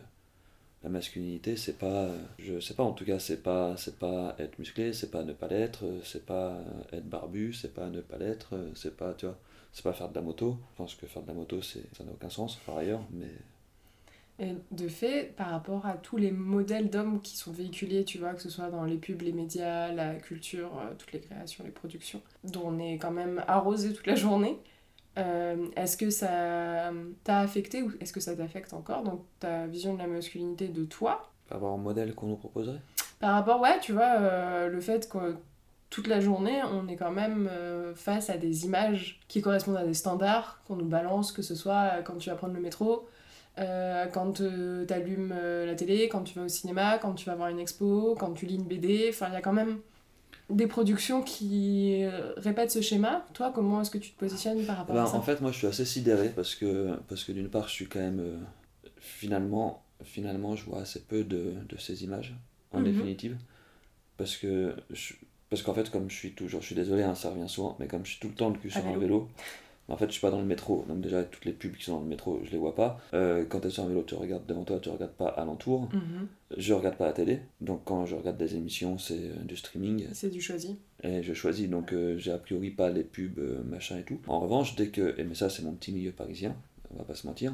la 0.82 0.90
masculinité, 0.90 1.58
c'est 1.58 1.78
pas, 1.78 2.10
je 2.38 2.62
sais 2.62 2.74
pas, 2.74 2.84
en 2.84 2.94
tout 2.94 3.04
cas, 3.04 3.20
c'est 3.20 3.44
pas, 3.44 3.76
c'est 3.76 4.00
pas 4.00 4.34
être 4.40 4.58
musclé, 4.60 4.94
c'est 4.94 5.12
pas 5.12 5.24
ne 5.24 5.34
pas 5.34 5.50
l'être, 5.50 5.84
c'est 6.06 6.26
pas 6.26 6.58
être 6.94 7.10
barbu, 7.10 7.52
c'est 7.52 7.74
pas 7.74 7.90
ne 7.90 8.00
pas 8.00 8.18
l'être, 8.18 8.58
c'est 8.76 8.96
pas, 8.96 9.14
tu 9.14 9.26
vois, 9.26 9.38
c'est 9.74 9.84
pas 9.84 9.92
faire 9.92 10.08
de 10.08 10.16
la 10.16 10.22
moto. 10.22 10.58
Je 10.72 10.78
pense 10.78 10.96
que 10.96 11.06
faire 11.06 11.24
de 11.24 11.28
la 11.28 11.34
moto, 11.34 11.62
c'est, 11.62 11.84
ça 11.98 12.06
n'a 12.06 12.12
aucun 12.14 12.30
sens 12.30 12.56
par 12.66 12.78
ailleurs, 12.78 13.04
mais 13.12 13.28
Et 14.40 14.56
de 14.72 14.88
fait, 14.88 15.36
par 15.36 15.50
rapport 15.50 15.86
à 15.86 15.94
tous 15.94 16.16
les 16.18 16.32
modèles 16.32 16.90
d'hommes 16.90 17.20
qui 17.22 17.36
sont 17.36 17.52
véhiculés, 17.52 18.06
tu 18.06 18.20
vois, 18.20 18.34
que 18.34 18.42
ce 18.42 18.50
soit 18.50 18.70
dans 18.70 18.86
les 18.86 18.96
pubs, 18.96 19.22
les 19.22 19.34
médias, 19.34 19.92
la 19.92 20.16
culture, 20.16 20.72
euh, 20.80 20.94
toutes 20.98 21.12
les 21.12 21.20
créations, 21.20 21.64
les 21.66 21.72
productions, 21.72 22.22
dont 22.46 22.64
on 22.66 22.80
est 22.80 22.98
quand 22.98 23.12
même 23.12 23.44
arrosé 23.48 23.94
toute 23.94 24.08
la 24.08 24.16
journée, 24.16 24.58
euh, 25.18 25.68
est-ce 25.76 25.98
que 25.98 26.10
ça 26.10 26.92
t'a 27.24 27.40
affecté 27.40 27.82
ou 27.82 27.92
est-ce 28.00 28.14
que 28.14 28.20
ça 28.20 28.36
t'affecte 28.36 28.74
encore 28.74 29.04
dans 29.04 29.26
ta 29.40 29.68
vision 29.68 29.94
de 29.94 30.00
la 30.00 30.08
masculinité 30.08 30.68
de 30.68 30.86
toi? 30.86 31.30
Pas 31.48 31.56
avoir 31.56 31.74
un 31.74 31.78
modèle 31.78 32.14
qu'on 32.16 32.28
nous 32.28 32.36
proposerait? 32.38 32.80
Par 33.20 33.34
rapport, 33.34 33.60
ouais, 33.60 33.80
tu 33.82 33.92
vois, 33.92 34.20
euh, 34.20 34.70
le 34.70 34.80
fait 34.80 35.10
que 35.10 35.36
toute 35.90 36.08
la 36.08 36.20
journée, 36.20 36.62
on 36.64 36.88
est 36.88 36.96
quand 36.96 37.12
même 37.12 37.50
euh, 37.52 37.94
face 37.96 38.30
à 38.30 38.38
des 38.38 38.66
images 38.66 39.20
qui 39.28 39.42
correspondent 39.42 39.78
à 39.78 39.86
des 39.86 39.96
standards 39.96 40.62
qu'on 40.68 40.76
nous 40.76 40.86
balance, 40.86 41.32
que 41.32 41.42
ce 41.42 41.56
soit 41.56 42.02
quand 42.06 42.18
tu 42.18 42.30
vas 42.30 42.36
prendre 42.36 42.54
le 42.54 42.62
métro, 42.62 43.08
euh, 43.60 44.06
quand 44.08 44.34
tu 44.34 44.94
allumes 44.94 45.34
la 45.66 45.76
télé, 45.76 46.08
quand 46.10 46.24
tu 46.24 46.38
vas 46.40 46.46
au 46.46 46.50
cinéma, 46.50 46.98
quand 47.00 47.14
tu 47.14 47.26
vas 47.26 47.36
voir 47.36 47.50
une 47.50 47.60
expo, 47.60 48.16
quand 48.20 48.32
tu 48.34 48.46
lis 48.46 48.56
une 48.56 48.64
BD. 48.64 49.08
Enfin, 49.10 49.28
il 49.30 49.34
y 49.34 49.38
a 49.38 49.42
quand 49.42 49.54
même 49.54 49.80
des 50.50 50.66
productions 50.68 51.22
qui 51.22 52.04
euh, 52.04 52.34
répètent 52.38 52.72
ce 52.72 52.82
schéma. 52.82 53.26
Toi, 53.34 53.52
comment 53.54 53.82
est-ce 53.82 53.92
que 53.92 53.98
tu 54.00 54.12
te 54.12 54.20
positionnes 54.20 54.66
par 54.66 54.78
rapport 54.78 54.96
Ben, 54.96 55.04
à 55.04 55.08
ça? 55.08 55.18
en 55.18 55.22
fait, 55.22 55.42
moi, 55.42 55.52
je 55.52 55.58
suis 55.58 55.68
assez 55.68 55.86
sidéré 55.86 56.30
parce 56.30 56.56
que, 56.56 56.96
parce 57.08 57.24
que 57.24 57.32
d'une 57.32 57.50
part, 57.50 57.68
je 57.68 57.74
suis 57.74 57.88
quand 57.88 58.00
même. 58.00 58.20
euh, 58.20 58.38
finalement, 59.00 59.84
finalement, 60.04 60.56
je 60.56 60.66
vois 60.66 60.82
assez 60.82 61.02
peu 61.02 61.24
de, 61.24 61.54
de 61.68 61.78
ces 61.78 62.04
images, 62.04 62.34
en 62.72 62.80
Mhm. 62.80 62.86
définitive. 62.86 63.38
Parce 64.18 64.38
que. 64.38 64.76
je- 64.92 65.14
parce 65.50 65.64
qu'en 65.64 65.74
fait, 65.74 65.90
comme 65.90 66.10
je 66.12 66.16
suis 66.16 66.34
toujours. 66.34 66.62
Je 66.62 66.68
suis 66.68 66.76
désolé, 66.76 67.02
hein, 67.04 67.16
ça 67.16 67.32
revient 67.32 67.50
souvent, 67.50 67.76
mais 67.80 67.88
comme 67.88 68.06
je 68.06 68.12
suis 68.12 68.20
tout 68.20 68.28
le 68.28 68.36
temps 68.36 68.50
le 68.50 68.58
cul 68.60 68.70
sur 68.70 68.86
un 68.88 68.98
vélo. 68.98 69.28
En 69.90 69.98
fait, 69.98 70.06
je 70.08 70.12
suis 70.12 70.22
pas 70.22 70.32
dans 70.32 70.40
le 70.40 70.46
métro, 70.46 70.86
donc 70.88 71.02
déjà 71.02 71.24
toutes 71.24 71.46
les 71.46 71.52
pubs 71.52 71.76
qui 71.76 71.86
sont 71.86 71.96
dans 71.96 72.04
le 72.04 72.08
métro, 72.08 72.40
je 72.44 72.52
les 72.52 72.58
vois 72.58 72.76
pas. 72.76 73.02
Euh, 73.14 73.44
quand 73.48 73.60
tu 73.60 73.68
es 73.68 73.70
sur 73.70 73.84
un 73.84 73.88
vélo, 73.88 74.04
tu 74.04 74.16
regardes 74.16 74.46
devant 74.46 74.64
toi, 74.64 74.80
tu 74.80 74.90
regardes 74.90 75.14
pas 75.14 75.28
alentour. 75.28 75.90
Mhm. 75.94 76.28
Je 76.58 76.74
regarde 76.74 76.96
pas 76.96 77.06
la 77.06 77.14
télé, 77.14 77.40
donc 77.62 77.82
quand 77.86 78.06
je 78.06 78.16
regarde 78.16 78.38
des 78.38 78.56
émissions, 78.56 78.98
c'est 78.98 79.16
euh, 79.16 79.44
du 79.44 79.56
streaming. 79.56 80.08
C'est 80.14 80.30
du 80.30 80.42
choisi. 80.42 80.78
Et 81.04 81.24
je 81.24 81.34
choisis, 81.34 81.70
donc 81.70 81.94
euh, 81.94 82.18
j'ai 82.18 82.32
a 82.32 82.38
priori 82.38 82.72
pas 82.72 82.90
les 82.90 83.04
pubs, 83.04 83.40
euh, 83.40 83.64
machin 83.64 83.98
et 83.98 84.04
tout. 84.04 84.20
En 84.28 84.40
revanche, 84.40 84.76
dès 84.76 84.90
que, 84.90 85.20
et 85.20 85.24
mais 85.24 85.36
ça 85.36 85.50
c'est 85.50 85.64
mon 85.64 85.74
petit 85.74 85.92
milieu 85.92 86.12
parisien, 86.12 86.56
on 86.94 86.98
va 86.98 87.04
pas 87.04 87.16
se 87.16 87.26
mentir, 87.28 87.54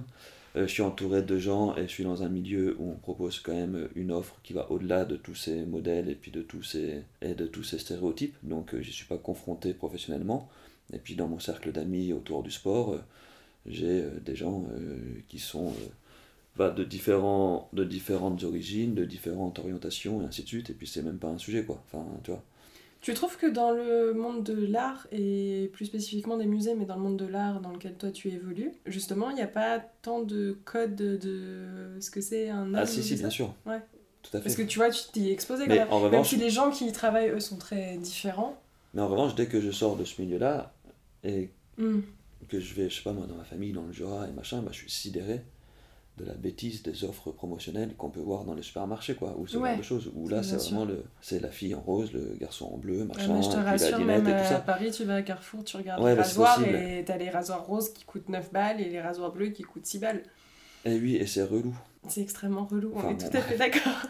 euh, 0.56 0.68
je 0.68 0.72
suis 0.72 0.82
entouré 0.82 1.22
de 1.22 1.38
gens 1.38 1.76
et 1.76 1.84
je 1.84 1.88
suis 1.88 2.04
dans 2.04 2.24
un 2.24 2.30
milieu 2.30 2.78
où 2.80 2.90
on 2.92 2.96
propose 2.96 3.40
quand 3.40 3.54
même 3.54 3.90
une 3.96 4.12
offre 4.12 4.36
qui 4.44 4.54
va 4.54 4.72
au-delà 4.72 5.04
de 5.04 5.18
tous 5.18 5.36
ces 5.36 5.66
modèles 5.66 6.10
et 6.10 6.16
puis 6.16 6.32
de 6.32 6.42
tous 6.42 6.64
ces, 6.64 7.04
et 7.22 7.34
de 7.34 7.46
tous 7.46 7.64
ces 7.64 7.78
stéréotypes. 7.78 8.36
Donc 8.44 8.74
euh, 8.74 8.82
j'y 8.82 8.94
suis 8.94 9.06
pas 9.06 9.18
confronté 9.18 9.74
professionnellement. 9.74 10.50
Et 10.94 11.00
puis 11.00 11.16
dans 11.16 11.28
mon 11.28 11.40
cercle 11.40 11.72
d'amis 11.72 12.14
autour 12.14 12.44
du 12.44 12.52
sport, 12.52 12.94
euh, 12.94 13.00
j'ai 13.66 14.02
euh, 14.02 14.20
des 14.24 14.36
gens 14.36 14.66
euh, 14.72 14.98
qui 15.28 15.40
sont 15.40 15.74
bah, 16.58 16.70
de, 16.70 16.84
différents, 16.84 17.70
de 17.74 17.84
différentes 17.84 18.44
origines, 18.44 18.94
de 18.94 19.06
différentes 19.06 19.60
orientations 19.60 20.22
et 20.22 20.26
ainsi 20.26 20.44
de 20.44 20.48
suite. 20.48 20.70
Et 20.70 20.74
puis 20.74 20.88
c'est 20.88 21.02
même 21.02 21.18
pas 21.18 21.30
un 21.30 21.38
sujet 21.38 21.64
quoi. 21.64 21.84
Enfin, 21.88 22.06
tu 22.24 22.32
vois. 22.32 22.44
Tu 23.02 23.14
trouves 23.14 23.38
que 23.38 23.46
dans 23.46 23.70
le 23.70 24.14
monde 24.14 24.42
de 24.42 24.66
l'art, 24.66 25.06
et 25.12 25.70
plus 25.74 25.86
spécifiquement 25.86 26.38
des 26.38 26.48
musées, 26.48 26.74
mais 26.74 26.86
dans 26.86 26.96
le 26.96 27.04
monde 27.04 27.18
de 27.18 27.28
l'art 27.28 27.62
dans 27.62 27.70
lequel 27.70 27.94
toi 27.94 28.10
tu 28.10 28.30
évolues, 28.30 28.72
justement, 28.88 29.30
il 29.30 29.36
n'y 29.36 29.44
a 29.44 29.48
pas 29.48 29.80
tant 30.02 30.24
de 30.24 30.58
codes 30.66 30.96
de 30.96 32.00
ce 32.00 32.10
que 32.10 32.20
c'est 32.20 32.50
un 32.50 32.64
homme 32.64 32.76
Ah 32.76 32.88
si, 32.88 33.04
si, 33.04 33.16
bien 33.16 33.30
sûr. 33.30 33.54
Ouais. 33.68 33.80
Tout 34.24 34.36
à 34.36 34.40
fait. 34.40 34.46
Parce 34.46 34.56
que 34.56 34.64
tu 34.64 34.80
vois, 34.80 34.90
tu 34.90 35.04
t'y 35.14 35.30
es 35.30 35.32
exposé 35.32 35.68
quand 35.68 35.76
même. 35.76 35.88
en 35.92 36.00
Même 36.00 36.12
revanche, 36.12 36.30
si 36.30 36.38
les 36.38 36.50
gens 36.50 36.72
qui 36.72 36.88
y 36.88 36.92
travaillent, 36.92 37.30
eux, 37.30 37.40
sont 37.40 37.58
très 37.58 37.96
différents. 37.98 38.60
mais 38.96 39.04
en 39.04 39.08
revanche, 39.08 39.36
dès 39.36 39.46
que 39.46 39.62
je 39.62 39.70
sors 39.70 39.98
de 39.98 40.04
ce 40.04 40.20
milieu-là 40.20 40.74
et 41.26 41.52
Hmm. 41.78 42.00
que 42.48 42.60
je 42.60 42.74
vais, 42.74 42.90
je 42.90 42.96
sais 42.98 43.04
pas 43.04 43.12
moi, 43.12 43.28
dans 43.28 43.36
ma 43.36 43.44
famille, 43.44 43.74
dans 43.74 43.84
le 43.86 43.92
Jura 43.92 44.28
et 44.28 44.32
machin, 44.32 44.62
bah, 44.62 44.70
je 44.72 44.78
suis 44.78 44.90
sidéré 44.90 45.42
de 46.18 46.24
la 46.24 46.34
bêtise 46.34 46.82
des 46.84 47.04
offres 47.04 47.32
promotionnelles 47.32 47.94
qu'on 47.98 48.10
peut 48.10 48.22
voir 48.22 48.46
dans 48.46 48.54
les 48.54 48.62
supermarchés, 48.62 49.16
quoi, 49.16 49.36
ou 49.38 49.46
ce 49.48 49.58
Ouais, 49.58 49.70
genre 49.72 49.78
de 49.80 49.84
choses, 49.84 50.12
où 50.16 50.30
là 50.30 50.42
c'est 50.44 50.56
vraiment 50.56 50.86
le, 50.86 51.04
c'est 51.22 51.42
la 51.42 51.50
fille 51.50 51.76
en 51.76 51.82
rose, 51.82 52.14
le 52.14 52.38
garçon 52.40 52.68
en 52.74 52.78
bleu, 52.78 53.00
Ouais, 53.00 53.04
machin, 53.06 53.34
mais 53.34 53.44
je 53.44 53.50
te 53.50 53.56
la 53.58 53.64
rassure, 53.64 53.98
dinette 53.98 54.24
même 54.24 54.28
et 54.34 54.38
tout 54.38 54.44
à 54.46 54.46
ça. 54.46 54.60
Paris, 54.60 54.92
tu 54.92 55.04
vas 55.04 55.16
à 55.16 55.22
Carrefour, 55.24 55.66
tu 55.66 55.76
regardes 55.76 56.02
Ouais, 56.02 56.12
les 56.12 56.16
bah, 56.16 56.24
rasoirs 56.24 56.64
et 56.64 57.04
t'as 57.06 57.18
les 57.18 57.30
rasoirs 57.30 57.66
roses 57.66 57.92
qui 57.92 58.06
coûtent 58.06 58.30
9 58.30 58.54
balles 58.54 58.80
et 58.80 58.90
les 58.90 59.02
rasoirs 59.02 59.34
bleus 59.34 59.50
qui 59.50 59.64
coûtent 59.64 59.86
6 59.86 60.00
balles. 60.00 60.24
Et 60.86 60.98
oui, 60.98 61.16
et 61.18 61.28
c'est 61.28 61.44
relou. 61.44 61.76
C'est 62.08 62.22
extrêmement 62.22 62.66
relou, 62.66 62.94
on 62.96 63.10
est 63.10 63.14
bon, 63.16 63.18
tout 63.30 63.36
à 63.38 63.42
fait 63.42 63.58
d'accord. 63.58 64.08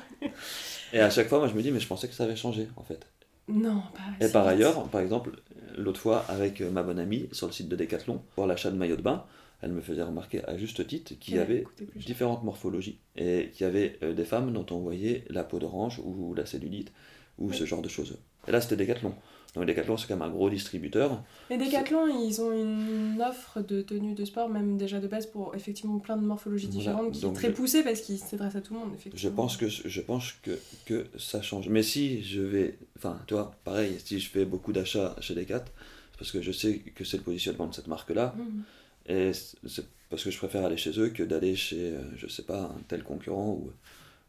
Et 0.94 1.00
à 1.00 1.10
chaque 1.10 1.28
fois, 1.28 1.40
moi 1.40 1.48
je 1.48 1.54
me 1.56 1.62
dis, 1.64 1.72
mais 1.72 1.80
je 1.80 1.88
pensais 1.88 2.08
que 2.08 2.14
ça 2.14 2.26
avait 2.26 2.36
changé, 2.36 2.68
en 2.76 2.84
fait. 2.84 3.08
Non, 3.48 3.82
pas 3.94 4.26
Et 4.26 4.30
par 4.30 4.48
ailleurs, 4.48 4.88
par 4.90 5.02
exemple, 5.02 5.32
l'autre 5.78 6.00
fois, 6.00 6.26
avec 6.30 6.62
euh, 6.62 6.72
ma 6.72 6.84
bonne 6.84 7.00
amie, 7.00 7.30
sur 7.32 7.48
le 7.48 7.54
site 7.54 7.70
de 7.70 7.76
Decathlon, 7.76 8.22
pour 8.36 8.48
l'achat 8.48 8.72
de 8.72 8.78
maillots 8.78 8.96
de 8.96 9.02
bain, 9.02 9.26
elle 9.62 9.72
me 9.72 9.82
faisait 9.82 10.04
remarquer 10.04 10.44
à 10.46 10.58
juste 10.58 10.86
titre 10.86 11.14
qu'il 11.20 11.36
y 11.36 11.40
avait 11.40 11.66
différentes 11.96 12.44
morphologies 12.44 13.00
et 13.16 13.50
qu'il 13.54 13.66
y 13.66 13.70
avait 13.70 13.98
euh, 14.04 14.14
des 14.14 14.26
femmes 14.26 14.52
dont 14.52 14.66
on 14.72 14.80
voyait 14.80 15.26
la 15.30 15.44
peau 15.44 15.60
d'orange 15.60 16.02
ou 16.04 16.34
la 16.34 16.46
cellulite 16.46 16.92
ou 17.38 17.52
ce 17.52 17.66
genre 17.66 17.82
de 17.82 17.90
choses. 17.90 18.18
Et 18.48 18.52
là, 18.52 18.62
c'était 18.62 18.78
Decathlon. 18.78 19.14
Donc 19.56 19.66
Decathlon, 19.66 19.96
c'est 19.98 20.08
quand 20.08 20.16
même 20.18 20.28
un 20.28 20.32
gros 20.32 20.50
distributeur. 20.50 21.24
Mais 21.50 21.58
Decathlon, 21.58 22.08
ils 22.08 22.42
ont 22.42 22.52
une 22.52 23.22
offre 23.22 23.62
de 23.62 23.82
tenue 23.82 24.14
de 24.14 24.26
sport, 24.26 24.50
même 24.50 24.78
déjà 24.78 25.00
de 25.00 25.08
base, 25.08 25.26
pour 25.28 25.56
effectivement 25.56 26.00
plein 26.00 26.18
de 26.18 26.26
morphologies 26.26 26.68
Voilà, 26.68 26.80
différentes, 26.92 27.12
qui 27.14 27.26
est 27.26 27.34
très 27.34 27.48
je- 27.50 27.54
poussée 27.54 27.84
parce 27.84 28.02
qu'ils 28.02 28.18
s'adressent 28.20 28.56
à 28.58 28.62
tout 28.62 28.74
le 28.74 28.80
monde, 28.82 28.90
Je 28.92 28.96
effectivement. 29.08 29.36
pense 29.36 29.56
que 29.58 29.68
je 29.70 30.02
pense 30.02 30.34
que, 30.44 30.60
que 30.86 31.06
ça 31.18 31.42
change. 31.42 31.70
Mais 31.70 31.84
si 31.84 32.22
je 32.24 32.42
vais, 32.42 32.78
enfin, 32.98 33.18
tu 33.28 33.34
vois, 33.34 33.56
pareil, 33.64 33.98
si 34.04 34.20
je 34.20 34.30
fais 34.30 34.44
beaucoup 34.46 34.74
d'achats 34.74 35.16
chez 35.22 35.36
Decat, 35.36 35.64
c'est 36.12 36.18
parce 36.20 36.32
que 36.32 36.42
je 36.42 36.52
sais 36.52 36.80
que 36.94 37.04
c'est 37.06 37.18
le 37.18 37.24
positionnement 37.24 37.68
de 37.68 37.74
cette 37.76 37.88
marque-là, 37.88 38.36
Mhm. 38.38 38.64
et 39.08 39.32
c'est 39.34 39.86
parce 40.10 40.24
que 40.24 40.32
je 40.32 40.38
préfère 40.38 40.66
aller 40.66 40.78
chez 40.78 41.00
eux 41.00 41.10
que 41.10 41.24
d'aller 41.24 41.56
chez, 41.56 41.92
euh, 41.92 42.02
je 42.18 42.28
sais 42.28 42.44
pas, 42.44 42.64
un 42.78 42.82
tel 42.88 43.04
concurrent 43.04 43.52
ou, 43.52 43.72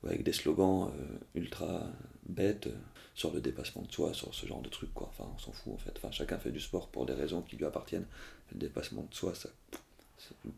avec 0.07 0.22
des 0.22 0.33
slogans 0.33 0.89
euh, 0.99 1.39
ultra 1.41 1.83
bêtes 2.29 2.68
sur 3.17 3.33
le 3.33 3.41
dépassement 3.41 3.83
de 3.83 3.91
soi, 3.91 4.14
sur 4.14 4.33
ce 4.35 4.47
genre 4.47 4.61
de 4.62 4.69
trucs, 4.69 4.95
quoi. 4.95 5.09
Enfin, 5.11 5.29
on 5.35 5.39
s'en 5.39 5.51
fout 5.51 5.73
en 5.75 5.79
fait. 5.79 5.93
Enfin, 5.97 6.12
chacun 6.12 6.39
fait 6.39 6.53
du 6.53 6.61
sport 6.61 6.89
pour 6.89 7.07
des 7.07 7.14
raisons 7.14 7.43
qui 7.43 7.57
lui 7.57 7.64
appartiennent. 7.64 8.07
Le 8.53 8.59
dépassement 8.59 9.03
de 9.11 9.14
soi, 9.14 9.35
ça, 9.35 9.49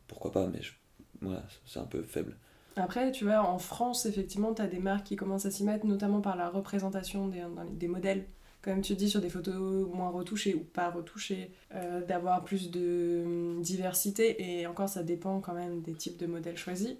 pourquoi 0.09 0.32
pas, 0.32 0.46
mais 0.48 0.61
je- 0.61 0.72
voilà, 1.22 1.42
c'est 1.66 1.78
un 1.78 1.84
peu 1.86 2.02
faible. 2.02 2.36
Après, 2.76 3.11
tu 3.12 3.24
vois, 3.24 3.40
en 3.42 3.59
France, 3.59 4.06
effectivement, 4.06 4.54
tu 4.54 4.62
as 4.62 4.66
des 4.66 4.78
marques 4.78 5.06
qui 5.06 5.16
commencent 5.16 5.46
à 5.46 5.50
s'y 5.50 5.64
mettre, 5.64 5.86
notamment 5.86 6.20
par 6.20 6.36
la 6.36 6.48
représentation 6.50 7.28
des, 7.28 7.42
des 7.72 7.88
modèles. 7.88 8.26
Comme 8.68 8.82
tu 8.82 8.92
dis, 8.92 9.08
sur 9.08 9.22
des 9.22 9.30
photos 9.30 9.88
moins 9.94 10.10
retouchées 10.10 10.54
ou 10.54 10.60
pas 10.60 10.90
retouchées, 10.90 11.52
euh, 11.74 12.04
d'avoir 12.04 12.44
plus 12.44 12.70
de 12.70 13.22
hum, 13.24 13.62
diversité. 13.62 14.60
Et 14.60 14.66
encore, 14.66 14.90
ça 14.90 15.02
dépend 15.02 15.40
quand 15.40 15.54
même 15.54 15.80
des 15.80 15.94
types 15.94 16.18
de 16.18 16.26
modèles 16.26 16.58
choisis. 16.58 16.94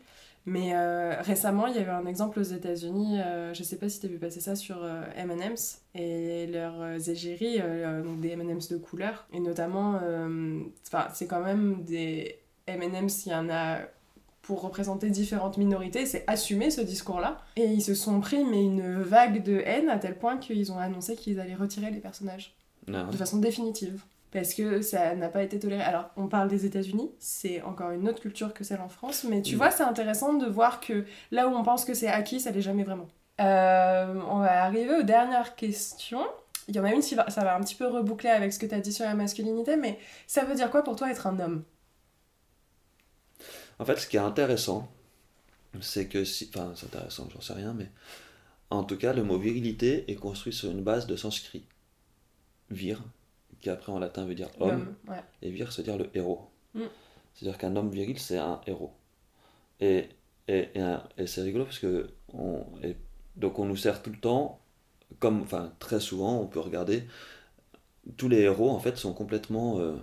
Mais 0.47 0.75
euh, 0.75 1.21
récemment, 1.21 1.67
il 1.67 1.77
y 1.77 1.79
avait 1.79 1.91
un 1.91 2.07
exemple 2.07 2.41
aux 2.41 2.43
États-Unis, 2.43 3.21
euh, 3.21 3.53
je 3.53 3.63
sais 3.63 3.77
pas 3.77 3.91
si 3.91 4.01
tu 4.01 4.07
as 4.07 4.09
vu 4.09 4.19
passer 4.19 4.41
ça 4.41 4.57
sur 4.57 4.83
euh, 4.83 5.03
M&M's 5.15 5.83
et 5.95 6.47
leurs 6.47 6.81
euh, 6.81 6.99
égéries, 6.99 7.61
donc 8.03 8.21
des 8.21 8.31
M&M's 8.31 8.69
de 8.69 8.79
couleur. 8.79 9.27
Et 9.35 9.41
notamment, 9.41 10.01
c'est 11.13 11.27
quand 11.27 11.43
même 11.43 11.85
des 11.85 12.39
M&M's, 12.67 13.27
il 13.27 13.33
y 13.33 13.35
en 13.35 13.51
a 13.51 13.81
pour 14.49 14.63
représenter 14.63 15.11
différentes 15.11 15.59
minorités, 15.59 16.07
c'est 16.07 16.25
assumer 16.27 16.71
ce 16.71 16.81
discours-là. 16.81 17.37
Et 17.57 17.67
ils 17.67 17.83
se 17.83 17.93
sont 17.95 18.19
pris 18.21 18.43
mais 18.47 18.65
une 18.65 19.03
vague 19.03 19.43
de 19.43 19.61
haine 19.63 19.91
à 19.91 19.99
tel 19.99 20.17
point 20.19 20.39
qu'ils 20.39 20.73
ont 20.73 20.79
annoncé 20.79 21.17
qu'ils 21.17 21.39
allaient 21.39 21.55
retirer 21.55 21.91
les 21.91 21.99
personnages 22.01 22.57
Non, 22.87 23.09
de 23.09 23.17
façon 23.19 23.37
définitive. 23.37 24.01
Parce 24.33 24.55
que 24.55 24.81
ça 24.81 25.15
n'a 25.15 25.29
pas 25.29 25.43
été 25.43 25.59
toléré. 25.59 25.83
Alors, 25.83 26.09
on 26.17 26.29
parle 26.29 26.49
des 26.49 26.65
États-Unis, 26.65 27.11
c'est 27.19 27.61
encore 27.61 27.91
une 27.91 28.09
autre 28.09 28.21
culture 28.23 28.55
que 28.55 28.65
celle 28.65 28.81
en 28.81 28.89
France, 28.89 29.25
mais 29.29 29.43
tu 29.43 29.51
Oui. 29.51 29.57
vois, 29.57 29.71
c'est 29.71 29.83
intéressant 29.83 30.33
de 30.33 30.47
voir 30.47 30.81
que 30.81 31.05
là 31.31 31.47
où 31.47 31.55
on 31.55 31.63
pense 31.63 31.85
que 31.85 31.93
c'est 31.93 32.09
acquis, 32.09 32.41
ça 32.41 32.51
l'est 32.51 32.63
jamais 32.63 32.85
vraiment. 32.85 33.09
Euh, 33.43 34.15
on 34.31 34.39
va 34.39 34.65
arriver 34.65 34.95
aux 34.97 35.03
dernières 35.03 35.57
questions. 35.57 36.25
Il 36.69 36.77
y 36.77 36.81
en 36.81 36.85
a 36.85 36.93
une, 36.93 37.01
qui 37.03 37.15
va- 37.15 37.29
ça 37.29 37.43
va 37.45 37.55
un 37.55 37.61
petit 37.61 37.75
peu 37.75 37.87
reboucler 37.87 38.31
avec 38.31 38.51
ce 38.55 38.59
que 38.59 38.65
tu 38.67 38.75
as 38.75 38.81
dit 38.81 38.93
sur 38.95 39.05
la 39.05 39.15
masculinité, 39.15 39.77
mais 39.77 39.99
ça 40.27 40.45
veut 40.45 40.55
dire 40.55 40.71
quoi 40.71 40.83
pour 40.83 40.97
toi 40.97 41.11
être 41.11 41.27
un 41.27 41.39
homme? 41.39 41.65
En 43.79 43.85
fait, 43.85 43.97
ce 43.97 44.07
qui 44.07 44.17
est 44.17 44.21
intéressant, 44.21 44.91
c'est 45.81 46.09
que 46.09 46.25
si. 46.25 46.51
Enfin, 46.55 46.73
c'est 46.75 46.87
intéressant, 46.87 47.29
j'en 47.33 47.41
sais 47.41 47.53
rien, 47.55 47.73
mais. 47.73 47.91
En 48.71 48.85
tout 48.85 48.99
cas, 48.99 49.15
le 49.15 49.23
mot 49.23 49.39
virilité 49.39 50.11
est 50.11 50.17
construit 50.17 50.53
sur 50.53 50.71
une 50.71 50.83
base 50.83 51.07
de 51.07 51.17
sanskrit. 51.17 51.65
Vir, 52.71 53.03
qui 53.61 53.71
après 53.71 53.93
en 53.93 53.99
latin 53.99 54.27
veut 54.27 54.35
dire 54.35 54.51
homme, 54.61 54.95
ouais. 55.09 55.23
et 55.41 55.51
vir, 55.51 55.73
c'est 55.73 55.83
dire 55.83 55.97
le 55.97 56.11
héros. 56.15 56.51
Mm. 56.75 56.83
C'est-à-dire 57.35 57.57
qu'un 57.57 57.77
homme 57.77 57.91
viril, 57.91 58.19
c'est 58.19 58.37
un 58.37 58.61
héros. 58.67 58.93
Et, 59.81 60.09
et, 60.49 60.69
et, 61.17 61.27
c'est 61.27 61.43
rigolo 61.43 61.65
parce 61.65 61.79
que. 61.79 62.11
On, 62.35 62.65
et 62.83 62.97
donc, 63.37 63.59
on 63.59 63.65
nous 63.65 63.77
sert 63.77 64.03
tout 64.03 64.11
le 64.11 64.19
temps, 64.19 64.61
comme. 65.19 65.43
Enfin, 65.43 65.73
très 65.79 66.01
souvent, 66.01 66.41
on 66.41 66.47
peut 66.47 66.61
regarder. 66.61 67.05
Tous 68.17 68.29
les 68.29 68.41
héros, 68.41 68.71
en 68.71 68.81
fait, 68.81 68.97
sont 68.97 69.15
complètement. 69.15 69.79
euh, 69.81 69.97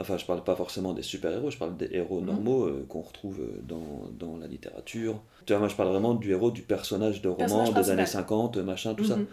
Enfin, 0.00 0.16
je 0.16 0.24
parle 0.24 0.44
pas 0.44 0.54
forcément 0.54 0.92
des 0.92 1.02
super-héros, 1.02 1.50
je 1.50 1.58
parle 1.58 1.76
des 1.76 1.88
héros 1.92 2.20
Mhm. 2.20 2.26
normaux 2.26 2.64
euh, 2.66 2.86
qu'on 2.88 3.00
retrouve 3.02 3.40
euh, 3.40 3.60
dans, 3.66 4.08
dans 4.18 4.36
la 4.36 4.46
littérature. 4.46 5.20
Tu 5.44 5.52
vois, 5.52 5.58
moi, 5.60 5.68
je 5.68 5.74
parle 5.74 5.88
vraiment 5.90 6.14
du 6.14 6.30
héros, 6.30 6.50
du 6.50 6.62
personnage 6.62 7.20
de 7.22 7.28
roman 7.28 7.64
Personnage 7.64 7.74
des 7.74 7.90
années 7.90 8.06
50, 8.06 8.56
machin, 8.58 8.94
tout 8.94 9.04
ça. 9.04 9.16
Mhm. 9.16 9.26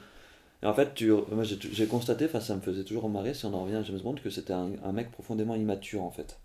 Et 0.63 0.66
en 0.68 0.74
fait, 0.74 0.93
tu, 0.95 1.11
moi, 1.11 1.43
j'ai 1.43 1.86
constaté, 1.86 2.26
enfin, 2.26 2.39
ça 2.39 2.55
me 2.55 2.61
faisait 2.61 2.84
toujours 2.84 3.09
marrer, 3.09 3.34
si 3.36 3.45
on 3.45 3.53
en 3.53 3.63
revient 3.63 3.76
à 3.76 3.84
James 3.84 3.99
Bond, 4.03 4.16
que 4.24 4.30
c'était 4.30 4.53
un, 4.53 4.70
un 4.84 4.91
mec 4.91 5.11
profondément 5.11 5.53
immature, 5.55 6.01
en 6.03 6.11
fait. 6.11 6.39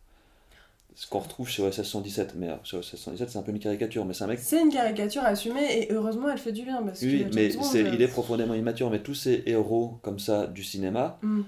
Ce 0.96 1.06
qu'on 1.08 1.20
retrouve 1.20 1.48
chez 1.48 1.62
OSS 1.62 1.84
117, 1.84 2.34
mais 2.36 2.48
alors, 2.48 2.66
chez 2.66 2.76
OSS 2.76 2.96
117, 2.96 3.30
c'est 3.30 3.38
un 3.38 3.42
peu 3.42 3.52
une 3.52 3.60
caricature, 3.60 4.04
mais 4.04 4.12
c'est 4.12 4.24
un 4.24 4.26
mec 4.26 4.40
C'est 4.40 4.60
une 4.60 4.70
caricature 4.70 5.22
assumée 5.22 5.82
et 5.84 5.92
heureusement 5.92 6.28
elle 6.28 6.36
fait 6.36 6.50
du 6.52 6.64
bien 6.64 6.82
parce 6.82 7.00
oui, 7.02 7.24
que 7.30 7.34
mais 7.34 7.48
Bond, 7.50 7.62
c'est, 7.62 7.84
euh, 7.84 7.90
il 7.94 8.02
est 8.02 8.08
profondément 8.08 8.54
immature. 8.54 8.90
Mais 8.90 9.00
tous 9.00 9.14
ces 9.14 9.44
héros 9.46 9.98
comme 10.02 10.18
ça 10.18 10.48
du 10.48 10.64
cinéma 10.64 11.18
mm, 11.22 11.42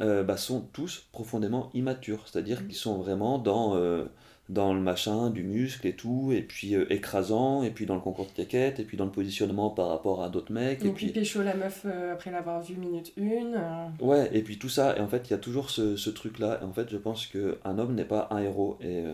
euh, 0.00 0.22
bah, 0.24 0.36
sont 0.36 0.62
tous 0.72 1.06
profondément 1.12 1.70
immatures. 1.74 2.26
C'est-à-dire 2.28 2.62
Mm. 2.62 2.66
qu'ils 2.66 2.76
sont 2.76 2.98
vraiment 2.98 3.38
dans, 3.38 3.76
euh, 3.76 4.04
dans 4.48 4.74
le 4.74 4.80
machin, 4.80 5.30
du 5.30 5.42
muscle 5.44 5.86
et 5.86 5.94
tout, 5.94 6.32
et 6.32 6.42
puis 6.42 6.74
euh, 6.74 6.92
écrasant, 6.92 7.62
et 7.62 7.70
puis 7.70 7.86
dans 7.86 7.94
le 7.94 8.00
concours 8.00 8.26
de 8.26 8.32
caquette, 8.32 8.80
et 8.80 8.84
puis 8.84 8.96
dans 8.96 9.04
le 9.04 9.12
positionnement 9.12 9.70
par 9.70 9.88
rapport 9.88 10.22
à 10.22 10.28
d'autres 10.28 10.52
mecs. 10.52 10.84
Et 10.84 10.88
il 10.88 10.94
puis, 10.94 11.08
pécho 11.12 11.42
la 11.42 11.54
meuf 11.54 11.82
euh, 11.84 12.12
après 12.14 12.30
l'avoir 12.30 12.60
vue 12.62 12.76
minute 12.76 13.12
une. 13.16 13.56
ouais, 14.00 14.30
et 14.36 14.42
puis 14.42 14.58
tout 14.58 14.68
ça. 14.68 14.96
Et 14.96 15.00
en 15.00 15.08
fait, 15.08 15.28
il 15.28 15.30
y 15.32 15.34
a 15.34 15.38
toujours 15.38 15.70
ce, 15.70 15.96
ce 15.96 16.10
truc-là. 16.10 16.58
Et 16.62 16.64
en 16.64 16.72
fait, 16.72 16.90
je 16.90 16.96
pense 16.96 17.26
qu'un 17.26 17.78
homme 17.78 17.94
n'est 17.94 18.04
pas 18.04 18.28
un 18.30 18.38
héros. 18.38 18.78
Et, 18.80 19.04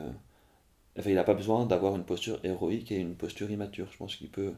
enfin, 0.99 1.11
il 1.11 1.15
n'a 1.17 1.25
pas 1.25 1.35
besoin 1.35 1.67
d'avoir 1.67 1.97
une 1.97 2.05
posture 2.05 2.39
héroïque 2.45 2.91
et 2.93 2.97
une 2.97 3.15
posture 3.15 3.51
immature. 3.51 3.89
Je 3.93 3.97
pense 3.99 4.17
qu'il 4.17 4.29
peut 4.31 4.53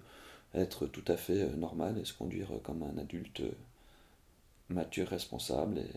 être 0.54 0.86
tout 0.86 1.04
à 1.08 1.16
fait 1.16 1.48
normal 1.56 1.98
et 1.98 2.04
se 2.04 2.14
conduire 2.14 2.48
comme 2.64 2.82
un 2.82 2.98
adulte 3.00 3.42
mature, 4.70 5.08
responsable 5.08 5.78
et, 5.78 5.90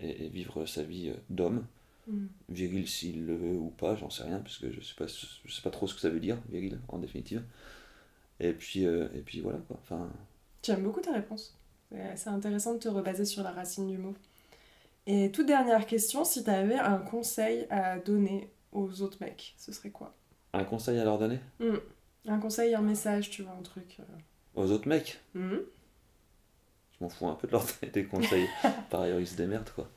et- 0.00 0.26
et 0.26 0.28
vivre 0.28 0.66
sa 0.66 0.82
vie 0.82 1.08
euh, 1.10 1.14
d'homme. 1.30 1.64
Mm. 2.06 2.26
Viril 2.48 2.88
s'il 2.88 3.26
le 3.26 3.36
veut 3.36 3.56
ou 3.56 3.70
pas, 3.70 3.94
j'en 3.96 4.10
sais 4.10 4.22
rien, 4.22 4.38
puisque 4.40 4.70
je 4.70 4.80
sais 4.80 4.94
pas, 4.94 5.06
je 5.06 5.52
sais 5.52 5.62
pas 5.62 5.70
trop 5.70 5.86
ce 5.86 5.94
que 5.94 6.00
ça 6.00 6.08
veut 6.10 6.20
dire, 6.20 6.38
viril, 6.50 6.78
en 6.88 6.98
définitive. 6.98 7.42
Et 8.40 8.52
puis, 8.52 8.86
euh, 8.86 9.08
et 9.14 9.20
puis 9.20 9.40
voilà, 9.40 9.58
quoi. 9.66 9.76
Enfin, 9.82 10.08
J'aime 10.64 10.82
beaucoup 10.82 11.00
ta 11.00 11.12
réponse. 11.12 11.54
C'est 12.16 12.28
intéressant 12.28 12.74
de 12.74 12.78
te 12.78 12.88
rebaser 12.88 13.24
sur 13.24 13.42
la 13.42 13.50
racine 13.50 13.88
du 13.88 13.96
mot. 13.98 14.14
Et 15.06 15.30
toute 15.32 15.46
dernière 15.46 15.86
question, 15.86 16.22
si 16.24 16.44
tu 16.44 16.50
avais 16.50 16.78
un 16.78 16.98
conseil 16.98 17.66
à 17.70 17.98
donner 17.98 18.50
aux 18.72 19.00
autres 19.00 19.16
mecs, 19.22 19.54
ce 19.56 19.72
serait 19.72 19.90
quoi? 19.90 20.14
Un 20.52 20.64
conseil 20.64 20.98
à 20.98 21.04
leur 21.04 21.18
donner? 21.18 21.38
Un 22.26 22.38
conseil, 22.38 22.74
un 22.74 22.82
message, 22.82 23.30
tu 23.30 23.42
vois, 23.42 23.52
un 23.58 23.62
truc. 23.62 23.96
euh. 24.00 24.02
Aux 24.54 24.70
autres 24.70 24.86
mecs? 24.88 25.18
Mhm. 25.34 25.60
Je 26.98 27.04
m'en 27.04 27.10
fous 27.10 27.28
un 27.28 27.34
peu 27.34 27.46
de 27.46 27.52
leur 27.52 27.64
des 27.92 28.04
conseils. 28.04 28.48
Par 28.90 29.02
ailleurs, 29.02 29.20
ils 29.20 29.26
se 29.26 29.36
démerdent, 29.36 29.70
quoi. 29.70 29.88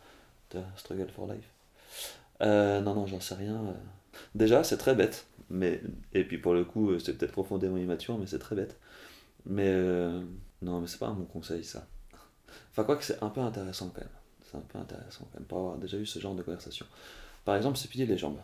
De 0.51 0.61
struggle 0.77 1.09
for 1.09 1.31
life. 1.31 1.49
Euh, 2.41 2.81
non, 2.81 2.95
non, 2.95 3.05
j'en 3.07 3.19
sais 3.19 3.35
rien. 3.35 3.55
euh. 3.65 3.73
Déjà, 4.35 4.63
c'est 4.63 4.77
très 4.77 4.95
bête. 4.95 5.27
Mais, 5.49 5.81
et 6.13 6.23
puis 6.23 6.37
pour 6.37 6.53
le 6.53 6.63
coup, 6.65 6.91
euh, 6.91 6.99
c'est 6.99 7.17
peut-être 7.17 7.31
profondément 7.33 7.77
immature, 7.77 8.17
mais 8.17 8.25
c'est 8.27 8.39
très 8.39 8.55
bête. 8.55 8.79
Mais 9.45 9.67
euh, 9.67 10.21
non, 10.61 10.81
mais 10.81 10.87
c'est 10.87 10.99
pas 10.99 11.07
un 11.07 11.13
bon 11.13 11.25
conseil, 11.25 11.63
ça. 11.63 11.87
Enfin, 12.71 12.83
quoi 12.83 12.95
que 12.97 13.03
c'est 13.03 13.21
un 13.23 13.29
peu 13.29 13.41
intéressant 13.41 13.89
quand 13.93 14.01
même. 14.01 14.09
C'est 14.49 14.57
un 14.57 14.61
peu 14.61 14.79
intéressant 14.79 15.27
quand 15.31 15.39
même, 15.39 15.47
pour 15.47 15.59
avoir 15.59 15.77
déjà 15.77 15.97
eu 15.97 16.05
ce 16.05 16.19
genre 16.19 16.35
de 16.35 16.43
conversation. 16.43 16.85
Par 17.45 17.55
exemple, 17.55 17.77
s'épiler 17.77 18.05
les 18.05 18.17
jambes. 18.17 18.39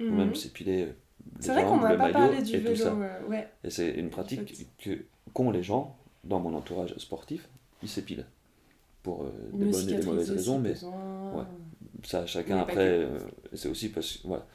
Ou 0.00 0.04
Mhm. 0.04 0.16
même 0.16 0.34
s'épiler 0.34 0.84
euh, 0.84 0.92
les 1.40 1.42
C'est 1.42 1.52
vrai 1.52 1.62
qu'on 1.64 1.70
jambes, 1.70 1.82
n'a 1.82 1.92
le 1.92 1.96
pas 1.98 2.02
maillot 2.12 2.12
parlé 2.12 2.42
du 2.42 2.54
et 2.56 2.64
tout 2.64 2.76
ça. 2.76 2.90
vélo. 2.90 3.02
euh, 3.02 3.22
ouais. 3.28 3.48
Et 3.64 3.70
c'est 3.70 3.90
une 3.90 4.10
pratique 4.10 4.66
que 4.78 5.04
qu'ont 5.32 5.50
les 5.50 5.62
gens 5.62 5.96
dans 6.24 6.40
mon 6.40 6.54
entourage 6.54 6.94
sportif, 6.98 7.48
ils 7.82 7.88
s'épilent. 7.88 8.26
Pour 9.02 9.22
euh, 9.22 9.30
des 9.52 9.66
bonnes 9.66 9.88
et 9.88 9.94
des 9.94 10.02
mauvaises 10.04 10.30
raisons, 10.30 10.58
mais 10.58 10.70
ouais. 10.82 11.44
ça, 12.04 12.26
chacun 12.26 12.56
Mais 12.56 12.60
après, 12.62 12.88
euh, 12.88 13.18
c'est 13.54 13.68
aussi 13.68 13.88
parce 13.90 14.16
que. 14.18 14.26
Voilà. 14.26 14.46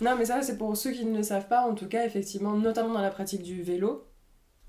Non, 0.00 0.16
mais 0.18 0.24
ça, 0.24 0.42
c'est 0.42 0.58
pour 0.58 0.76
ceux 0.76 0.90
qui 0.90 1.04
ne 1.04 1.16
le 1.16 1.22
savent 1.22 1.46
pas, 1.46 1.62
en 1.68 1.74
tout 1.74 1.86
cas, 1.86 2.04
effectivement, 2.04 2.56
notamment 2.56 2.92
dans 2.94 3.00
la 3.02 3.10
pratique 3.10 3.42
du 3.42 3.62
vélo. 3.62 4.04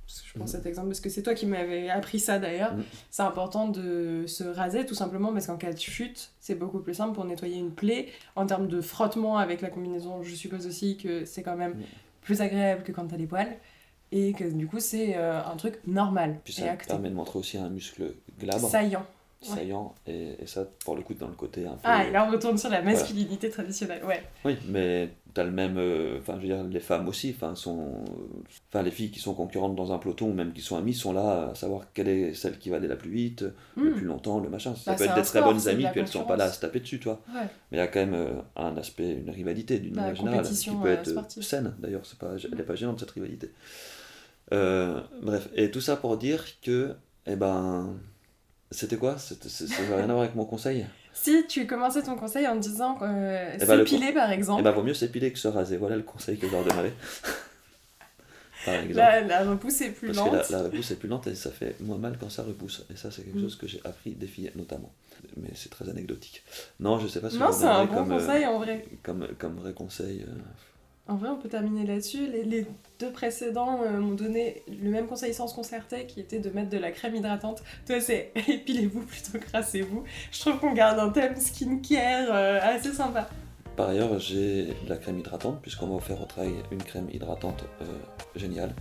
Je 0.07 0.33
prends 0.35 0.41
Mhm. 0.41 0.47
cet 0.47 0.67
exemple 0.67 0.89
parce 0.89 0.99
que 0.99 1.09
c'est 1.09 1.23
toi 1.23 1.33
qui 1.33 1.47
m'avais 1.47 1.89
appris 1.89 2.19
ça 2.19 2.37
d'ailleurs. 2.37 2.75
Mhm. 2.75 2.83
C'est 3.09 3.23
important 3.23 3.67
de 3.67 4.25
se 4.27 4.43
raser 4.43 4.85
tout 4.85 4.93
simplement 4.93 5.33
parce 5.33 5.47
qu'en 5.47 5.57
cas 5.57 5.73
de 5.73 5.79
chute, 5.79 6.29
c'est 6.39 6.53
beaucoup 6.53 6.77
plus 6.79 6.93
simple 6.93 7.15
pour 7.15 7.25
nettoyer 7.25 7.57
une 7.57 7.71
plaie. 7.71 8.09
En 8.35 8.45
termes 8.45 8.67
de 8.67 8.81
frottement 8.81 9.39
avec 9.39 9.61
la 9.61 9.69
combinaison, 9.71 10.21
je 10.21 10.35
suppose 10.35 10.67
aussi 10.67 10.97
que 10.97 11.25
c'est 11.25 11.41
quand 11.41 11.55
même 11.55 11.71
Mhm. 11.73 11.83
plus 12.21 12.41
agréable 12.41 12.83
que 12.83 12.91
quand 12.91 13.07
t'as 13.07 13.17
les 13.17 13.25
poils. 13.25 13.57
Et 14.17 14.31
que 14.33 14.45
du 14.45 14.65
coup, 14.65 14.79
c'est 14.79 15.15
euh, 15.17 15.41
un 15.43 15.55
truc 15.57 15.75
normal 15.85 16.37
Puis 16.43 16.53
et 16.57 16.61
ça 16.61 16.71
acté. 16.71 16.87
permet 16.87 17.09
de 17.09 17.15
montrer 17.15 17.37
aussi 17.37 17.57
un 17.57 17.69
muscle 17.69 18.13
glabre, 18.39 18.67
Saillant. 18.69 19.05
saillant, 19.41 19.93
et, 20.07 20.35
et 20.41 20.47
ça, 20.47 20.65
pour 20.85 20.95
le 20.95 21.01
coup, 21.03 21.13
dans 21.13 21.27
le 21.27 21.33
côté 21.35 21.65
un 21.67 21.71
peu. 21.73 21.79
Ah, 21.83 22.05
et 22.07 22.11
là 22.11 22.25
on 22.27 22.31
retourne 22.31 22.57
sur 22.57 22.69
la 22.69 22.81
masculinité 22.81 23.49
traditionnelle, 23.49 24.03
ouais. 24.05 24.23
Oui, 24.45 24.55
mais 24.69 25.09
t'as 25.33 25.43
le 25.43 25.51
même. 25.51 25.75
euh, 25.77 26.17
Enfin, 26.19 26.35
je 26.37 26.47
veux 26.47 26.53
dire, 26.55 26.63
les 26.63 26.79
femmes 26.79 27.07
aussi, 27.09 27.35
enfin, 27.35 27.53
sont. 27.55 28.03
Enfin, 28.69 28.81
les 28.83 28.89
filles 28.89 29.11
qui 29.11 29.19
sont 29.19 29.33
concurrentes 29.35 29.75
dans 29.75 29.91
un 29.91 29.97
peloton 29.99 30.29
ou 30.29 30.33
même 30.33 30.51
qui 30.53 30.61
sont 30.61 30.77
amies 30.77 30.93
sont 30.95 31.11
là 31.13 31.49
à 31.51 31.55
savoir 31.55 31.83
quelle 31.93 32.07
est 32.07 32.33
celle 32.33 32.57
qui 32.57 32.69
va 32.69 32.77
aller 32.77 32.87
la 32.87 32.95
plus 32.95 33.11
vite, 33.11 33.45
le 33.75 33.91
Hmm. 33.91 33.95
plus 33.95 34.05
longtemps, 34.05 34.39
le 34.39 34.49
machin. 34.49 34.73
Ça 34.75 34.91
Bah, 34.91 34.97
peut 34.97 35.03
être 35.03 35.15
des 35.15 35.21
très 35.21 35.39
sport, 35.39 35.53
bonnes 35.53 35.67
amies, 35.67 35.85
puis 35.91 35.99
elles 35.99 36.07
sont 36.07 36.23
pas 36.23 36.37
là 36.37 36.45
à 36.45 36.51
se 36.51 36.59
taper 36.61 36.79
dessus. 36.79 37.01
Ouais. 37.05 37.13
Mais 37.35 37.47
il 37.73 37.77
y 37.77 37.81
a 37.81 37.87
quand 37.87 37.99
même 37.99 38.13
euh, 38.15 38.41
un 38.55 38.75
aspect, 38.77 39.11
une 39.11 39.29
rivalité 39.29 39.77
d'une 39.79 39.93
Bah, 39.93 40.01
manière 40.01 40.15
générale, 40.15 40.45
qui 40.49 40.69
peut 40.81 40.87
être 40.89 41.09
sportive. 41.09 41.43
saine 41.43 41.75
d'ailleurs, 41.79 42.05
c'est 42.05 42.17
pas, 42.17 42.31
elle 42.43 42.57
n'est 42.57 42.63
pas 42.63 42.75
gênante 42.75 42.99
cette 43.01 43.11
rivalité. 43.11 43.51
Euh, 44.53 45.01
bref, 45.21 45.49
et 45.55 45.71
tout 45.71 45.81
ça 45.81 45.95
pour 45.95 46.17
dire 46.17 46.43
que, 46.61 46.93
eh 47.25 47.35
ben, 47.35 47.95
c'était 48.71 48.97
quoi? 48.97 49.17
Ça 49.17 49.35
n'a 49.89 49.95
rien 49.95 50.03
à 50.09 50.13
voir 50.13 50.19
avec 50.21 50.35
mon 50.35 50.45
conseil? 50.45 50.85
Si 51.13 51.47
tu 51.47 51.65
commençais 51.65 52.03
ton 52.03 52.15
conseil 52.15 52.45
en 52.47 52.55
disant 52.57 52.97
euh, 53.01 53.55
Eh 53.59 53.65
ben, 53.65 53.77
le 53.77 53.85
s'épiler 53.87 54.11
par 54.13 54.29
Eh 54.31 54.35
exemple, 54.35 54.63
ben, 54.63 54.71
vaut 54.71 54.83
mieux 54.83 54.93
s'épiler 54.93 55.31
que 55.31 55.39
se 55.39 55.47
raser, 55.47 55.77
voilà 55.77 55.95
le 55.95 56.03
conseil 56.03 56.37
que 56.37 56.47
je 56.47 56.51
leur 56.51 56.63
donnerais. 56.63 56.93
Par 58.65 58.73
exemple. 58.75 58.95
la, 58.97 59.21
la 59.21 59.43
repousse 59.45 59.81
est 59.81 59.91
plus 59.91 60.07
Parce 60.07 60.17
lente. 60.17 60.47
que 60.47 60.51
la, 60.51 60.57
la 60.57 60.63
repousse 60.63 60.89
est 60.89 60.95
plus 60.95 61.07
lente 61.07 61.27
et 61.27 61.35
ça 61.35 61.51
fait 61.51 61.75
moins 61.81 61.99
mal 61.99 62.17
quand 62.19 62.31
ça 62.31 62.41
repousse. 62.41 62.83
Et 62.91 62.95
ça, 62.97 63.11
c'est 63.11 63.21
quelque 63.21 63.37
Mm. 63.37 63.41
chose 63.43 63.55
que 63.57 63.67
j'ai 63.67 63.79
appris 63.83 64.13
des 64.13 64.25
filles 64.25 64.51
notamment. 64.55 64.91
Mais 65.37 65.49
c'est 65.53 65.69
très 65.69 65.87
anecdotique. 65.87 66.43
Non, 66.79 66.97
je 66.97 67.07
sais 67.07 67.19
pas 67.21 67.29
que 67.29 67.35
Non, 67.35 67.51
c'est 67.51 67.65
un 67.65 67.85
bon 67.85 67.93
comme, 67.93 68.11
euh, 68.13 68.17
conseil 68.19 68.45
en 68.47 68.57
vrai. 68.57 68.83
comme, 69.03 69.27
comme 69.37 69.55
vrai 69.57 69.73
conseil. 69.73 70.25
En 71.07 71.17
vrai, 71.17 71.29
on 71.29 71.37
peut 71.37 71.49
terminer 71.49 71.85
là-dessus. 71.85 72.25
Les, 72.27 72.43
les 72.43 72.65
deux 72.99 73.11
précédents 73.11 73.81
euh, 73.83 73.99
m'ont 73.99 74.15
donné 74.15 74.63
le 74.67 74.89
même 74.89 75.05
conseil 75.05 75.35
sans 75.35 75.47
se 75.47 75.53
concerter, 75.53 76.07
qui 76.07 76.19
était 76.19 76.39
de 76.39 76.49
mettre 76.49 76.69
de 76.69 76.79
la 76.79 76.91
crème 76.91 77.15
hydratante. 77.15 77.63
Toi, 77.85 78.01
c'est 78.01 78.31
épilez-vous 78.47 79.01
plutôt 79.01 79.37
que 79.37 79.51
rassez-vous. 79.51 80.03
Je 80.31 80.39
trouve 80.39 80.57
qu'on 80.57 80.73
garde 80.73 80.97
un 80.97 81.09
thème 81.09 81.35
skincare 81.35 82.29
euh, 82.31 82.59
assez 82.61 82.91
sympa. 82.91 83.29
Par 83.75 83.89
ailleurs, 83.89 84.17
j'ai 84.19 84.65
de 84.65 84.89
la 84.89 84.97
crème 84.97 85.19
hydratante, 85.19 85.61
puisqu'on 85.61 85.87
m'a 85.87 85.95
offert 85.95 86.19
au 86.21 86.25
travail 86.25 86.53
une 86.71 86.81
crème 86.81 87.07
hydratante 87.11 87.65
euh, 87.81 87.85
géniale, 88.35 88.73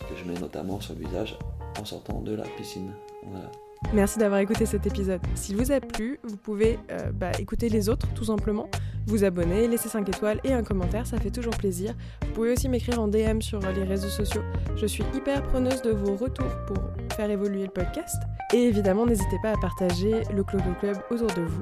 que 0.00 0.14
je 0.16 0.24
mets 0.24 0.38
notamment 0.38 0.80
sur 0.80 0.94
le 0.94 1.06
visage 1.06 1.36
en 1.80 1.84
sortant 1.84 2.20
de 2.20 2.34
la 2.34 2.44
piscine. 2.44 2.92
Voilà. 3.24 3.50
Merci 3.92 4.18
d'avoir 4.18 4.40
écouté 4.40 4.64
cet 4.64 4.86
épisode. 4.86 5.20
S'il 5.34 5.56
vous 5.56 5.70
a 5.70 5.80
plu, 5.80 6.18
vous 6.24 6.36
pouvez 6.36 6.78
euh, 6.90 7.12
bah, 7.12 7.30
écouter 7.38 7.68
les 7.68 7.88
autres 7.88 8.06
tout 8.14 8.24
simplement, 8.24 8.68
vous 9.06 9.24
abonner, 9.24 9.68
laisser 9.68 9.88
5 9.88 10.08
étoiles 10.08 10.40
et 10.44 10.52
un 10.52 10.62
commentaire, 10.62 11.06
ça 11.06 11.18
fait 11.18 11.30
toujours 11.30 11.56
plaisir. 11.56 11.94
Vous 12.26 12.32
pouvez 12.32 12.52
aussi 12.52 12.68
m'écrire 12.68 13.00
en 13.00 13.08
DM 13.08 13.40
sur 13.40 13.60
les 13.60 13.84
réseaux 13.84 14.08
sociaux. 14.08 14.42
Je 14.76 14.86
suis 14.86 15.04
hyper 15.14 15.42
preneuse 15.42 15.82
de 15.82 15.90
vos 15.90 16.16
retours 16.16 16.56
pour 16.66 16.78
faire 17.14 17.30
évoluer 17.30 17.64
le 17.64 17.70
podcast. 17.70 18.16
Et 18.54 18.64
évidemment, 18.64 19.06
n'hésitez 19.06 19.36
pas 19.42 19.50
à 19.50 19.56
partager 19.60 20.22
le 20.34 20.42
Clodo 20.42 20.72
Club 20.80 20.96
autour 21.10 21.28
de 21.28 21.42
vous. 21.42 21.60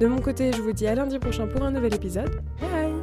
De 0.00 0.06
mon 0.06 0.20
côté, 0.20 0.52
je 0.52 0.62
vous 0.62 0.72
dis 0.72 0.86
à 0.86 0.94
lundi 0.94 1.18
prochain 1.18 1.46
pour 1.46 1.62
un 1.62 1.70
nouvel 1.70 1.94
épisode. 1.94 2.40
Bye 2.60 2.95